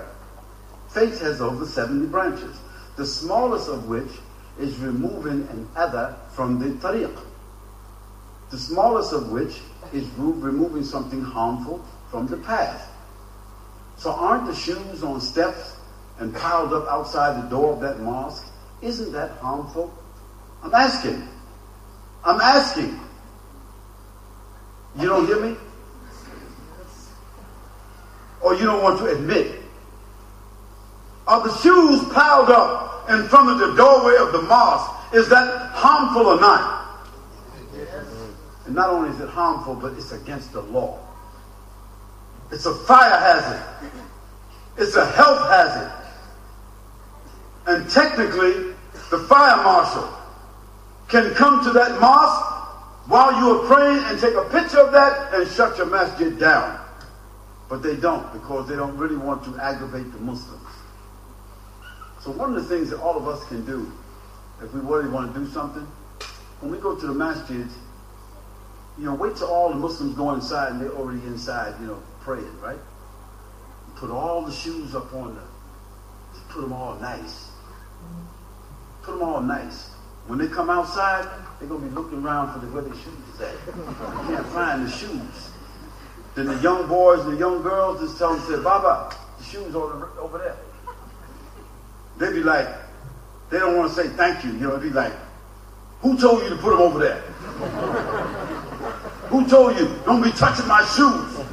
Faith 0.89 1.21
has 1.21 1.41
over 1.41 1.65
70 1.65 2.07
branches. 2.07 2.59
The 2.97 3.07
smallest 3.07 3.69
of 3.69 3.89
which 3.89 4.11
is 4.59 4.77
removing 4.79 5.47
an 5.49 5.69
other 5.77 6.17
from 6.33 6.59
the 6.59 6.77
tariq. 6.81 7.21
The 8.51 8.59
smallest 8.59 9.13
of 9.13 9.31
which 9.31 9.61
is 9.93 10.09
removing 10.17 10.83
something 10.85 11.23
harmful 11.23 11.85
from 12.11 12.27
the 12.27 12.37
path. 12.39 12.91
So 13.97 14.11
aren't 14.11 14.47
the 14.47 14.55
shoes 14.55 15.05
on 15.05 15.21
steps 15.21 15.77
and 16.19 16.35
piled 16.35 16.73
up 16.73 16.89
outside 16.89 17.45
the 17.45 17.49
door 17.49 17.75
of 17.75 17.81
that 17.81 18.01
mosque? 18.01 18.47
Isn't 18.83 19.13
that 19.13 19.31
harmful? 19.39 19.93
I'm 20.65 20.75
asking. 20.75 21.29
I'm 22.25 22.41
asking. 22.41 22.99
You 24.99 25.09
don't 25.09 25.27
hear 25.27 25.41
me? 25.41 25.57
Or 28.41 28.55
you 28.55 28.65
don't 28.65 28.83
want 28.83 28.99
to 29.01 29.07
admit? 29.07 29.61
Are 31.27 31.43
the 31.43 31.55
shoes 31.59 32.03
piled 32.13 32.49
up 32.51 33.11
in 33.11 33.29
front 33.29 33.51
of 33.51 33.59
the 33.59 33.75
doorway 33.75 34.17
of 34.19 34.33
the 34.33 34.43
mosque? 34.43 35.15
Is 35.15 35.29
that 35.29 35.71
harmful 35.73 36.27
or 36.27 36.41
not? 36.41 36.81
And 38.67 38.75
not 38.75 38.89
only 38.89 39.11
is 39.11 39.21
it 39.21 39.29
harmful, 39.29 39.75
but 39.75 39.93
it's 39.93 40.13
against 40.13 40.53
the 40.53 40.63
law. 40.63 40.99
It's 42.51 42.65
a 42.65 42.75
fire 42.75 43.19
hazard. 43.19 43.93
It's 44.79 44.97
a 44.97 45.05
health 45.05 45.51
hazard. 45.51 45.93
And 47.67 47.91
technically, 47.91 48.75
the 49.11 49.19
fire 49.29 49.57
marshal 49.63 50.14
can 51.09 51.35
come 51.35 51.65
to 51.65 51.71
that 51.73 52.01
mosque 52.01 53.09
while 53.09 53.33
you 53.39 53.61
are 53.61 53.67
praying 53.67 54.03
and 54.05 54.19
take 54.19 54.35
a 54.35 54.45
picture 54.51 54.81
of 54.81 54.93
that 54.93 55.35
and 55.35 55.49
shut 55.51 55.77
your 55.77 55.87
masjid 55.87 56.39
down. 56.39 56.81
But 57.69 57.83
they 57.83 57.97
don't 57.97 58.33
because 58.33 58.69
they 58.69 58.77
don't 58.77 58.97
really 58.97 59.17
want 59.17 59.45
to 59.45 59.57
aggravate 59.59 60.13
the 60.13 60.19
Muslims. 60.19 60.63
So 62.21 62.31
one 62.31 62.55
of 62.55 62.63
the 62.63 62.69
things 62.69 62.91
that 62.91 63.01
all 63.01 63.17
of 63.17 63.29
us 63.29 63.45
can 63.49 63.65
do, 63.67 63.93
if 64.63 64.73
we 64.73 64.81
really 64.81 65.09
want 65.09 65.35
to 65.35 65.41
do 65.41 65.47
something, 65.51 65.87
when 66.61 66.73
we 66.73 66.79
go 66.79 66.99
to 66.99 67.07
the 67.07 67.13
masjids, 67.13 67.73
you 68.97 69.05
know, 69.05 69.15
wait 69.15 69.37
till 69.37 69.49
all 69.49 69.71
the 69.71 69.77
Muslims 69.77 70.15
go 70.15 70.33
inside 70.33 70.73
and 70.73 70.81
they're 70.81 70.93
already 70.93 71.21
inside, 71.27 71.79
you 71.81 71.87
know, 71.89 72.03
praying, 72.21 72.59
right? 72.61 72.79
put 73.97 74.11
all 74.11 74.43
the 74.43 74.53
shoes 74.53 74.95
up 74.95 75.13
on 75.15 75.35
the, 75.35 75.43
put 76.49 76.63
them 76.63 76.73
all 76.73 76.95
nice. 76.97 77.51
Put 79.03 79.13
them 79.13 79.23
all 79.23 79.41
nice. 79.41 79.91
When 80.27 80.39
they 80.39 80.49
come 80.49 80.71
outside, 80.71 81.29
they're 81.59 81.69
going 81.69 81.83
to 81.83 81.89
be 81.89 81.95
looking 81.95 82.25
around 82.25 82.53
for 82.53 82.65
the, 82.65 82.73
where 82.73 82.83
their 82.83 82.95
shoes 82.95 83.07
is 83.35 83.41
at. 83.41 83.67
They 83.67 84.35
can't 84.35 84.47
find 84.49 84.87
the 84.87 84.91
shoes. 84.91 85.51
Then 86.35 86.47
the 86.47 86.57
young 86.61 86.89
boys 86.89 87.21
and 87.21 87.35
the 87.35 87.39
young 87.39 87.63
girls 87.63 88.01
just 88.01 88.19
tell 88.19 88.35
them, 88.35 88.45
say, 88.47 88.63
Baba, 88.63 89.15
the 89.39 89.45
shoes 89.45 89.75
over, 89.75 90.11
over 90.19 90.39
there. 90.39 90.57
They 92.19 92.33
be 92.33 92.43
like, 92.43 92.69
they 93.51 93.59
don't 93.59 93.77
want 93.77 93.95
to 93.95 94.03
say 94.03 94.09
thank 94.09 94.45
you. 94.45 94.53
You 94.53 94.61
know, 94.61 94.77
they 94.77 94.89
be 94.89 94.95
like, 94.95 95.13
who 96.01 96.19
told 96.19 96.43
you 96.43 96.51
to 96.51 96.57
put 96.57 96.71
them 96.71 96.81
over 96.81 96.99
there? 96.99 97.21
who 99.29 99.47
told 99.49 99.77
you? 99.79 99.89
Don't 100.05 100.23
be 100.23 100.31
touching 100.33 100.67
my 100.67 100.85
shoes. 100.97 101.47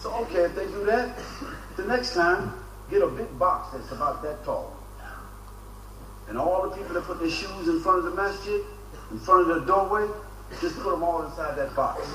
So, 0.00 0.12
okay, 0.22 0.44
if 0.44 0.54
they 0.54 0.66
do 0.66 0.84
that, 0.86 1.18
the 1.76 1.84
next 1.84 2.14
time, 2.14 2.52
get 2.90 3.02
a 3.02 3.08
big 3.08 3.38
box 3.38 3.74
that's 3.74 3.90
about 3.92 4.22
that 4.22 4.44
tall. 4.44 4.73
And 6.28 6.38
all 6.38 6.68
the 6.68 6.76
people 6.76 6.94
that 6.94 7.04
put 7.04 7.20
their 7.20 7.30
shoes 7.30 7.68
in 7.68 7.80
front 7.80 7.98
of 7.98 8.04
the 8.04 8.14
masjid, 8.14 8.60
in 9.10 9.18
front 9.18 9.50
of 9.50 9.60
the 9.60 9.66
doorway, 9.66 10.08
just 10.60 10.76
put 10.76 10.90
them 10.90 11.02
all 11.02 11.24
inside 11.24 11.56
that 11.56 11.74
box. 11.74 12.06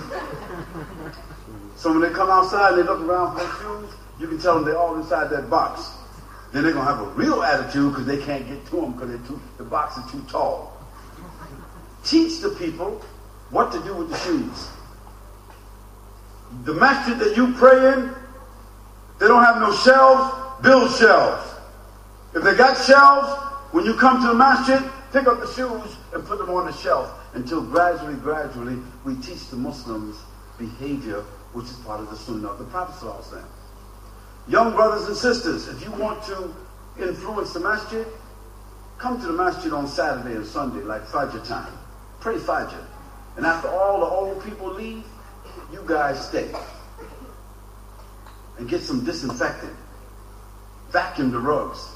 So 1.76 1.92
when 1.92 2.02
they 2.02 2.10
come 2.10 2.30
outside 2.30 2.74
and 2.74 2.82
they 2.82 2.84
look 2.84 3.02
around 3.02 3.38
for 3.38 3.44
their 3.44 3.54
shoes, 3.56 3.96
you 4.20 4.28
can 4.28 4.40
tell 4.40 4.56
them 4.56 4.66
they're 4.66 4.78
all 4.78 4.96
inside 4.96 5.30
that 5.30 5.50
box. 5.50 5.92
Then 6.52 6.64
they're 6.64 6.74
going 6.74 6.86
to 6.86 6.92
have 6.92 7.02
a 7.02 7.10
real 7.12 7.44
attitude 7.44 7.92
because 7.92 8.06
they 8.06 8.18
can't 8.18 8.48
get 8.48 8.66
to 8.68 8.76
them 8.82 8.94
because 8.94 9.40
the 9.58 9.64
box 9.64 9.98
is 9.98 10.12
too 10.12 10.24
tall. 10.30 10.76
Teach 12.04 12.40
the 12.40 12.50
people 12.50 13.02
what 13.52 13.72
to 13.72 13.80
do 13.84 13.96
with 13.96 14.10
the 14.10 14.18
shoes. 14.18 14.68
The 16.64 16.74
masjid 16.74 17.18
that 17.20 17.38
you 17.38 17.54
pray 17.54 17.94
in, 17.94 18.14
they 19.20 19.28
don't 19.28 19.44
have 19.44 19.58
no 19.62 19.74
shelves, 19.76 20.62
build 20.64 20.92
shelves. 20.96 21.54
If 22.34 22.44
they 22.44 22.56
got 22.56 22.78
shelves, 22.86 23.49
when 23.72 23.86
you 23.86 23.94
come 23.94 24.22
to 24.22 24.28
the 24.30 24.34
masjid, 24.34 24.82
pick 25.12 25.28
up 25.28 25.40
the 25.40 25.52
shoes 25.54 25.96
and 26.14 26.26
put 26.26 26.40
them 26.40 26.50
on 26.50 26.66
the 26.66 26.74
shelf 26.74 27.12
until 27.34 27.62
gradually, 27.62 28.16
gradually, 28.16 28.78
we 29.06 29.16
teach 29.18 29.50
the 29.50 29.56
Muslims 29.56 30.18
behavior, 30.58 31.22
which 31.54 31.66
is 31.66 31.78
part 31.78 32.00
of 32.00 32.10
the 32.10 32.16
sunnah 32.16 32.48
of 32.48 32.58
the 32.58 32.66
Prophet 32.66 33.44
Young 34.48 34.74
brothers 34.74 35.08
and 35.08 35.16
sisters, 35.16 35.68
if 35.68 35.84
you 35.84 35.92
want 35.92 36.24
to 36.24 36.54
influence 37.00 37.54
the 37.54 37.60
masjid, 37.60 38.08
come 38.98 39.22
to 39.22 39.28
the 39.28 39.34
masjid 39.34 39.72
on 39.72 39.88
Saturday 39.88 40.36
and 40.36 40.46
Sunday, 40.46 40.84
like 40.84 41.06
Fajr 41.06 41.48
time. 41.48 41.72
Pray 42.20 42.36
Fajr. 42.36 42.84
And 43.38 43.46
after 43.46 43.70
all 43.70 44.00
the 44.00 44.06
old 44.08 44.44
people 44.44 44.74
leave, 44.74 45.06
you 45.72 45.84
guys 45.86 46.28
stay. 46.28 46.52
And 48.58 48.68
get 48.68 48.82
some 48.82 49.06
disinfectant. 49.06 49.76
Vacuum 50.90 51.32
the 51.32 51.40
rugs. 51.40 51.88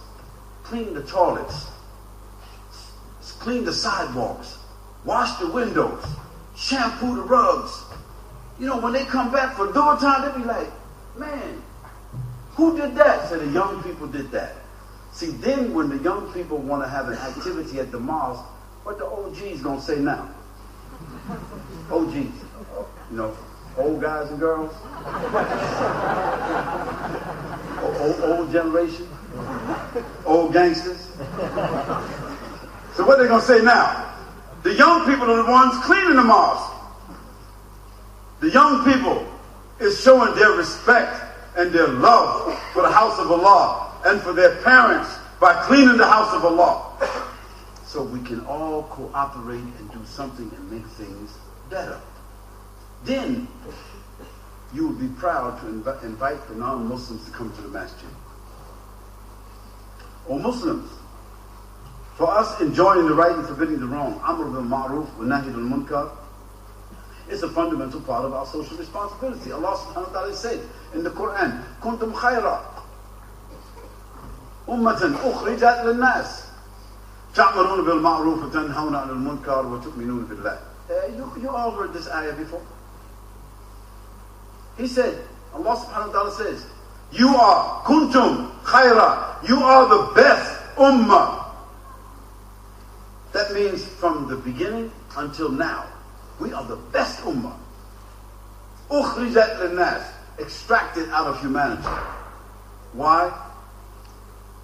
Clean 0.64 0.94
the 0.94 1.04
toilets. 1.04 1.68
Clean 3.40 3.66
the 3.66 3.74
sidewalks. 3.74 4.58
Wash 5.06 5.38
the 5.40 5.48
windows. 5.48 6.04
Shampoo 6.56 7.16
the 7.16 7.24
rugs. 7.24 7.84
You 8.60 8.68
know, 8.68 8.80
when 8.80 8.94
they 8.94 9.06
come 9.06 9.32
back 9.32 9.56
for 9.56 9.68
Dhuhr 9.68 10.00
time, 10.00 10.32
they 10.32 10.38
be 10.38 10.46
like, 10.46 10.70
man, 11.18 11.62
who 12.52 12.78
did 12.78 12.96
that? 12.96 13.28
So 13.28 13.40
the 13.40 13.52
young 13.52 13.84
people 13.84 14.08
did 14.08 14.32
that. 14.32 14.56
See, 15.12 15.32
then 15.32 15.74
when 15.74 15.90
the 15.90 15.98
young 15.98 16.32
people 16.34 16.58
want 16.58 16.84
to 16.84 16.90
have 16.90 17.08
an 17.08 17.16
activity 17.16 17.80
at 17.80 17.92
the 17.92 18.00
mosque, 18.00 18.46
what 18.84 18.98
the 18.98 19.06
OG's 19.06 19.62
gonna 19.62 19.82
say 19.82 20.00
now? 20.00 20.30
OGs, 21.92 22.16
you 22.16 22.32
know, 23.12 23.36
old 23.78 24.02
guys 24.02 24.30
and 24.30 24.40
girls, 24.40 24.74
old, 28.00 28.32
old 28.32 28.52
generation, 28.52 29.08
old 30.26 30.54
gangsters. 30.54 31.00
So 32.96 33.06
what 33.06 33.20
are 33.20 33.24
they 33.24 33.28
gonna 33.30 33.42
say 33.42 33.62
now? 33.62 34.14
The 34.64 34.74
young 34.76 35.06
people 35.06 35.30
are 35.30 35.44
the 35.44 35.52
ones 35.52 35.84
cleaning 35.84 36.16
the 36.16 36.24
mosque. 36.24 36.72
The 38.40 38.50
young 38.52 38.86
people 38.86 39.28
is 39.80 40.00
showing 40.02 40.36
their 40.36 40.52
respect 40.52 41.22
and 41.58 41.72
their 41.72 41.88
love 41.88 42.58
for 42.74 42.82
the 42.82 42.92
house 42.92 43.20
of 43.20 43.32
Allah 43.32 43.92
and 44.06 44.22
for 44.22 44.34
their 44.34 44.56
parents 44.64 45.10
by 45.40 45.54
cleaning 45.66 45.98
the 45.98 46.08
house 46.08 46.34
of 46.34 46.46
Allah. 46.46 46.92
So 47.86 48.04
we 48.04 48.22
can 48.22 48.46
all 48.46 48.84
cooperate 48.84 49.58
and 49.58 49.92
do 49.92 50.00
something 50.06 50.50
and 50.56 50.72
make 50.72 50.86
things 50.92 51.38
better. 51.70 52.00
Then 53.04 53.48
you 54.74 54.88
will 54.88 54.96
be 54.96 55.10
proud 55.10 55.60
to 55.60 55.66
inv- 55.68 56.04
invite 56.04 56.48
the 56.48 56.56
non-Muslims 56.56 57.26
to 57.26 57.32
come 57.32 57.54
to 57.56 57.62
the 57.62 57.68
masjid. 57.68 58.10
Or 60.28 60.40
Muslims, 60.40 60.90
for 62.16 62.30
us 62.30 62.60
enjoying 62.62 63.08
the 63.08 63.14
right 63.14 63.36
and 63.36 63.46
forbidding 63.48 63.80
the 63.80 63.88
wrong, 63.88 64.22
Amr 64.24 64.46
bil 64.46 64.62
Ma'ruf 64.62 65.18
wa 65.18 65.26
Nahi 65.26 65.48
al 65.54 65.66
Munkar, 65.66 66.12
it's 67.28 67.42
a 67.42 67.50
fundamental 67.50 68.02
part 68.02 68.26
of 68.26 68.34
our 68.34 68.46
social 68.46 68.78
responsibility. 68.78 69.52
Allah 69.52 69.76
subhanahu 69.78 70.14
wa 70.14 70.20
ta'ala 70.20 70.36
said 70.36 70.62
in 70.94 71.04
the 71.04 71.10
Quran, 71.10 71.64
Kuntum 71.82 72.14
khayra 72.14 72.62
ummatan 74.68 75.16
ukhrijat 75.18 75.86
lil 75.86 75.96
nas 75.96 76.50
ta'muruna 77.34 77.84
bil 77.84 78.00
ma'ruf 78.00 78.44
wa 78.44 78.50
tanhauna 78.50 79.08
'anil 79.08 79.20
munkar 79.24 79.70
wa 79.70 79.80
tu'minuna 79.80 80.28
billah. 80.28 80.60
Uh, 80.90 81.08
you, 81.16 81.42
you 81.42 81.50
all 81.50 81.72
heard 81.72 81.94
this 81.94 82.08
ayah 82.10 82.34
before. 82.34 82.62
He 84.78 84.88
said, 84.88 85.26
Allah 85.54 85.76
subhanahu 85.78 86.08
wa 86.08 86.14
ta'ala 86.14 86.32
says, 86.32 86.66
you 87.14 87.30
are 87.30 87.84
kuntum 87.84 88.52
khayra. 88.64 89.48
You 89.48 89.58
are 89.58 89.88
the 89.88 90.14
best 90.14 90.76
ummah. 90.76 91.46
That 93.34 93.54
means 93.54 93.86
from 93.86 94.28
the 94.28 94.38
beginning 94.38 94.92
until 95.16 95.50
now. 95.50 95.86
We 96.40 96.54
are 96.54 96.64
the 96.64 96.78
best 96.92 97.20
ummah. 97.22 97.56
Ukhrijat 98.90 99.60
linnas, 99.60 100.06
extracted 100.40 101.10
out 101.10 101.28
of 101.28 101.40
humanity. 101.40 101.84
Why? 102.94 103.32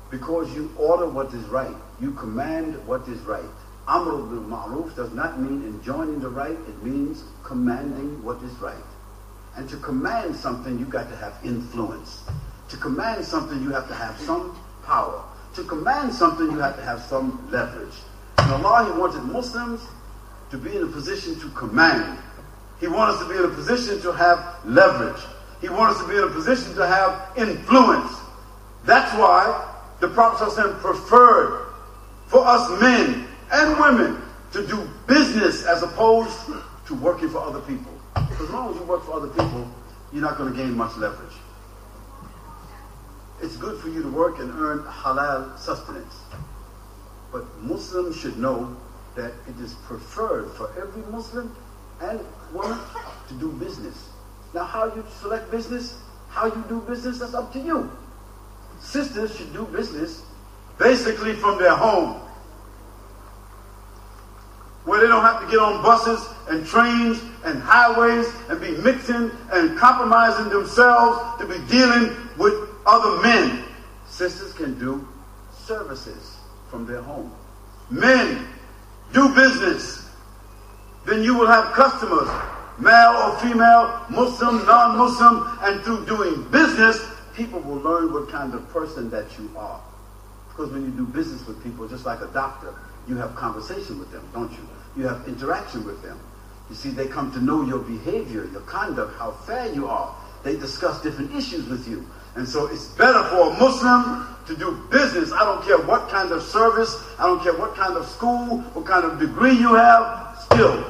Because 0.10 0.54
you 0.56 0.72
order 0.78 1.08
what 1.08 1.34
is 1.34 1.43
right. 1.45 1.76
You 2.02 2.12
command 2.14 2.76
what 2.88 3.08
is 3.08 3.20
right. 3.22 3.43
Amr 3.88 4.18
bil 4.26 4.41
ma'ruf 4.41 4.95
does 4.95 5.12
not 5.14 5.39
mean 5.39 5.64
enjoining 5.66 6.20
the 6.20 6.30
right. 6.30 6.58
It 6.68 6.84
means 6.84 7.24
commanding 7.43 8.24
what 8.24 8.41
is 8.43 8.54
right. 8.54 8.88
And 9.56 9.68
to 9.70 9.78
command 9.78 10.36
something, 10.36 10.80
you 10.80 10.86
got 10.86 11.10
to 11.10 11.16
have 11.18 11.38
influence. 11.43 12.24
To 12.70 12.78
command 12.78 13.26
something, 13.26 13.62
you 13.62 13.72
have 13.72 13.88
to 13.88 13.95
have 13.95 14.20
some 14.20 14.58
power. 14.86 15.24
To 15.56 15.64
command 15.64 16.14
something, 16.14 16.52
you 16.52 16.60
have 16.60 16.76
to 16.76 16.84
have 16.84 17.02
some 17.02 17.47
leverage. 17.52 17.95
And 18.38 18.52
Allah, 18.52 18.91
He 18.91 19.00
wanted 19.00 19.24
Muslims 19.24 19.82
to 20.52 20.58
be 20.58 20.76
in 20.76 20.84
a 20.84 20.88
position 20.88 21.39
to 21.39 21.50
command. 21.50 22.20
He 22.80 22.88
wants 22.88 23.18
us 23.20 23.28
to 23.28 23.34
be 23.34 23.38
in 23.38 23.45
a 23.45 23.54
position 23.54 24.02
to 24.02 24.12
have 24.14 24.60
leverage. 24.66 25.22
He 25.62 25.70
wants 25.70 26.00
us 26.00 26.06
to 26.06 26.10
be 26.10 26.18
in 26.18 26.24
a 26.24 26.32
position 26.32 26.76
to 26.76 26.88
have 26.88 27.38
influence. 27.38 28.16
That's 28.86 29.14
why 29.18 29.76
the 30.00 30.08
Prophet 30.08 30.45
ﷺ 30.45 30.80
preferred 30.80 31.74
for 32.28 32.45
us 32.47 32.70
men 32.82 33.28
and 33.52 33.80
women 33.80 34.22
to 34.54 34.66
do 34.66 34.88
business 35.08 35.66
as 35.66 35.84
opposed 35.84 36.38
to 36.86 36.95
working 36.95 37.30
for 37.30 37.39
other 37.39 37.60
people. 37.60 37.91
As 38.16 38.49
long 38.49 38.72
as 38.74 38.76
you 38.76 38.84
work 38.84 39.05
for 39.05 39.14
other 39.14 39.28
people, 39.28 39.68
you're 40.12 40.22
not 40.22 40.38
going 40.38 40.51
to 40.51 40.57
gain 40.57 40.76
much 40.76 40.95
leverage. 40.97 41.36
It's 43.41 43.55
good 43.55 43.80
for 43.82 43.89
you 43.89 44.01
to 44.01 44.10
work 44.10 44.39
and 44.39 44.51
earn 44.51 44.80
halal 44.80 45.57
sustenance. 45.57 46.16
But 47.32 47.45
Muslims 47.62 48.18
should 48.18 48.38
know 48.38 48.76
that 49.16 49.34
it 49.47 49.60
is 49.60 49.74
preferred 49.86 50.51
for 50.51 50.70
every 50.78 51.03
Muslim 51.12 51.55
and 52.01 52.20
woman 52.53 52.80
to 53.28 53.34
do 53.36 53.51
business. 53.53 54.10
Now, 54.53 54.64
how 54.64 54.86
you 54.86 55.05
select 55.22 55.51
business, 55.51 55.99
how 56.30 56.47
you 56.47 56.66
do 56.68 56.82
business, 56.82 57.20
that's 57.20 57.34
up 57.34 57.53
to 57.53 57.60
you. 57.60 57.91
Sisters 58.80 59.36
should 59.36 59.53
do 59.53 59.66
business 59.66 60.24
basically 60.78 61.34
from 61.34 61.60
their 61.60 61.76
home, 61.76 62.22
where 64.86 65.01
they 65.01 65.07
don't 65.07 65.24
have 65.24 65.41
to 65.41 65.51
get 65.51 65.60
on 65.60 65.84
buses 65.84 66.26
and 66.50 66.66
trains 66.66 67.22
and 67.45 67.62
highways 67.62 68.28
and 68.50 68.60
be 68.60 68.72
mixing 68.82 69.32
and 69.54 69.78
compromising 69.78 70.50
themselves 70.50 71.39
to 71.39 71.47
be 71.47 71.58
dealing 71.72 72.16
with 72.38 72.54
other 72.86 73.22
men. 73.22 73.64
Sisters 74.08 74.54
can 74.54 74.78
do 74.80 75.08
services 75.54 76.38
from 76.70 76.86
their 76.86 77.02
home. 77.02 77.32
Men 77.89 78.47
do 79.14 79.34
business, 79.34 80.10
then 81.06 81.24
you 81.24 81.36
will 81.36 81.47
have 81.47 81.74
customers, 81.74 82.28
male 82.80 83.16
or 83.16 83.38
female, 83.39 84.06
Muslim, 84.10 84.66
non-Muslim, 84.66 85.58
and 85.62 85.82
through 85.82 86.06
doing 86.06 86.50
business, 86.52 87.00
people 87.36 87.60
will 87.62 87.78
learn 87.78 88.12
what 88.12 88.30
kind 88.30 88.54
of 88.54 88.68
person 88.70 89.10
that 89.10 89.26
you 89.38 89.50
are. 89.58 89.82
Because 90.50 90.72
when 90.72 90.84
you 90.84 90.91
do 90.91 91.06
business 91.06 91.45
with 91.47 91.64
people, 91.64 91.88
just 91.88 92.06
like 92.06 92.22
a 92.22 92.28
doctor, 92.28 92.74
you 93.08 93.16
have 93.16 93.36
conversation 93.36 93.97
with 93.97 94.12
them, 94.12 94.28
don't 94.34 94.52
you? 94.52 94.68
You 94.97 95.08
have 95.08 95.28
interaction 95.28 95.86
with 95.86 96.02
them. 96.04 96.20
You 96.70 96.76
see, 96.76 96.89
they 96.89 97.07
come 97.07 97.32
to 97.34 97.41
know 97.41 97.63
your 97.63 97.80
behavior, 97.80 98.45
your 98.51 98.61
conduct, 98.61 99.17
how 99.17 99.32
fair 99.32 99.74
you 99.74 99.88
are. 99.88 100.15
They 100.43 100.55
discuss 100.55 101.01
different 101.01 101.36
issues 101.36 101.67
with 101.67 101.88
you. 101.88 102.07
And 102.36 102.47
so 102.47 102.67
it's 102.67 102.86
better 102.89 103.24
for 103.30 103.51
a 103.51 103.57
Muslim 103.57 104.28
to 104.45 104.55
do 104.55 104.88
business. 104.91 105.32
I 105.32 105.43
don't 105.43 105.63
care 105.65 105.80
what 105.80 106.09
kind 106.09 106.32
of 106.32 106.43
service, 106.43 106.95
I 107.17 107.24
don't 107.24 107.41
care 107.41 107.57
what 107.57 107.76
kind 107.76 107.97
of 107.97 108.07
school, 108.07 108.59
what 108.74 108.86
kind 108.86 109.03
of 109.03 109.20
degree 109.20 109.53
you 109.53 109.74
have, 109.76 110.38
still 110.51 110.86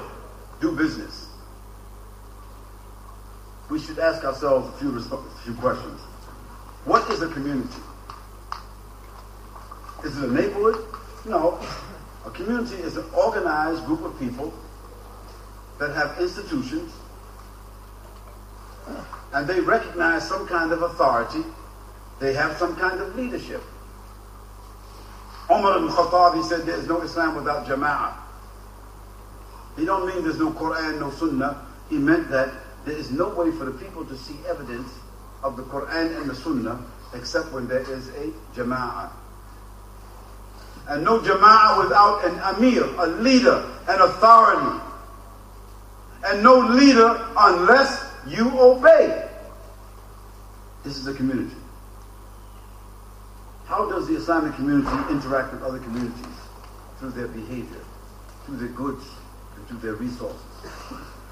do 0.59 0.73
business. 0.73 1.27
We 3.69 3.79
should 3.79 3.99
ask 3.99 4.23
ourselves 4.25 4.67
a 4.67 4.71
few, 4.79 4.97
a 4.97 5.23
few 5.43 5.53
questions. 5.55 5.99
What 6.85 7.09
is 7.11 7.21
a 7.21 7.27
community? 7.27 7.81
Is 10.03 10.17
it 10.17 10.29
a 10.29 10.33
neighborhood? 10.33 10.85
No. 11.25 11.59
A 12.25 12.31
community 12.31 12.75
is 12.75 12.97
an 12.97 13.05
organized 13.15 13.85
group 13.85 14.03
of 14.03 14.17
people 14.19 14.53
that 15.79 15.95
have 15.95 16.19
institutions 16.19 16.91
and 19.33 19.47
they 19.47 19.59
recognize 19.59 20.27
some 20.27 20.47
kind 20.47 20.71
of 20.71 20.81
authority. 20.81 21.43
They 22.19 22.33
have 22.33 22.57
some 22.57 22.75
kind 22.75 22.99
of 22.99 23.15
leadership. 23.15 23.61
Umar 25.49 25.77
ibn 25.77 25.89
Khattab, 25.89 26.35
he 26.35 26.43
said, 26.43 26.65
there's 26.65 26.87
no 26.87 27.01
Islam 27.01 27.35
without 27.35 27.65
Jama'ah. 27.65 28.13
He 29.77 29.85
don't 29.85 30.05
mean 30.07 30.23
there's 30.23 30.39
no 30.39 30.51
Quran, 30.51 30.99
no 30.99 31.11
Sunnah. 31.11 31.65
He 31.89 31.97
meant 31.97 32.29
that 32.29 32.51
there 32.85 32.95
is 32.95 33.11
no 33.11 33.29
way 33.29 33.51
for 33.51 33.65
the 33.65 33.71
people 33.71 34.05
to 34.05 34.17
see 34.17 34.35
evidence 34.47 34.89
of 35.43 35.57
the 35.57 35.63
Quran 35.63 36.19
and 36.19 36.29
the 36.29 36.35
Sunnah 36.35 36.83
except 37.13 37.51
when 37.51 37.67
there 37.67 37.89
is 37.89 38.09
a 38.09 38.31
Jama'ah. 38.55 39.11
And 40.89 41.03
no 41.03 41.19
Jama'ah 41.19 41.83
without 41.83 42.25
an 42.25 42.39
Amir, 42.39 42.83
a 42.97 43.07
leader, 43.07 43.65
an 43.87 44.01
authority. 44.01 44.88
And 46.25 46.43
no 46.43 46.59
leader 46.59 47.27
unless 47.37 48.05
you 48.27 48.49
obey. 48.59 49.29
This 50.83 50.97
is 50.97 51.07
a 51.07 51.13
community. 51.13 51.55
How 53.65 53.89
does 53.89 54.07
the 54.07 54.15
Islamic 54.15 54.55
community 54.55 55.13
interact 55.13 55.53
with 55.53 55.61
other 55.61 55.79
communities? 55.79 56.25
Through 56.99 57.11
their 57.11 57.27
behavior, 57.27 57.83
through 58.45 58.57
their 58.57 58.69
goods, 58.69 59.05
and 59.55 59.67
through 59.67 59.77
their 59.79 59.93
resources. 59.93 60.41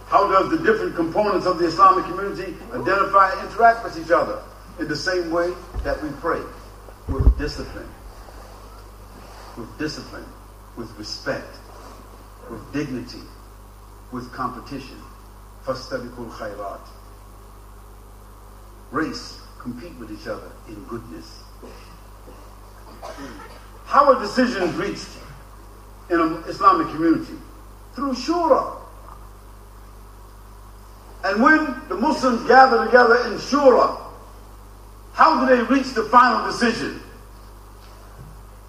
How 0.07 0.29
does 0.31 0.49
the 0.49 0.57
different 0.59 0.95
components 0.95 1.45
of 1.45 1.57
the 1.59 1.65
Islamic 1.65 2.05
community 2.05 2.55
identify 2.71 3.31
and 3.31 3.49
interact 3.49 3.83
with 3.83 3.99
each 3.99 4.11
other? 4.11 4.41
In 4.79 4.87
the 4.87 4.95
same 4.95 5.31
way 5.31 5.51
that 5.83 6.01
we 6.01 6.09
pray, 6.21 6.41
with 7.09 7.37
discipline, 7.37 7.89
with 9.57 9.77
discipline, 9.77 10.25
with 10.77 10.89
respect, 10.97 11.57
with 12.49 12.61
dignity, 12.71 13.19
with 14.11 14.31
competition. 14.31 15.01
Fastabiqul 15.65 16.29
khairat. 16.31 16.79
Race, 18.91 19.41
compete 19.59 19.93
with 19.99 20.11
each 20.11 20.27
other 20.27 20.51
in 20.67 20.83
goodness. 20.85 21.43
How 23.85 24.13
are 24.13 24.19
decisions 24.19 24.73
reached 24.75 25.09
in 26.09 26.19
an 26.19 26.43
Islamic 26.47 26.87
community? 26.87 27.35
Through 27.93 28.13
shura. 28.13 28.77
And 31.23 31.41
when 31.41 31.81
the 31.89 31.95
Muslims 31.95 32.47
gather 32.47 32.85
together 32.85 33.15
in 33.27 33.33
shura, 33.33 33.99
how 35.13 35.45
do 35.45 35.55
they 35.55 35.63
reach 35.63 35.93
the 35.93 36.03
final 36.03 36.49
decision? 36.49 37.01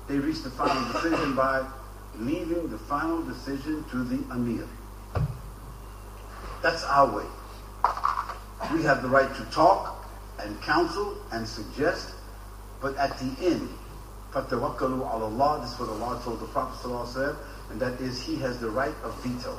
They 0.08 0.18
reach 0.18 0.42
the 0.42 0.50
final 0.50 0.92
decision 0.92 1.36
by 1.36 1.64
leaving 2.18 2.68
the 2.70 2.78
final 2.78 3.22
decision 3.22 3.84
to 3.90 4.02
the 4.02 4.34
Amir. 4.34 4.66
That's 6.61 6.83
our 6.85 7.17
way. 7.17 7.25
We 8.73 8.83
have 8.83 9.01
the 9.01 9.09
right 9.09 9.33
to 9.35 9.43
talk 9.51 10.05
and 10.39 10.59
counsel 10.61 11.17
and 11.31 11.47
suggest, 11.47 12.13
but 12.81 12.95
at 12.97 13.17
the 13.19 13.35
end, 13.45 13.69
فَتَوَكَّلُوا 14.33 14.79
عَلَى 14.79 15.31
اللَّهِ 15.31 15.61
This 15.61 15.73
is 15.73 15.79
what 15.79 15.89
Allah 15.89 16.21
told 16.23 16.39
the 16.39 16.47
Prophet 16.47 17.07
said, 17.07 17.35
and 17.69 17.79
that 17.79 17.99
is 18.01 18.21
he 18.21 18.35
has 18.37 18.59
the 18.59 18.69
right 18.69 18.95
of 19.03 19.13
veto. 19.23 19.57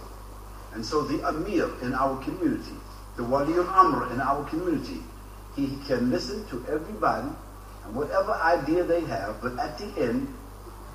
And 0.72 0.84
so 0.84 1.02
the 1.02 1.26
Amir 1.28 1.70
in 1.82 1.94
our 1.94 2.20
community, 2.22 2.74
the 3.16 3.22
Wali 3.22 3.54
al-Amr 3.54 4.12
in 4.12 4.20
our 4.20 4.44
community, 4.48 5.02
he 5.54 5.78
can 5.86 6.10
listen 6.10 6.44
to 6.48 6.64
everybody 6.68 7.28
and 7.84 7.94
whatever 7.94 8.32
idea 8.32 8.82
they 8.82 9.02
have, 9.02 9.40
but 9.40 9.58
at 9.58 9.78
the 9.78 9.86
end, 10.00 10.34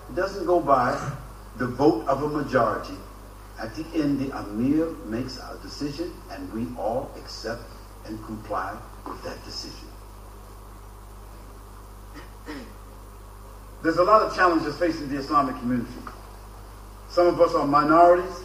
it 0.10 0.16
doesn't 0.16 0.46
go 0.46 0.60
by 0.60 1.00
the 1.58 1.68
vote 1.68 2.06
of 2.08 2.24
a 2.24 2.28
majority. 2.28 2.96
At 3.59 3.75
the 3.77 3.85
end, 3.95 4.19
the 4.19 4.37
Amir 4.37 4.91
makes 5.07 5.39
a 5.39 5.59
decision, 5.63 6.13
and 6.31 6.53
we 6.53 6.67
all 6.77 7.11
accept 7.17 7.63
and 8.07 8.23
comply 8.25 8.77
with 9.07 9.23
that 9.23 9.43
decision. 9.45 9.89
There's 13.83 13.99
a 13.99 14.05
lot 14.05 14.23
of 14.23 14.35
challenges 14.35 14.77
facing 14.77 15.09
the 15.09 15.19
Islamic 15.19 15.57
community. 15.59 15.91
Some 17.11 17.27
of 17.29 17.41
us 17.41 17.55
are 17.55 17.67
minorities, 17.67 18.45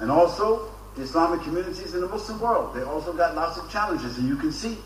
and 0.00 0.10
also 0.10 0.70
the 0.96 1.02
Islamic 1.02 1.40
communities 1.42 1.94
in 1.94 2.00
the 2.00 2.08
Muslim 2.08 2.40
world. 2.40 2.74
They 2.74 2.82
also 2.82 3.12
got 3.12 3.34
lots 3.34 3.58
of 3.58 3.70
challenges, 3.70 4.18
and 4.18 4.28
you 4.28 4.36
can 4.36 4.52
see 4.52 4.78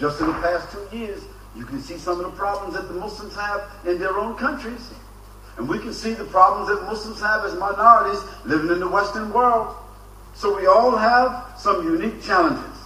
just 0.00 0.20
in 0.20 0.26
the 0.26 0.32
past 0.34 0.72
two 0.72 0.96
years, 0.96 1.22
you 1.56 1.64
can 1.64 1.80
see 1.80 1.96
some 1.96 2.20
of 2.20 2.30
the 2.30 2.36
problems 2.36 2.74
that 2.74 2.88
the 2.88 2.94
Muslims 2.94 3.34
have 3.34 3.62
in 3.84 3.98
their 3.98 4.18
own 4.18 4.36
countries. 4.36 4.90
And 5.58 5.68
we 5.68 5.78
can 5.80 5.92
see 5.92 6.14
the 6.14 6.24
problems 6.24 6.68
that 6.68 6.86
Muslims 6.86 7.20
have 7.20 7.44
as 7.44 7.54
minorities 7.54 8.22
living 8.44 8.70
in 8.70 8.78
the 8.78 8.88
Western 8.88 9.32
world. 9.32 9.74
So 10.34 10.56
we 10.56 10.66
all 10.66 10.96
have 10.96 11.58
some 11.58 11.84
unique 11.84 12.22
challenges 12.22 12.78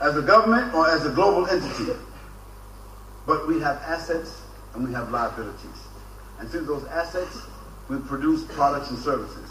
as 0.00 0.16
a 0.16 0.22
government 0.22 0.74
or 0.74 0.88
as 0.88 1.06
a 1.06 1.10
global 1.10 1.46
entity. 1.46 1.92
But 3.26 3.48
we 3.48 3.60
have 3.60 3.78
assets 3.78 4.42
and 4.74 4.86
we 4.86 4.92
have 4.92 5.10
liabilities. 5.10 5.88
And 6.38 6.50
through 6.50 6.66
those 6.66 6.84
assets, 6.86 7.42
we 7.88 7.98
produce 8.00 8.44
products 8.44 8.90
and 8.90 8.98
services. 8.98 9.50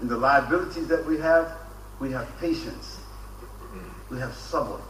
And 0.00 0.08
the 0.08 0.18
liabilities 0.18 0.86
that 0.88 1.04
we 1.06 1.18
have, 1.18 1.50
we 1.98 2.12
have 2.12 2.28
patience, 2.38 3.00
we 4.10 4.18
have 4.18 4.30
sabr, 4.30 4.80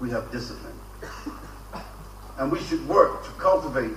we 0.00 0.10
have 0.10 0.30
discipline. 0.30 0.78
And 2.38 2.52
we 2.52 2.60
should 2.60 2.86
work 2.88 3.24
to 3.24 3.30
cultivate 3.32 3.96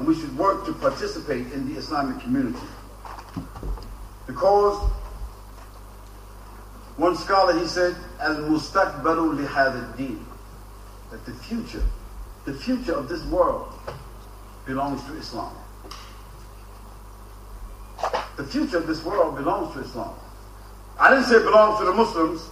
and 0.00 0.08
we 0.08 0.14
should 0.18 0.34
work 0.38 0.64
to 0.64 0.72
participate 0.72 1.52
in 1.52 1.68
the 1.68 1.78
Islamic 1.78 2.18
community. 2.22 2.66
Because 4.26 4.90
one 6.96 7.14
scholar, 7.16 7.58
he 7.58 7.66
said, 7.66 7.94
Al-Mustaqbalu 8.18 9.44
lihad 9.44 9.98
din 9.98 10.24
that 11.10 11.26
the 11.26 11.34
future, 11.34 11.82
the 12.46 12.54
future 12.54 12.94
of 12.94 13.10
this 13.10 13.22
world 13.26 13.74
belongs 14.64 15.04
to 15.04 15.18
Islam. 15.18 15.54
The 18.38 18.44
future 18.44 18.78
of 18.78 18.86
this 18.86 19.04
world 19.04 19.36
belongs 19.36 19.74
to 19.74 19.80
Islam. 19.80 20.14
I 20.98 21.10
didn't 21.10 21.24
say 21.24 21.36
it 21.36 21.44
belongs 21.44 21.78
to 21.78 21.84
the 21.84 21.92
Muslims. 21.92 22.48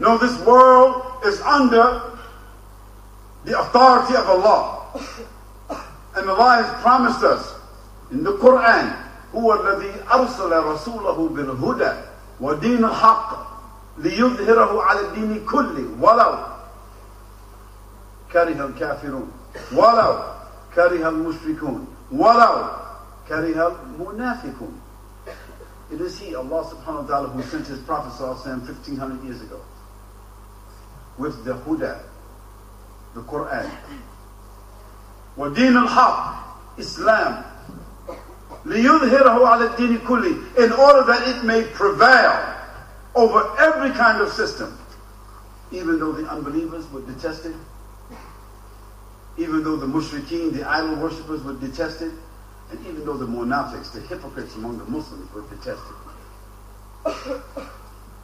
No, 0.00 0.18
this 0.18 0.36
world 0.44 1.24
is 1.24 1.40
under 1.42 2.18
the 3.44 3.56
authority 3.56 4.16
of 4.16 4.28
Allah. 4.28 5.30
And 6.15 6.29
Allah 6.29 6.63
has 6.63 6.81
promised 6.81 7.23
us 7.23 7.55
in 8.11 8.23
the 8.23 8.33
Quran, 8.37 8.95
هو 9.35 9.53
الذي 9.53 9.91
أرسل 10.13 10.63
رسوله 10.63 11.29
بالهدى 11.29 11.91
ودين 12.41 12.85
الحق 12.85 13.51
ليظهره 13.97 14.83
على 14.83 14.99
الدين 14.99 15.45
كله 15.45 15.87
ولو 16.01 16.35
كره 18.33 18.65
الكافرون 18.65 19.31
ولو 19.75 20.19
كره 20.75 21.09
المشركون 21.09 21.87
ولو 22.11 22.65
كره 23.27 23.67
المنافقون 23.85 24.81
It 25.91 25.99
is 25.99 26.17
He, 26.19 26.33
Allah 26.35 26.63
subhanahu 26.71 27.03
wa 27.03 27.07
ta'ala, 27.07 27.27
who 27.27 27.43
sent 27.43 27.67
His 27.67 27.79
Prophet 27.79 28.13
sallallahu 28.13 28.63
1500 28.63 29.23
years 29.25 29.41
ago 29.41 29.59
with 31.17 31.43
the 31.43 31.53
Huda, 31.53 31.99
the 33.13 33.21
Quran, 33.23 33.69
ودين 35.36 35.76
الحق 35.76 36.36
Islam. 36.78 37.44
ليظهره 38.66 39.46
على 39.46 39.66
الدين 39.66 39.98
كله. 40.06 40.36
In 40.56 40.72
order 40.72 41.02
that 41.04 41.26
it 41.28 41.44
may 41.44 41.64
prevail 41.64 42.56
over 43.16 43.50
every 43.58 43.90
kind 43.92 44.20
of 44.20 44.30
system 44.32 44.78
even 45.72 45.98
though 45.98 46.12
the 46.12 46.28
unbelievers 46.28 46.86
would 46.88 47.06
detest 47.06 47.46
it 47.46 47.54
even 49.38 49.64
though 49.64 49.76
the 49.76 49.86
mushrikeen 49.86 50.52
the 50.52 50.68
idol 50.68 50.94
worshippers 50.96 51.42
would 51.42 51.60
detest 51.60 52.02
it 52.02 52.12
and 52.70 52.86
even 52.86 53.04
though 53.04 53.16
the 53.16 53.26
munafiqeen 53.26 53.92
the 53.92 54.00
hypocrites 54.02 54.54
among 54.54 54.78
the 54.78 54.84
Muslims 54.84 55.32
would 55.34 55.48
detest 55.50 55.82
it 57.04 57.42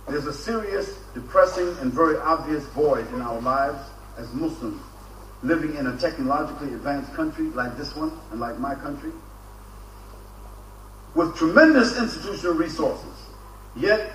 there's 0.09 0.27
a 0.27 0.33
serious 0.33 0.99
depressing 1.15 1.75
and 1.81 1.93
very 1.93 2.19
obvious 2.19 2.65
void 2.67 3.07
in 3.15 3.23
our 3.23 3.41
lives 3.41 3.89
as 4.19 4.33
Muslims 4.35 4.81
living 5.43 5.75
in 5.77 5.87
a 5.87 5.97
technologically 5.97 6.69
advanced 6.69 7.13
country 7.15 7.47
like 7.51 7.77
this 7.77 7.95
one 7.97 8.13
and 8.31 8.41
like 8.41 8.59
my 8.59 8.75
country, 8.75 9.13
with 11.15 11.37
tremendous 11.37 11.99
institutional 11.99 12.55
resources. 12.55 13.27
Yet, 13.77 14.13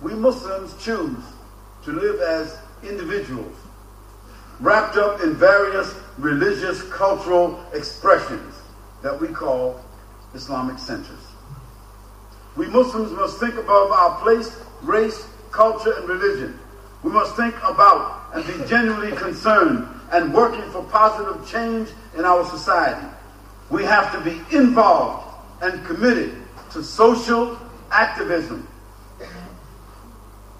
we 0.00 0.14
Muslims 0.14 0.74
choose 0.82 1.18
to 1.84 1.92
live 1.92 2.20
as 2.20 2.58
individuals 2.82 3.56
wrapped 4.60 4.96
up 4.96 5.20
in 5.20 5.34
various 5.34 5.94
religious, 6.18 6.82
cultural 6.90 7.64
expressions 7.72 8.54
that 9.02 9.18
we 9.18 9.28
call 9.28 9.80
Islamic 10.34 10.78
centers. 10.78 11.26
We 12.56 12.66
Muslims 12.66 13.12
must 13.12 13.38
think 13.38 13.54
above 13.54 13.90
our 13.92 14.20
place, 14.20 14.60
race, 14.82 15.28
culture, 15.52 15.92
and 15.92 16.08
religion. 16.08 16.58
We 17.02 17.10
must 17.10 17.36
think 17.36 17.54
about 17.62 18.34
and 18.34 18.44
be 18.46 18.68
genuinely 18.68 19.16
concerned 19.16 19.86
and 20.11 20.33
working 20.33 20.63
for 20.71 20.83
positive 20.83 21.47
change 21.47 21.89
in 22.17 22.25
our 22.25 22.45
society. 22.45 23.07
We 23.69 23.83
have 23.83 24.11
to 24.13 24.21
be 24.21 24.41
involved 24.55 25.27
and 25.61 25.83
committed 25.85 26.35
to 26.73 26.83
social 26.83 27.57
activism. 27.91 28.67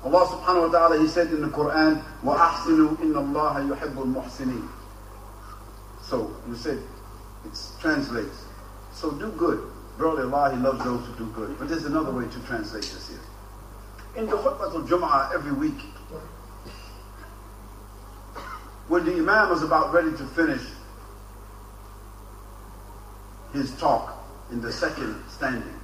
Allah 0.03 0.25
subhanahu 0.27 0.67
wa 0.67 0.71
ta'ala, 0.71 0.99
He 0.99 1.07
said 1.07 1.27
in 1.27 1.41
the 1.41 1.47
Quran, 1.47 2.03
وَأَحْسِنُوا 2.23 2.97
إِنَّ 2.97 3.13
اللَّهَ 3.13 3.71
يُحِبُّ 3.71 3.95
الْمُحْسِنِينَ 3.95 4.67
So, 6.01 6.35
you 6.47 6.55
said, 6.55 6.79
it 7.45 7.57
translates, 7.79 8.45
so 8.91 9.11
do 9.11 9.31
good. 9.31 9.63
Verily 9.97 10.23
Allah, 10.23 10.55
He 10.55 10.61
loves 10.61 10.83
those 10.83 11.05
who 11.07 11.25
do 11.25 11.31
good. 11.31 11.57
But 11.57 11.69
there's 11.69 11.85
another 11.85 12.11
way 12.11 12.25
to 12.25 12.39
translate 12.41 12.83
this 12.83 13.09
here. 13.09 13.19
In 14.15 14.25
the 14.27 14.35
khutbah 14.35 14.73
al-Jum'ah 14.73 15.33
every 15.33 15.53
week, 15.53 15.79
when 18.88 19.04
the 19.04 19.12
Imam 19.12 19.50
was 19.50 19.62
about 19.62 19.92
ready 19.92 20.10
to 20.12 20.24
finish 20.28 20.62
his 23.52 23.70
talk 23.78 24.14
in 24.50 24.60
the 24.60 24.72
second 24.72 25.22
standing, 25.28 25.78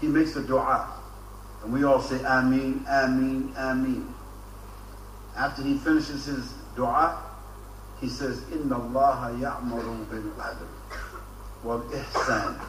he 0.00 0.06
makes 0.06 0.34
a 0.36 0.42
dua. 0.42 0.92
And 1.62 1.72
we 1.72 1.84
all 1.84 2.00
say 2.00 2.16
Ameen, 2.24 2.84
Ameen, 2.88 3.52
Ameen. 3.56 4.12
After 5.36 5.62
he 5.62 5.76
finishes 5.78 6.24
his 6.24 6.52
dua, 6.74 7.22
he 8.00 8.08
says, 8.08 8.42
Inna 8.52 8.76
Allah 8.76 9.36
ya'muru 9.40 10.08
bil 10.10 10.32
adl 10.40 10.68
wal 11.64 11.80
ihsan 11.90 12.60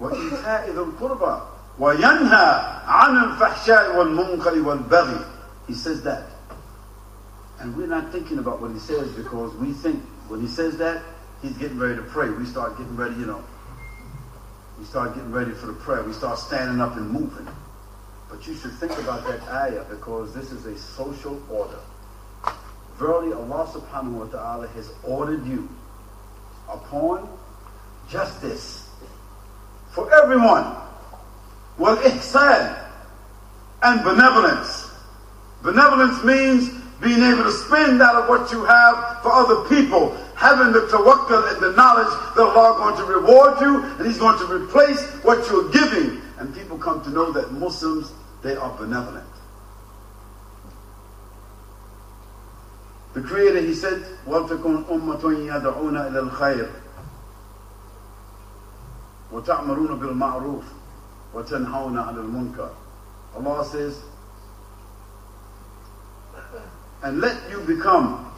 wa 0.00 0.10
ita'i 0.10 0.72
dhul 0.72 0.92
qurba 0.96 1.44
wa 1.78 1.92
yanha 1.94 2.82
'an 2.88 3.16
al 3.16 3.32
fahsha'i 3.36 3.94
wal 3.96 4.08
munkari 4.08 4.64
wal 4.64 4.78
baghi. 4.78 5.24
He 5.66 5.74
says 5.74 6.02
that. 6.02 6.33
And 7.60 7.76
we're 7.76 7.86
not 7.86 8.12
thinking 8.12 8.38
about 8.38 8.60
what 8.60 8.72
he 8.72 8.78
says 8.78 9.10
because 9.12 9.54
we 9.56 9.72
think 9.72 10.02
when 10.28 10.40
he 10.40 10.48
says 10.48 10.76
that, 10.78 11.02
he's 11.42 11.56
getting 11.58 11.78
ready 11.78 11.96
to 11.96 12.02
pray. 12.02 12.30
We 12.30 12.46
start 12.46 12.76
getting 12.78 12.96
ready, 12.96 13.14
you 13.16 13.26
know. 13.26 13.44
We 14.78 14.84
start 14.84 15.14
getting 15.14 15.30
ready 15.30 15.52
for 15.52 15.66
the 15.66 15.72
prayer. 15.72 16.02
We 16.02 16.12
start 16.12 16.38
standing 16.38 16.80
up 16.80 16.96
and 16.96 17.08
moving. 17.10 17.48
But 18.28 18.46
you 18.46 18.54
should 18.54 18.72
think 18.72 18.92
about 18.98 19.26
that 19.26 19.42
ayah 19.48 19.84
because 19.88 20.34
this 20.34 20.50
is 20.50 20.66
a 20.66 20.76
social 20.76 21.40
order. 21.48 21.78
Verily, 22.98 23.32
Allah 23.32 23.66
subhanahu 23.66 24.12
wa 24.12 24.26
ta'ala 24.26 24.68
has 24.68 24.92
ordered 25.04 25.46
you 25.46 25.68
upon 26.68 27.28
justice 28.08 28.88
for 29.92 30.12
everyone. 30.12 30.76
Well, 31.78 31.96
ihsan 31.98 32.88
and 33.82 34.04
benevolence. 34.04 34.90
Benevolence 35.62 36.22
means 36.24 36.83
being 37.03 37.21
able 37.21 37.43
to 37.43 37.51
spend 37.51 38.01
out 38.01 38.15
of 38.15 38.29
what 38.29 38.51
you 38.51 38.63
have 38.65 39.21
for 39.21 39.31
other 39.31 39.67
people, 39.69 40.15
having 40.35 40.71
the 40.73 40.81
tawakkul 40.91 41.53
and 41.53 41.61
the 41.63 41.71
knowledge 41.73 42.11
that 42.35 42.43
Allah 42.43 42.73
is 42.73 42.79
going 42.79 42.97
to 42.97 43.13
reward 43.19 43.61
you 43.61 43.83
and 43.97 44.05
He's 44.05 44.17
going 44.19 44.37
to 44.37 44.45
replace 44.45 45.01
what 45.23 45.47
you're 45.49 45.69
giving. 45.69 46.21
And 46.37 46.53
people 46.53 46.77
come 46.77 47.03
to 47.03 47.09
know 47.09 47.31
that 47.31 47.51
Muslims, 47.53 48.11
they 48.41 48.55
are 48.55 48.75
benevolent. 48.77 49.27
The 53.13 53.21
Creator, 53.21 53.61
He 53.61 53.73
said, 53.73 54.03
وَلْتَكُنْ 54.27 54.85
أُمَّةٌ 54.85 55.21
يَدْعُونَ 55.21 56.11
إِلَى 56.11 56.29
الْخَيْرِ 56.29 56.69
وَتَعْمَرُونَ 59.31 59.99
بِالْمَعْرُوفِ 59.99 60.63
وَتَنْهَوْنَ 61.33 61.97
عَلَى 61.97 62.21
الْمُنْكَرِ 62.21 62.69
Allah 63.35 63.65
says, 63.65 64.01
and 67.04 67.20
let 67.20 67.38
you 67.50 67.60
become 67.60 68.32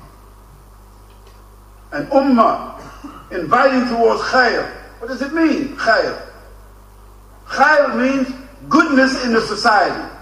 an 1.92 2.06
ummah 2.08 2.82
inviting 3.30 3.88
towards 3.88 4.20
khair. 4.22 4.68
What 4.98 5.06
does 5.06 5.22
it 5.22 5.32
mean, 5.32 5.76
khair? 5.76 6.20
Khair 7.46 7.96
means 7.96 8.34
goodness 8.68 9.24
in 9.24 9.32
the 9.32 9.40
society. 9.40 10.12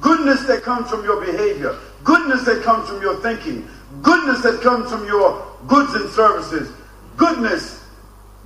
Goodness 0.00 0.44
that 0.44 0.62
comes 0.62 0.88
from 0.88 1.02
your 1.04 1.24
behavior. 1.24 1.76
Goodness 2.04 2.44
that 2.44 2.62
comes 2.62 2.88
from 2.88 3.02
your 3.02 3.20
thinking. 3.20 3.68
Goodness 4.00 4.42
that 4.42 4.60
comes 4.60 4.90
from 4.90 5.04
your 5.06 5.44
goods 5.66 5.92
and 5.94 6.08
services. 6.10 6.72
Goodness 7.16 7.84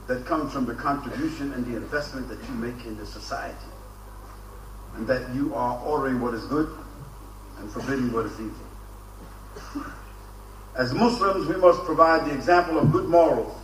that 0.07 0.24
comes 0.24 0.51
from 0.51 0.64
the 0.64 0.74
contribution 0.74 1.53
and 1.53 1.66
the 1.66 1.76
investment 1.76 2.26
that 2.28 2.39
you 2.49 2.55
make 2.55 2.86
in 2.86 2.97
the 2.97 3.05
society. 3.05 3.57
And 4.97 5.07
that 5.07 5.34
you 5.34 5.55
are 5.55 5.78
ordering 5.84 6.22
what 6.22 6.32
is 6.32 6.45
good 6.47 6.74
and 7.59 7.70
forbidding 7.70 8.12
what 8.12 8.24
is 8.24 8.32
evil. 8.41 8.57
As 10.76 10.94
Muslims, 10.94 11.46
we 11.46 11.56
must 11.56 11.82
provide 11.84 12.24
the 12.24 12.34
example 12.34 12.78
of 12.78 12.92
good 12.92 13.09
morals 13.09 13.54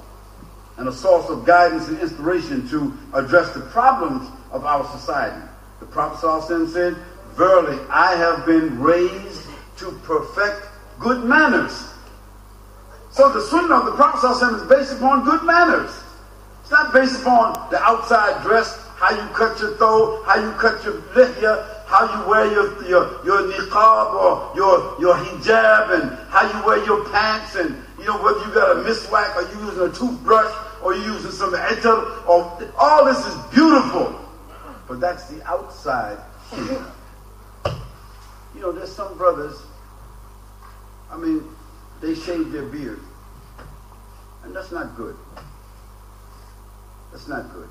and 0.77 0.89
a 0.89 0.93
source 0.93 1.29
of 1.29 1.45
guidance 1.45 1.89
and 1.89 1.99
inspiration 2.01 2.69
to 2.69 2.93
address 3.13 3.53
the 3.55 3.61
problems 3.61 4.29
of 4.51 4.65
our 4.65 4.85
society. 4.99 5.41
The 5.81 5.87
Prophet 5.87 6.69
said, 6.69 6.97
Verily, 7.37 7.79
I 7.91 8.17
have 8.17 8.47
been 8.47 8.81
raised 8.81 9.43
to 9.79 9.91
perfect 10.03 10.67
good 10.99 11.25
manners. 11.25 11.89
So 13.11 13.33
the 13.33 13.43
sunnah 13.43 13.77
of 13.77 13.87
the 13.87 13.93
Prophet 13.93 14.27
is 14.57 14.63
based 14.69 14.93
upon 14.95 15.25
good 15.25 15.45
manners. 15.45 15.91
It's 16.63 16.71
not 16.71 16.93
based 16.93 17.21
upon 17.21 17.71
the 17.71 17.81
outside 17.83 18.43
dress, 18.43 18.77
how 18.97 19.11
you 19.11 19.29
cut 19.35 19.59
your 19.61 19.77
throat, 19.77 20.25
how 20.27 20.41
you 20.41 20.51
cut 20.53 20.83
your 20.83 20.95
lihya, 21.15 21.74
how 21.95 22.11
you 22.13 22.19
wear 22.29 22.51
your, 22.51 22.67
your, 22.89 23.25
your 23.25 23.43
niqab 23.53 24.15
or 24.15 24.51
your, 24.57 25.01
your 25.01 25.15
hijab 25.15 25.95
and 25.95 26.11
how 26.29 26.43
you 26.43 26.61
wear 26.67 26.85
your 26.85 27.09
pants 27.11 27.55
and, 27.55 27.81
you 28.01 28.05
know, 28.05 28.21
whether 28.21 28.41
you 28.41 28.53
got 28.53 28.77
a 28.77 28.81
miswak 28.81 29.37
or 29.37 29.43
you 29.55 29.61
using 29.65 29.83
a 29.83 29.93
toothbrush 29.93 30.53
or 30.83 30.97
you 30.97 31.05
using 31.05 31.31
some 31.31 31.55
etar 31.55 32.27
or 32.27 32.51
all 32.77 33.05
this 33.05 33.25
is 33.25 33.37
beautiful. 33.55 34.21
But 34.89 34.99
that's 34.99 35.29
the 35.29 35.41
outside. 35.49 36.19
you 36.57 36.85
know, 38.61 38.73
there's 38.73 38.93
some 38.93 39.17
brothers, 39.17 39.63
I 41.13 41.17
mean, 41.17 41.45
they 42.01 42.17
shave 42.17 42.51
their 42.51 42.65
beard. 42.65 43.03
And 44.43 44.53
that's 44.55 44.73
not 44.73 44.97
good. 44.97 45.17
That's 47.13 47.29
not 47.29 47.53
good. 47.53 47.69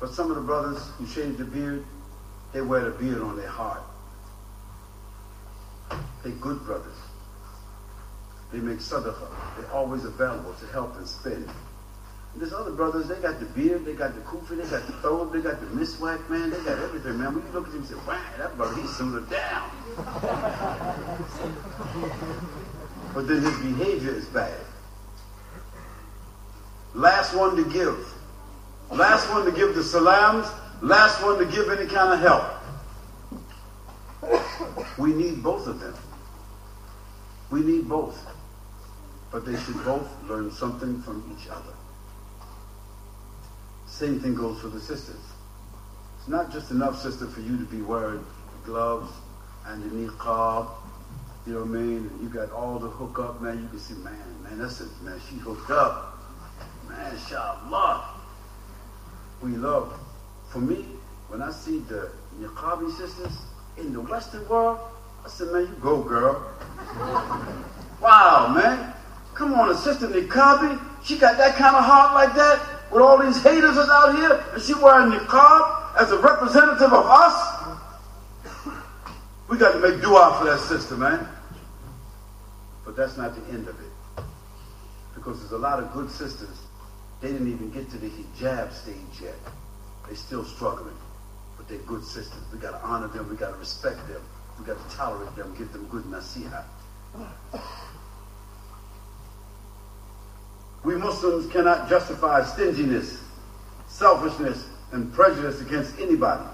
But 0.00 0.12
some 0.12 0.30
of 0.30 0.36
the 0.36 0.42
brothers 0.42 0.82
who 0.98 1.06
shave 1.06 1.38
their 1.38 1.46
beard, 1.46 1.86
they 2.52 2.60
wear 2.60 2.84
the 2.84 2.90
beard 2.90 3.22
on 3.22 3.36
their 3.36 3.48
heart. 3.48 3.82
They're 6.22 6.32
good 6.32 6.62
brothers. 6.64 6.96
They 8.52 8.58
make 8.58 8.78
sadaqah. 8.78 9.56
They're 9.56 9.72
always 9.72 10.04
available 10.04 10.52
to 10.54 10.66
help 10.66 10.96
and 10.96 11.08
spend. 11.08 11.48
And 12.32 12.40
there's 12.40 12.52
other 12.52 12.70
brothers, 12.70 13.08
they 13.08 13.16
got 13.16 13.40
the 13.40 13.46
beard, 13.46 13.84
they 13.84 13.94
got 13.94 14.14
the 14.14 14.20
kufi, 14.22 14.56
they 14.56 14.68
got 14.68 14.86
the 14.86 14.92
thobe, 14.94 15.32
they 15.32 15.40
got 15.40 15.60
the 15.60 15.66
miswak, 15.66 16.30
man, 16.30 16.50
they 16.50 16.58
got 16.58 16.78
everything, 16.78 17.18
man. 17.18 17.34
When 17.34 17.44
you 17.44 17.52
look 17.52 17.66
at 17.66 17.74
him 17.74 17.80
and 17.80 17.88
say, 17.88 17.96
wow, 18.06 18.22
that 18.38 18.56
brother, 18.56 18.80
he's 18.80 18.96
suited 18.96 19.28
down. 19.28 19.70
but 23.14 23.28
then 23.28 23.42
his 23.42 23.58
behavior 23.58 24.14
is 24.14 24.24
bad. 24.26 24.60
Last 26.94 27.34
one 27.34 27.56
to 27.56 27.64
give. 27.70 28.14
Last 28.90 29.28
one 29.30 29.44
to 29.44 29.52
give 29.52 29.74
the 29.74 29.82
salams, 29.82 30.46
Last 30.82 31.22
one 31.22 31.38
to 31.38 31.44
give 31.44 31.70
any 31.70 31.86
kind 31.88 32.12
of 32.12 32.18
help. 32.20 32.42
We 34.98 35.14
need 35.14 35.40
both 35.40 35.68
of 35.68 35.78
them. 35.78 35.94
We 37.52 37.60
need 37.60 37.88
both. 37.88 38.18
But 39.30 39.46
they 39.46 39.56
should 39.60 39.82
both 39.84 40.08
learn 40.24 40.50
something 40.50 41.00
from 41.02 41.38
each 41.38 41.48
other. 41.48 41.72
Same 43.86 44.18
thing 44.18 44.34
goes 44.34 44.60
for 44.60 44.68
the 44.68 44.80
sisters. 44.80 45.20
It's 46.18 46.26
not 46.26 46.50
just 46.50 46.72
enough, 46.72 47.00
sister, 47.00 47.28
for 47.28 47.40
you 47.40 47.56
to 47.56 47.64
be 47.64 47.80
wearing 47.80 48.24
gloves 48.64 49.12
and 49.66 49.84
the 49.84 49.88
niqab. 49.94 50.68
You 51.46 51.52
know 51.54 51.60
what 51.60 51.68
I 51.68 51.80
mean? 51.80 52.10
You 52.20 52.28
got 52.28 52.50
all 52.50 52.80
the 52.80 52.88
hookup, 52.88 53.40
man. 53.40 53.62
You 53.62 53.68
can 53.68 53.78
see, 53.78 53.94
man, 53.94 54.18
man, 54.42 54.58
that's 54.58 54.80
it, 54.80 54.88
man. 55.02 55.20
She 55.30 55.36
hooked 55.36 55.70
up. 55.70 56.18
Man, 56.88 57.12
inshallah. 57.14 58.04
We 59.40 59.50
love 59.50 59.98
for 60.52 60.58
me, 60.60 60.84
when 61.28 61.40
I 61.40 61.50
see 61.50 61.78
the 61.80 62.10
Niqabi 62.38 62.94
sisters 62.98 63.32
in 63.78 63.92
the 63.94 64.00
Western 64.02 64.46
world, 64.48 64.78
I 65.24 65.28
said, 65.28 65.48
man, 65.48 65.62
you 65.62 65.76
go, 65.80 66.02
girl. 66.02 66.46
wow, 68.02 68.52
man. 68.54 68.92
Come 69.34 69.54
on, 69.54 69.70
a 69.70 69.74
sister 69.74 70.08
Niqabi, 70.08 70.78
she 71.02 71.16
got 71.16 71.38
that 71.38 71.56
kind 71.56 71.74
of 71.74 71.84
heart 71.84 72.12
like 72.12 72.34
that, 72.34 72.92
with 72.92 73.00
all 73.00 73.18
these 73.18 73.42
haters 73.42 73.78
out 73.78 74.14
here, 74.14 74.44
and 74.52 74.62
she 74.62 74.74
wearing 74.74 75.10
Niqab 75.10 75.96
as 75.98 76.12
a 76.12 76.18
representative 76.18 76.92
of 76.92 77.06
us. 77.06 77.78
We 79.48 79.56
got 79.56 79.72
to 79.72 79.78
make 79.78 80.02
dua 80.02 80.36
for 80.38 80.44
that 80.44 80.60
sister, 80.60 80.96
man. 80.96 81.26
But 82.84 82.94
that's 82.94 83.16
not 83.16 83.34
the 83.34 83.52
end 83.52 83.68
of 83.68 83.80
it. 83.80 84.24
Because 85.14 85.40
there's 85.40 85.52
a 85.52 85.58
lot 85.58 85.78
of 85.78 85.92
good 85.92 86.10
sisters, 86.10 86.60
they 87.22 87.28
didn't 87.32 87.48
even 87.50 87.70
get 87.70 87.90
to 87.90 87.96
the 87.96 88.10
hijab 88.10 88.72
stage 88.74 89.22
yet. 89.22 89.34
They're 90.06 90.16
still 90.16 90.44
struggling. 90.44 90.96
But 91.56 91.68
they're 91.68 91.78
good 91.78 92.04
sisters. 92.04 92.42
We 92.52 92.58
got 92.58 92.72
to 92.72 92.82
honor 92.84 93.08
them. 93.08 93.28
We 93.28 93.36
got 93.36 93.50
to 93.52 93.56
respect 93.56 94.06
them. 94.08 94.22
We 94.58 94.66
got 94.66 94.88
to 94.88 94.96
tolerate 94.96 95.34
them, 95.34 95.54
give 95.56 95.72
them 95.72 95.86
good 95.88 96.04
nasiha. 96.04 96.64
We 100.84 100.96
Muslims 100.96 101.50
cannot 101.52 101.88
justify 101.88 102.44
stinginess, 102.44 103.22
selfishness, 103.86 104.68
and 104.92 105.12
prejudice 105.12 105.60
against 105.60 105.98
anybody. 105.98 106.44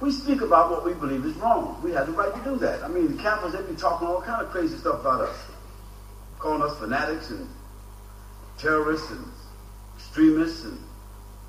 We 0.00 0.10
speak 0.10 0.40
about 0.40 0.70
what 0.70 0.84
we 0.84 0.94
believe 0.94 1.24
is 1.24 1.34
wrong. 1.36 1.80
We 1.82 1.92
have 1.92 2.06
the 2.06 2.12
right 2.12 2.34
to 2.34 2.40
do 2.42 2.56
that. 2.56 2.82
I 2.82 2.88
mean, 2.88 3.16
the 3.16 3.22
Catholics, 3.22 3.56
they 3.56 3.62
be 3.62 3.76
talking 3.76 4.06
all 4.06 4.20
kind 4.20 4.44
of 4.44 4.50
crazy 4.50 4.76
stuff 4.76 5.00
about 5.00 5.22
us. 5.22 5.36
Calling 6.38 6.62
us 6.62 6.78
fanatics 6.78 7.30
and 7.30 7.48
terrorists 8.58 9.10
and 9.10 9.24
extremists 9.96 10.64
and 10.64 10.78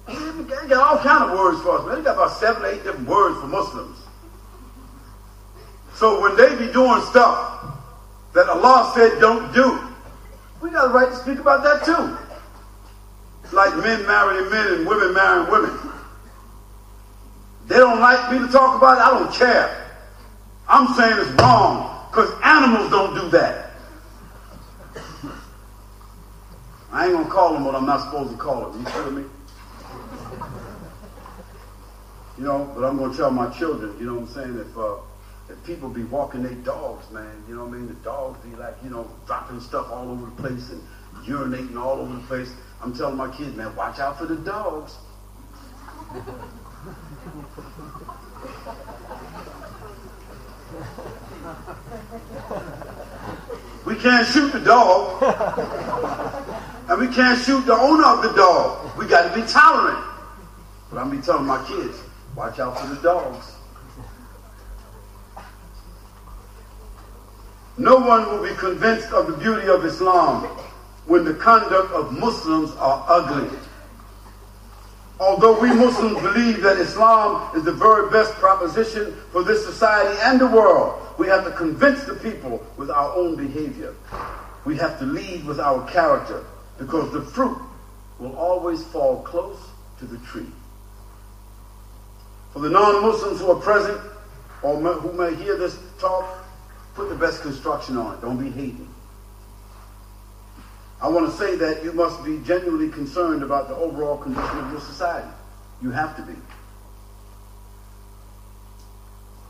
they 0.07 0.67
got 0.67 0.97
all 0.97 1.03
kind 1.03 1.31
of 1.31 1.37
words 1.37 1.61
for 1.61 1.79
us, 1.79 1.85
man. 1.87 1.97
They 1.97 2.03
got 2.03 2.15
about 2.15 2.37
seven, 2.37 2.63
eight 2.65 2.83
different 2.83 3.07
words 3.07 3.39
for 3.39 3.47
Muslims. 3.47 3.97
So 5.95 6.21
when 6.21 6.35
they 6.35 6.49
be 6.55 6.71
doing 6.71 7.01
stuff 7.03 7.65
that 8.33 8.49
Allah 8.49 8.91
said 8.95 9.19
don't 9.19 9.53
do, 9.53 9.79
we 10.61 10.69
got 10.69 10.91
a 10.91 10.93
right 10.93 11.09
to 11.09 11.15
speak 11.15 11.39
about 11.39 11.63
that 11.63 11.85
too. 11.85 12.17
Like 13.55 13.75
men 13.77 14.05
marrying 14.05 14.49
men 14.49 14.73
and 14.73 14.87
women 14.87 15.13
marrying 15.13 15.49
women. 15.51 15.79
They 17.67 17.77
don't 17.77 17.99
like 17.99 18.31
me 18.31 18.39
to 18.45 18.51
talk 18.51 18.77
about 18.77 18.97
it. 18.97 19.01
I 19.01 19.19
don't 19.19 19.33
care. 19.33 19.85
I'm 20.67 20.93
saying 20.95 21.17
it's 21.17 21.41
wrong 21.41 22.07
because 22.09 22.31
animals 22.43 22.91
don't 22.91 23.15
do 23.15 23.29
that. 23.29 23.71
I 26.91 27.05
ain't 27.05 27.13
gonna 27.13 27.29
call 27.29 27.53
them 27.53 27.65
what 27.65 27.75
I'm 27.75 27.85
not 27.85 28.03
supposed 28.03 28.31
to 28.31 28.37
call 28.37 28.69
them. 28.69 28.81
You 28.81 28.89
feel 28.89 29.11
me? 29.11 29.23
You 32.37 32.43
know, 32.43 32.71
but 32.75 32.83
I'm 32.83 32.97
gonna 32.97 33.15
tell 33.15 33.31
my 33.31 33.49
children. 33.49 33.97
You 33.97 34.07
know 34.07 34.15
what 34.15 34.29
I'm 34.29 34.33
saying? 34.33 34.59
If 34.59 34.77
uh, 34.77 34.95
if 35.49 35.63
people 35.63 35.89
be 35.89 36.03
walking 36.03 36.43
their 36.43 36.53
dogs, 36.53 37.09
man, 37.11 37.43
you 37.47 37.55
know 37.55 37.65
what 37.65 37.75
I 37.75 37.77
mean? 37.77 37.87
The 37.87 37.93
dogs 37.95 38.43
be 38.45 38.55
like, 38.55 38.75
you 38.83 38.89
know, 38.89 39.09
dropping 39.25 39.61
stuff 39.61 39.89
all 39.91 40.09
over 40.09 40.25
the 40.25 40.31
place 40.41 40.69
and 40.69 40.81
urinating 41.25 41.77
all 41.77 41.99
over 41.99 42.13
the 42.13 42.27
place. 42.27 42.51
I'm 42.81 42.93
telling 42.95 43.15
my 43.15 43.29
kids, 43.35 43.55
man, 43.55 43.75
watch 43.75 43.99
out 43.99 44.17
for 44.17 44.25
the 44.25 44.35
dogs. 44.37 44.97
we 53.85 53.95
can't 53.95 54.27
shoot 54.27 54.51
the 54.51 54.59
dog. 54.59 55.23
and 56.89 56.99
we 56.99 57.07
can't 57.13 57.39
shoot 57.39 57.65
the 57.65 57.73
owner 57.73 58.05
of 58.05 58.23
the 58.23 58.33
dog. 58.33 58.97
We 58.97 59.07
got 59.07 59.33
to 59.33 59.41
be 59.41 59.47
tolerant. 59.47 60.03
But 60.91 60.99
I'm 60.99 61.09
be 61.09 61.17
telling 61.17 61.45
my 61.45 61.65
kids, 61.67 61.97
watch 62.35 62.59
out 62.59 62.79
for 62.79 62.87
the 62.87 63.01
dogs. 63.01 63.55
No 67.77 67.97
one 67.97 68.25
will 68.29 68.47
be 68.47 68.55
convinced 68.55 69.11
of 69.11 69.27
the 69.27 69.37
beauty 69.37 69.67
of 69.67 69.83
Islam 69.85 70.43
when 71.07 71.25
the 71.25 71.33
conduct 71.33 71.91
of 71.91 72.13
Muslims 72.13 72.71
are 72.77 73.05
ugly. 73.07 73.57
Although 75.19 75.59
we 75.59 75.69
Muslims 75.73 76.21
believe 76.21 76.61
that 76.61 76.77
Islam 76.77 77.55
is 77.55 77.63
the 77.63 77.71
very 77.71 78.09
best 78.09 78.33
proposition 78.33 79.15
for 79.31 79.43
this 79.43 79.65
society 79.65 80.17
and 80.23 80.39
the 80.39 80.47
world, 80.47 81.01
we 81.17 81.27
have 81.27 81.45
to 81.45 81.51
convince 81.51 82.03
the 82.03 82.15
people 82.15 82.65
with 82.77 82.89
our 82.89 83.15
own 83.15 83.35
behavior. 83.35 83.93
We 84.65 84.75
have 84.77 84.99
to 84.99 85.05
lead 85.05 85.45
with 85.45 85.59
our 85.59 85.87
character 85.89 86.45
because 86.77 87.13
the 87.13 87.21
fruit 87.21 87.57
will 88.19 88.35
always 88.35 88.83
fall 88.83 89.21
close 89.21 89.59
to 89.99 90.05
the 90.05 90.17
tree. 90.19 90.47
For 92.55 92.61
the 92.61 92.69
non-Muslims 92.69 93.41
who 93.41 93.51
are 93.51 93.59
present 93.59 93.99
or 94.63 94.77
who 94.77 95.11
may 95.11 95.35
hear 95.35 95.57
this 95.57 95.77
talk, 95.99 96.25
put 96.93 97.09
the 97.09 97.15
best 97.15 97.41
construction 97.41 97.97
on 97.97 98.15
it. 98.15 98.21
Don't 98.21 98.41
be 98.41 98.49
hating. 98.49 98.87
I 101.01 101.09
want 101.09 101.29
to 101.29 101.35
say 101.35 101.57
that 101.57 101.83
you 101.83 101.91
must 101.91 102.23
be 102.23 102.39
genuinely 102.45 102.87
concerned 102.87 103.43
about 103.43 103.67
the 103.67 103.75
overall 103.75 104.15
condition 104.15 104.57
of 104.57 104.71
your 104.71 104.79
society. 104.79 105.27
You 105.81 105.91
have 105.91 106.15
to 106.15 106.21
be. 106.21 106.35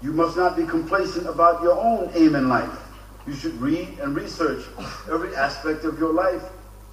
You 0.01 0.11
must 0.11 0.35
not 0.35 0.57
be 0.57 0.65
complacent 0.65 1.27
about 1.27 1.61
your 1.61 1.79
own 1.79 2.09
aim 2.15 2.33
in 2.33 2.49
life. 2.49 2.75
You 3.27 3.35
should 3.35 3.53
read 3.61 3.99
and 3.99 4.15
research 4.15 4.65
every 5.11 5.35
aspect 5.35 5.85
of 5.85 5.99
your 5.99 6.11
life 6.11 6.41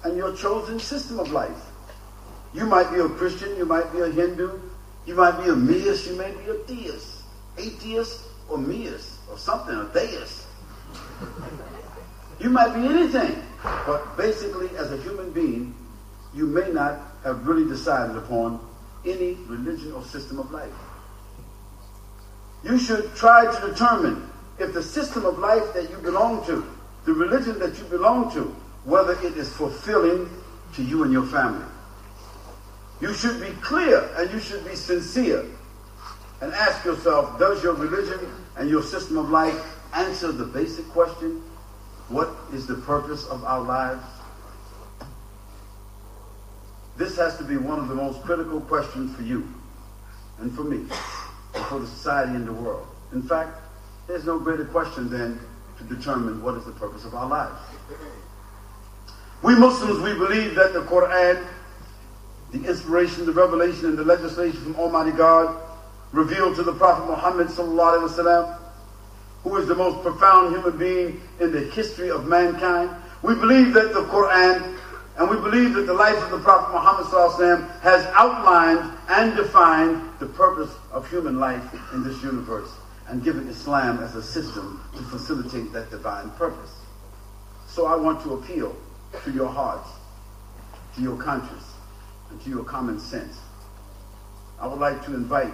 and 0.03 0.15
your 0.15 0.35
chosen 0.35 0.79
system 0.79 1.17
of 1.17 1.31
life. 1.31 1.57
You 2.53 2.67
might 2.67 2.91
be 2.93 2.99
a 2.99 3.09
Christian, 3.09 3.57
you 3.57 3.65
might 3.65 3.91
be 3.91 4.01
a 4.01 4.11
Hindu, 4.11 4.59
you 5.05 5.15
might 5.15 5.43
be 5.43 5.49
a 5.49 5.55
deist, 5.55 6.07
you 6.07 6.15
may 6.15 6.31
be 6.31 6.49
a 6.49 6.55
theist, 6.65 7.23
atheist, 7.57 8.21
or 8.49 8.57
deist, 8.57 9.19
or 9.29 9.37
something, 9.37 9.75
a 9.75 9.85
theist. 9.85 10.47
You 12.39 12.49
might 12.49 12.73
be 12.73 12.87
anything. 12.87 13.41
But 13.63 14.17
basically, 14.17 14.69
as 14.77 14.91
a 14.91 14.97
human 14.97 15.31
being, 15.31 15.75
you 16.33 16.45
may 16.45 16.69
not 16.71 16.99
have 17.23 17.47
really 17.47 17.67
decided 17.67 18.17
upon 18.17 18.59
any 19.05 19.33
religion 19.47 19.93
or 19.93 20.03
system 20.03 20.39
of 20.39 20.51
life. 20.51 20.71
You 22.63 22.77
should 22.77 23.13
try 23.15 23.53
to 23.53 23.67
determine 23.67 24.29
if 24.59 24.73
the 24.73 24.83
system 24.83 25.25
of 25.25 25.37
life 25.39 25.73
that 25.73 25.89
you 25.89 25.97
belong 25.97 26.45
to, 26.45 26.65
the 27.05 27.13
religion 27.13 27.59
that 27.59 27.77
you 27.77 27.83
belong 27.85 28.31
to, 28.33 28.43
whether 28.85 29.13
it 29.13 29.37
is 29.37 29.51
fulfilling 29.53 30.29
to 30.73 30.83
you 30.83 31.03
and 31.03 31.11
your 31.11 31.25
family. 31.25 31.65
You 33.01 33.13
should 33.13 33.41
be 33.41 33.51
clear 33.61 34.09
and 34.17 34.31
you 34.31 34.39
should 34.39 34.63
be 34.65 34.75
sincere 34.75 35.45
and 36.41 36.53
ask 36.53 36.83
yourself, 36.85 37.39
does 37.39 37.63
your 37.63 37.73
religion 37.73 38.19
and 38.57 38.69
your 38.69 38.83
system 38.83 39.17
of 39.17 39.29
life 39.29 39.55
answer 39.93 40.31
the 40.31 40.45
basic 40.45 40.87
question, 40.89 41.41
what 42.09 42.29
is 42.53 42.67
the 42.67 42.75
purpose 42.75 43.25
of 43.27 43.43
our 43.43 43.61
lives? 43.61 44.03
This 46.97 47.17
has 47.17 47.37
to 47.37 47.43
be 47.43 47.57
one 47.57 47.79
of 47.79 47.87
the 47.87 47.95
most 47.95 48.21
critical 48.23 48.61
questions 48.61 49.15
for 49.15 49.23
you 49.23 49.47
and 50.39 50.53
for 50.53 50.63
me 50.63 50.77
and 51.55 51.65
for 51.65 51.79
the 51.79 51.87
society 51.87 52.35
and 52.35 52.47
the 52.47 52.53
world. 52.53 52.87
In 53.13 53.23
fact, 53.23 53.59
there's 54.07 54.25
no 54.25 54.37
greater 54.37 54.65
question 54.65 55.09
than 55.09 55.39
to 55.77 55.83
determine 55.83 56.43
what 56.43 56.55
is 56.55 56.65
the 56.65 56.71
purpose 56.71 57.05
of 57.05 57.15
our 57.15 57.27
lives. 57.27 57.59
We 59.41 59.55
Muslims, 59.55 59.99
we 60.01 60.13
believe 60.13 60.55
that 60.55 60.73
the 60.73 60.81
Quran, 60.81 61.45
the 62.53 62.63
inspiration, 62.69 63.25
the 63.25 63.33
revelation, 63.33 63.87
and 63.87 63.97
the 63.97 64.05
legislation 64.05 64.61
from 64.61 64.75
Almighty 64.75 65.11
God 65.11 65.59
revealed 66.11 66.55
to 66.55 66.63
the 66.63 66.73
Prophet 66.73 67.09
Muhammad 67.09 67.47
wasallam 67.47 68.59
who 69.43 69.57
is 69.57 69.67
the 69.67 69.75
most 69.75 70.01
profound 70.03 70.55
human 70.55 70.77
being 70.77 71.21
in 71.41 71.51
the 71.51 71.59
history 71.71 72.09
of 72.09 72.27
mankind. 72.27 72.89
We 73.23 73.35
believe 73.35 73.73
that 73.73 73.93
the 73.93 74.03
Quran 74.03 74.77
and 75.17 75.29
we 75.29 75.35
believe 75.37 75.75
that 75.75 75.85
the 75.85 75.93
life 75.93 76.17
of 76.23 76.31
the 76.31 76.39
Prophet 76.39 76.73
Muhammad 76.73 77.05
وسلم, 77.05 77.81
has 77.81 78.03
outlined 78.15 78.97
and 79.09 79.35
defined 79.35 80.01
the 80.19 80.25
purpose 80.25 80.71
of 80.91 81.07
human 81.09 81.39
life 81.39 81.63
in 81.93 82.03
this 82.03 82.21
universe 82.23 82.71
and 83.07 83.23
given 83.23 83.47
Islam 83.47 83.99
as 83.99 84.15
a 84.15 84.23
system 84.23 84.81
to 84.95 85.03
facilitate 85.03 85.71
that 85.73 85.91
divine 85.91 86.31
purpose. 86.31 86.71
So 87.67 87.85
I 87.85 87.95
want 87.95 88.23
to 88.23 88.33
appeal 88.33 88.75
to 89.23 89.31
your 89.31 89.49
hearts, 89.49 89.89
to 90.95 91.01
your 91.01 91.17
conscience, 91.17 91.72
to 92.39 92.49
your 92.49 92.63
common 92.63 92.99
sense. 92.99 93.39
I 94.59 94.67
would 94.67 94.79
like 94.79 95.03
to 95.05 95.13
invite 95.13 95.53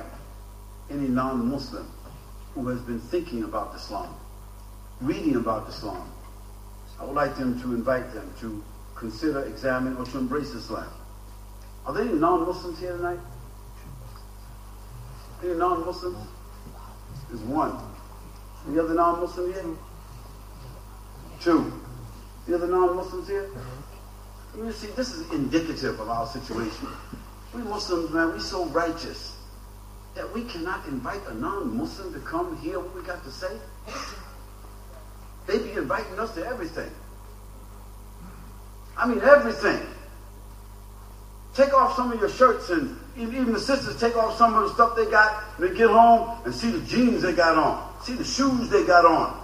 any 0.90 1.08
non-Muslim 1.08 1.90
who 2.54 2.68
has 2.68 2.80
been 2.82 3.00
thinking 3.00 3.44
about 3.44 3.76
Islam, 3.76 4.16
reading 5.02 5.36
about 5.36 5.70
Islam, 5.70 6.12
I 7.00 7.06
would 7.06 7.16
like 7.16 7.38
them 7.38 7.60
to 7.62 7.74
invite 7.74 8.14
them 8.14 8.32
to 8.42 8.62
consider, 8.96 9.44
examine, 9.44 9.96
or 9.96 10.06
to 10.06 10.18
embrace 10.18 10.50
Islam. 10.50 10.88
Are 11.86 11.94
there 11.94 12.04
any 12.04 12.14
non-Muslims 12.14 12.80
here 12.80 12.98
tonight? 12.98 13.20
Any 15.42 15.54
non-Muslims? 15.54 16.18
There's 17.30 17.42
one. 17.42 17.78
Any 18.68 18.80
other 18.80 18.94
non-Muslim 18.94 19.54
here? 19.54 19.66
Two. 21.40 21.72
The 22.48 22.56
other 22.56 22.68
non-Muslims 22.68 23.28
here? 23.28 23.50
You 24.58 24.72
see, 24.72 24.88
this 24.88 25.14
is 25.14 25.32
indicative 25.32 26.00
of 26.00 26.10
our 26.10 26.28
situation. 26.28 26.88
We 27.54 27.62
Muslims, 27.64 28.12
man, 28.12 28.34
we 28.34 28.40
so 28.40 28.66
righteous 28.66 29.36
that 30.16 30.32
we 30.34 30.44
cannot 30.44 30.86
invite 30.88 31.22
a 31.28 31.34
non-Muslim 31.36 32.14
to 32.14 32.20
come 32.20 32.58
hear 32.58 32.80
what 32.80 32.96
we 32.96 33.02
got 33.02 33.24
to 33.24 33.32
say? 33.32 33.58
They 35.48 35.58
be 35.60 35.72
inviting 35.72 36.20
us 36.20 36.34
to 36.36 36.46
everything. 36.46 36.92
I 38.98 39.08
mean 39.08 39.22
everything. 39.22 39.82
Take 41.56 41.74
off 41.74 41.96
some 41.96 42.12
of 42.12 42.20
your 42.20 42.30
shirts 42.30 42.70
and 42.70 43.00
even 43.18 43.52
the 43.54 43.60
sisters 43.60 44.00
take 44.00 44.16
off 44.16 44.38
some 44.38 44.54
of 44.56 44.64
the 44.64 44.74
stuff 44.74 44.96
they 44.96 45.10
got 45.10 45.44
and 45.58 45.70
they 45.70 45.76
get 45.76 45.90
home 45.90 46.38
and 46.46 46.54
see 46.54 46.70
the 46.70 46.86
jeans 46.86 47.22
they 47.22 47.34
got 47.34 47.58
on. 47.58 48.04
See 48.04 48.14
the 48.14 48.24
shoes 48.24 48.70
they 48.70 48.86
got 48.86 49.06
on. 49.06 49.42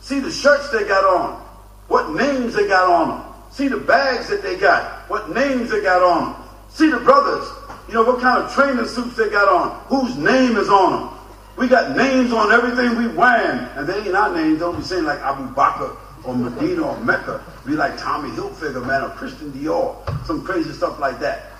See 0.00 0.20
the 0.20 0.30
shirts 0.30 0.70
they 0.70 0.84
got 0.84 1.04
on. 1.04 1.42
What 1.88 2.14
names 2.14 2.54
they 2.54 2.66
got 2.66 2.88
on 2.88 3.08
them. 3.08 3.29
See 3.50 3.68
the 3.68 3.78
bags 3.78 4.28
that 4.28 4.42
they 4.42 4.56
got. 4.56 5.08
What 5.10 5.30
names 5.30 5.70
they 5.70 5.82
got 5.82 6.02
on 6.02 6.32
them. 6.32 6.42
See 6.68 6.90
the 6.90 6.98
brothers. 6.98 7.48
You 7.88 7.94
know 7.94 8.04
what 8.04 8.20
kind 8.20 8.42
of 8.42 8.52
training 8.52 8.86
suits 8.86 9.16
they 9.16 9.28
got 9.28 9.48
on. 9.48 9.80
Whose 9.86 10.16
name 10.16 10.56
is 10.56 10.68
on 10.68 10.92
them. 10.92 11.18
We 11.56 11.66
got 11.66 11.96
names 11.96 12.32
on 12.32 12.52
everything 12.52 12.96
we 12.96 13.08
wearing. 13.08 13.66
And 13.76 13.86
they 13.86 13.98
ain't 13.98 14.14
our 14.14 14.34
names. 14.34 14.60
Don't 14.60 14.76
be 14.76 14.82
saying 14.82 15.04
like 15.04 15.18
Abu 15.20 15.52
Bakr 15.54 15.96
or 16.24 16.34
Medina 16.36 16.82
or 16.82 17.00
Mecca. 17.00 17.42
Be 17.66 17.72
like 17.72 17.98
Tommy 17.98 18.30
Hilfiger, 18.30 18.86
man, 18.86 19.02
or 19.02 19.10
Christian 19.10 19.52
Dior. 19.52 19.96
Some 20.26 20.44
crazy 20.44 20.72
stuff 20.72 20.98
like 21.00 21.18
that. 21.20 21.50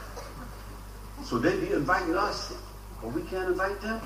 So 1.25 1.39
they 1.39 1.59
be 1.59 1.73
inviting 1.73 2.15
us, 2.15 2.55
but 3.03 3.13
we 3.13 3.23
can't 3.23 3.49
invite 3.49 3.81
them. 3.81 4.01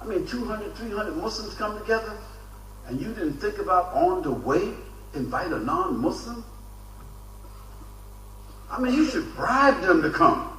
I 0.00 0.04
mean, 0.04 0.26
200, 0.26 0.74
300 0.74 1.16
Muslims 1.16 1.54
come 1.54 1.78
together, 1.78 2.16
and 2.86 3.00
you 3.00 3.08
didn't 3.14 3.38
think 3.38 3.58
about 3.58 3.94
on 3.94 4.22
the 4.22 4.30
way 4.30 4.74
invite 5.16 5.52
a 5.52 5.58
non-Muslim? 5.58 6.44
I 8.70 8.80
mean, 8.80 8.94
you 8.94 9.08
should 9.08 9.34
bribe 9.34 9.80
them 9.82 10.02
to 10.02 10.10
come. 10.10 10.58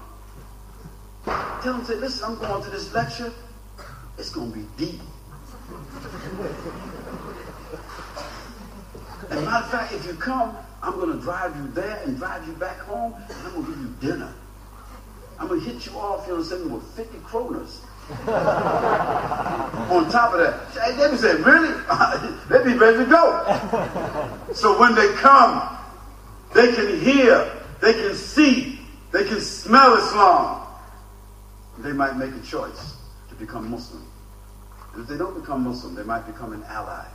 Tell 1.26 1.74
them, 1.74 1.86
say, 1.86 1.96
listen, 1.96 2.26
I'm 2.26 2.40
going 2.40 2.64
to 2.64 2.70
this 2.70 2.94
lecture. 2.94 3.34
It's 4.18 4.30
going 4.30 4.52
to 4.52 4.58
be 4.58 4.66
deep. 4.78 5.02
As 9.30 9.38
a 9.38 9.42
matter 9.42 9.66
of 9.66 9.72
fact, 9.72 9.94
if 9.94 10.06
you 10.06 10.14
come, 10.14 10.56
I'm 10.82 10.94
going 10.94 11.12
to 11.12 11.22
drive 11.22 11.56
you 11.58 11.68
there 11.72 12.02
and 12.06 12.18
drive 12.18 12.48
you 12.48 12.54
back 12.54 12.80
home, 12.80 13.14
and 13.14 13.48
I'm 13.48 13.54
going 13.54 13.66
to 13.66 13.72
give 13.72 13.82
you 13.82 13.96
dinner. 14.00 14.34
I'm 15.40 15.48
going 15.48 15.60
to 15.62 15.70
hit 15.70 15.86
you 15.86 15.92
off, 16.00 16.26
you 16.28 16.34
understand, 16.34 16.72
with 16.72 16.84
50 16.96 17.18
kroners. 17.20 17.82
On 19.92 20.10
top 20.10 20.34
of 20.34 20.40
that, 20.40 20.74
they 20.98 21.12
be 21.12 21.18
saying, 21.18 21.44
really? 21.44 21.74
they 22.50 22.64
be 22.64 22.78
ready 22.78 22.98
to 23.00 23.06
go. 23.06 24.48
So 24.54 24.80
when 24.80 24.96
they 24.96 25.12
come, 25.16 25.78
they 26.54 26.72
can 26.74 27.00
hear, 27.02 27.52
they 27.82 27.94
can 27.94 28.16
see, 28.16 28.80
they 29.12 29.26
can 29.26 29.42
smell 29.42 29.96
Islam. 29.98 30.68
They 31.80 31.92
might 31.92 32.16
make 32.16 32.34
a 32.34 32.42
choice 32.42 32.96
to 33.30 33.36
become 33.36 33.70
Muslim. 33.70 34.08
And 34.94 35.04
if 35.04 35.10
they 35.10 35.18
don't 35.18 35.40
become 35.40 35.64
Muslim, 35.64 35.94
they 35.94 36.04
might 36.04 36.26
become 36.26 36.54
an 36.54 36.64
ally. 36.64 37.06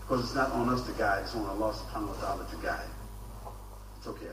Because 0.00 0.24
it's 0.24 0.34
not 0.34 0.50
on 0.52 0.68
us 0.70 0.84
to 0.86 0.92
guide, 0.92 1.22
it's 1.22 1.34
on 1.36 1.46
Allah 1.46 1.72
subhanahu 1.74 2.08
wa 2.08 2.14
ta'ala 2.14 2.46
to 2.50 2.56
guide. 2.56 2.88
It's 3.98 4.06
okay. 4.08 4.26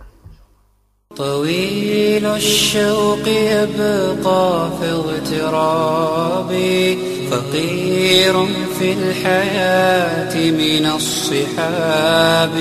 طويل 1.16 2.26
الشوق 2.26 3.28
يبقى 3.28 4.70
في 4.82 4.92
اغترابي 4.92 6.98
فقير 7.32 8.46
في 8.80 8.94
الحياة 8.94 10.52
من 10.52 10.92
الصحاب. 10.96 12.52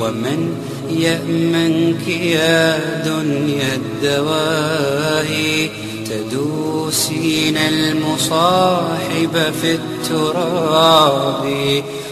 ومن 0.00 0.54
يأمنك 0.90 2.08
يا 2.08 2.78
دنيا 3.04 3.74
الدواهي؟ 3.74 5.70
تدوسين 6.10 7.56
المصاحب 7.56 9.52
في 9.62 9.74
التراب. 9.74 11.44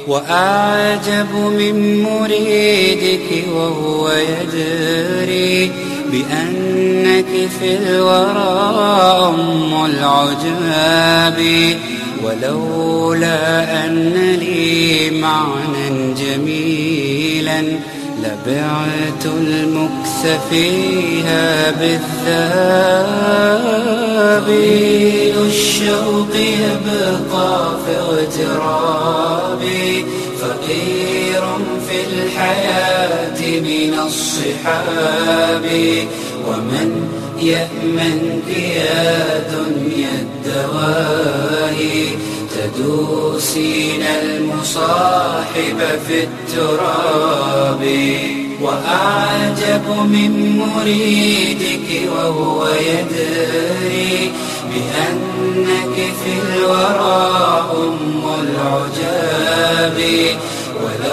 وأعجب 0.08 1.34
من 1.34 2.02
مريدك 2.02 3.44
وهو 3.54 4.10
يدري 4.10 5.72
بأنك 6.12 7.48
في 7.60 7.76
الورى 7.76 8.58
أم 9.28 9.84
العجاب. 9.84 11.38
ولولا 12.24 13.40
أن 13.84 14.14
لي 14.40 15.10
معنى 15.10 16.14
جميلا 16.14 17.60
لبعت 18.22 19.24
المكث 19.26 20.22
فيها 20.50 21.70
بالذهب 21.70 23.18
الشوق 25.46 26.32
يبقى 26.36 27.70
في 27.86 27.92
اغترابي. 27.98 29.97
فقير 30.68 31.42
في 31.88 31.96
الحياة 32.04 33.60
من 33.60 33.98
الصحاب 34.06 35.66
ومن 36.48 37.08
يأمنك 37.40 38.48
يا 38.58 39.38
دنيا 39.52 40.10
الدواهي 40.22 42.06
تدوسين 42.56 44.02
المصاحب 44.22 45.78
في 46.08 46.24
التراب 46.24 47.82
وأعجب 48.62 49.86
من 49.88 50.58
مريدك 50.58 51.88
وهو 52.12 52.66
يدري 52.66 54.32
بأنك 54.68 55.96
في 55.96 56.32
الورى 56.42 57.28
أم 57.74 58.22
العجاب. 58.40 59.98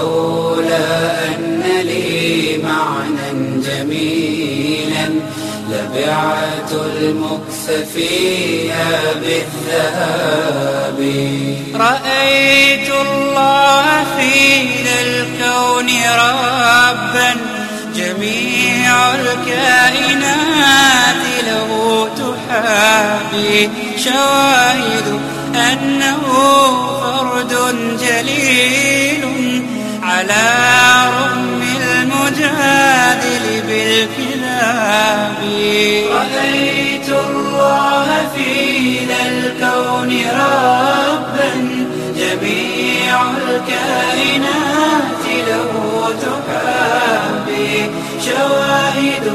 ولولا 0.03 1.25
أن 1.25 1.63
لي 1.83 2.57
معنى 2.63 3.61
جميلا 3.61 5.07
لبعت 5.71 6.71
المكث 6.71 7.63
فيها 7.93 9.13
بالذهب 9.21 10.99
رأيت 11.75 12.89
الله 12.89 13.85
في 14.17 14.33
الكون 15.01 15.89
ربا 16.15 17.31
جميع 17.95 18.91
الكائنات 19.15 20.45
له 21.47 21.69
تحابي. 22.17 23.69
شواهد 23.97 25.07
أنه 25.55 26.21
فرد 27.01 27.53
جليل. 28.01 28.84
على 30.29 31.11
رغم 31.17 31.61
المجادل 31.61 33.45
بالكلاب. 33.67 35.37
رأيت 36.11 37.09
الله 37.09 38.07
في 38.35 38.51
ذا 39.05 39.21
الكون 39.29 40.11
ربا 40.35 41.51
جميع 42.17 43.21
الكائنات 43.21 45.23
له 45.47 45.71
تحابي. 46.21 47.73
شواهد 48.25 49.25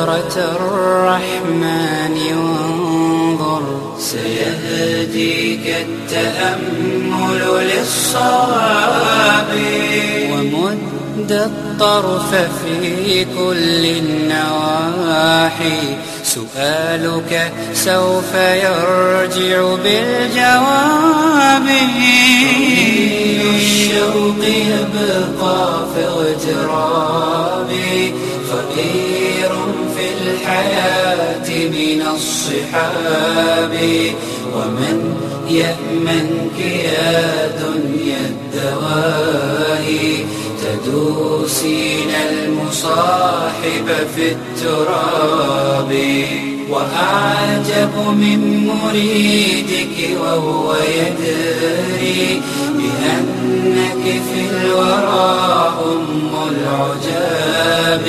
قدرة 0.00 0.36
الرحمن 0.56 2.16
وانظر 2.36 3.62
سيهديك 3.98 5.66
التأمل 5.66 7.40
للصواب. 7.60 9.52
ومد 10.32 11.32
الطرف 11.32 12.30
في 12.34 13.24
كل 13.24 13.82
النواحي. 13.86 15.80
سؤالك 16.24 17.52
سوف 17.74 18.34
يرجع 18.34 19.74
بالجواب. 19.84 21.66
الشوق 23.54 24.44
يبقى 24.44 25.60
في 25.94 26.02
اغترابي. 26.04 27.98
فقير 28.50 29.39
الحياة 30.22 31.48
من 31.68 32.02
الصحاب 32.14 33.74
ومن 34.54 34.96
يأمنك 35.50 36.58
يا 36.84 37.48
دنيا 37.62 38.22
الدواهي 38.30 40.24
تدوسين 40.62 42.10
المصاحب 42.30 43.86
في 44.16 44.32
التراب 44.32 45.92
وأعجب 46.70 47.94
من 48.16 48.66
مريدك 48.66 49.96
وهو 50.20 50.74
يدري 50.74 52.40
بأنك 52.76 54.02
في 54.02 54.40
الورى 54.50 55.74
أم 55.84 56.32
العجاب. 56.50 58.06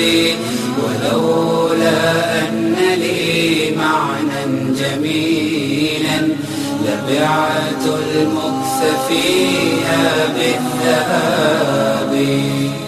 لبعت 7.12 7.84
المكث 7.86 8.80
فيها 9.08 10.04
بالذهاب 10.36 12.12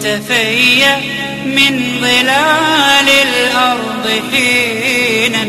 تفيأ 0.01 0.97
من 1.47 1.73
ظلال 2.01 3.09
الأرض 3.09 4.05
حينا 4.33 5.45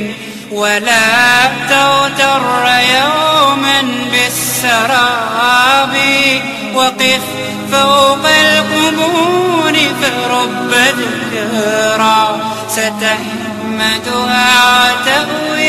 ولا 0.51 1.45
تغتر 1.69 2.45
يوما 2.93 3.79
بالسراب. 4.11 5.95
وقف 6.75 7.23
فوق 7.71 8.25
القبور 8.27 9.75
فرب 10.01 10.71
ذكرى 10.71 12.21
ستحمدها 12.69 14.49
وتأوي 14.75 15.64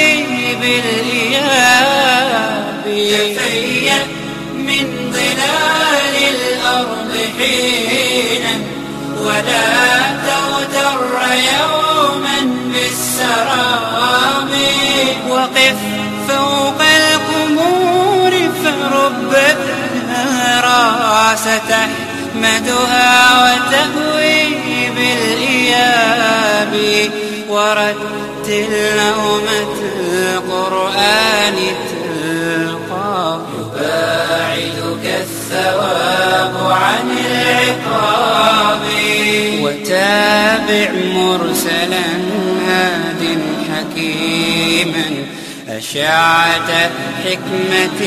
ستحمدها 21.37 23.11
وتهوي 23.43 24.41
بالإياب 24.97 26.75
ورتل 27.49 28.73
نومة 28.97 29.75
القرآن 30.13 31.57
تلقى 31.91 33.41
يباعدك 33.59 35.05
الثواب 35.21 36.55
عن 36.71 37.07
العقاب. 37.31 38.85
وتابع 39.63 40.91
مرسلا 41.15 42.09
هاد 42.69 43.23
حكيما 43.71 45.07
أشعة 45.69 46.71
حكمة 47.25 48.01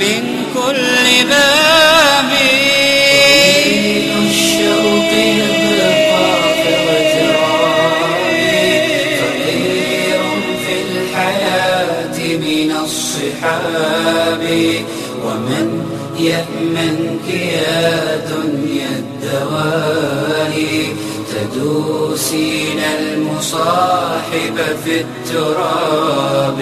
من 0.00 0.22
كل 0.54 1.06
باب. 1.28 2.32
الصحاب 14.48 14.84
ومن 15.24 15.66
يأمنك 16.18 17.28
يا 17.28 18.16
دنيا 18.16 18.88
الدواهي 18.98 20.86
تدوسين 21.32 22.78
المصاحب 22.98 24.56
في 24.84 25.00
التراب 25.00 26.60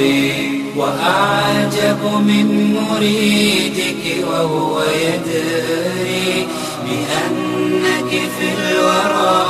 وأعجب 0.77 2.03
من 2.27 2.75
مريدك 2.75 4.27
وهو 4.31 4.83
يدري 4.83 6.47
بأنك 6.85 8.11
في 8.11 8.49
الورى 8.59 9.47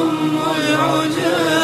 أم 0.00 0.38
العجاب. 0.56 1.57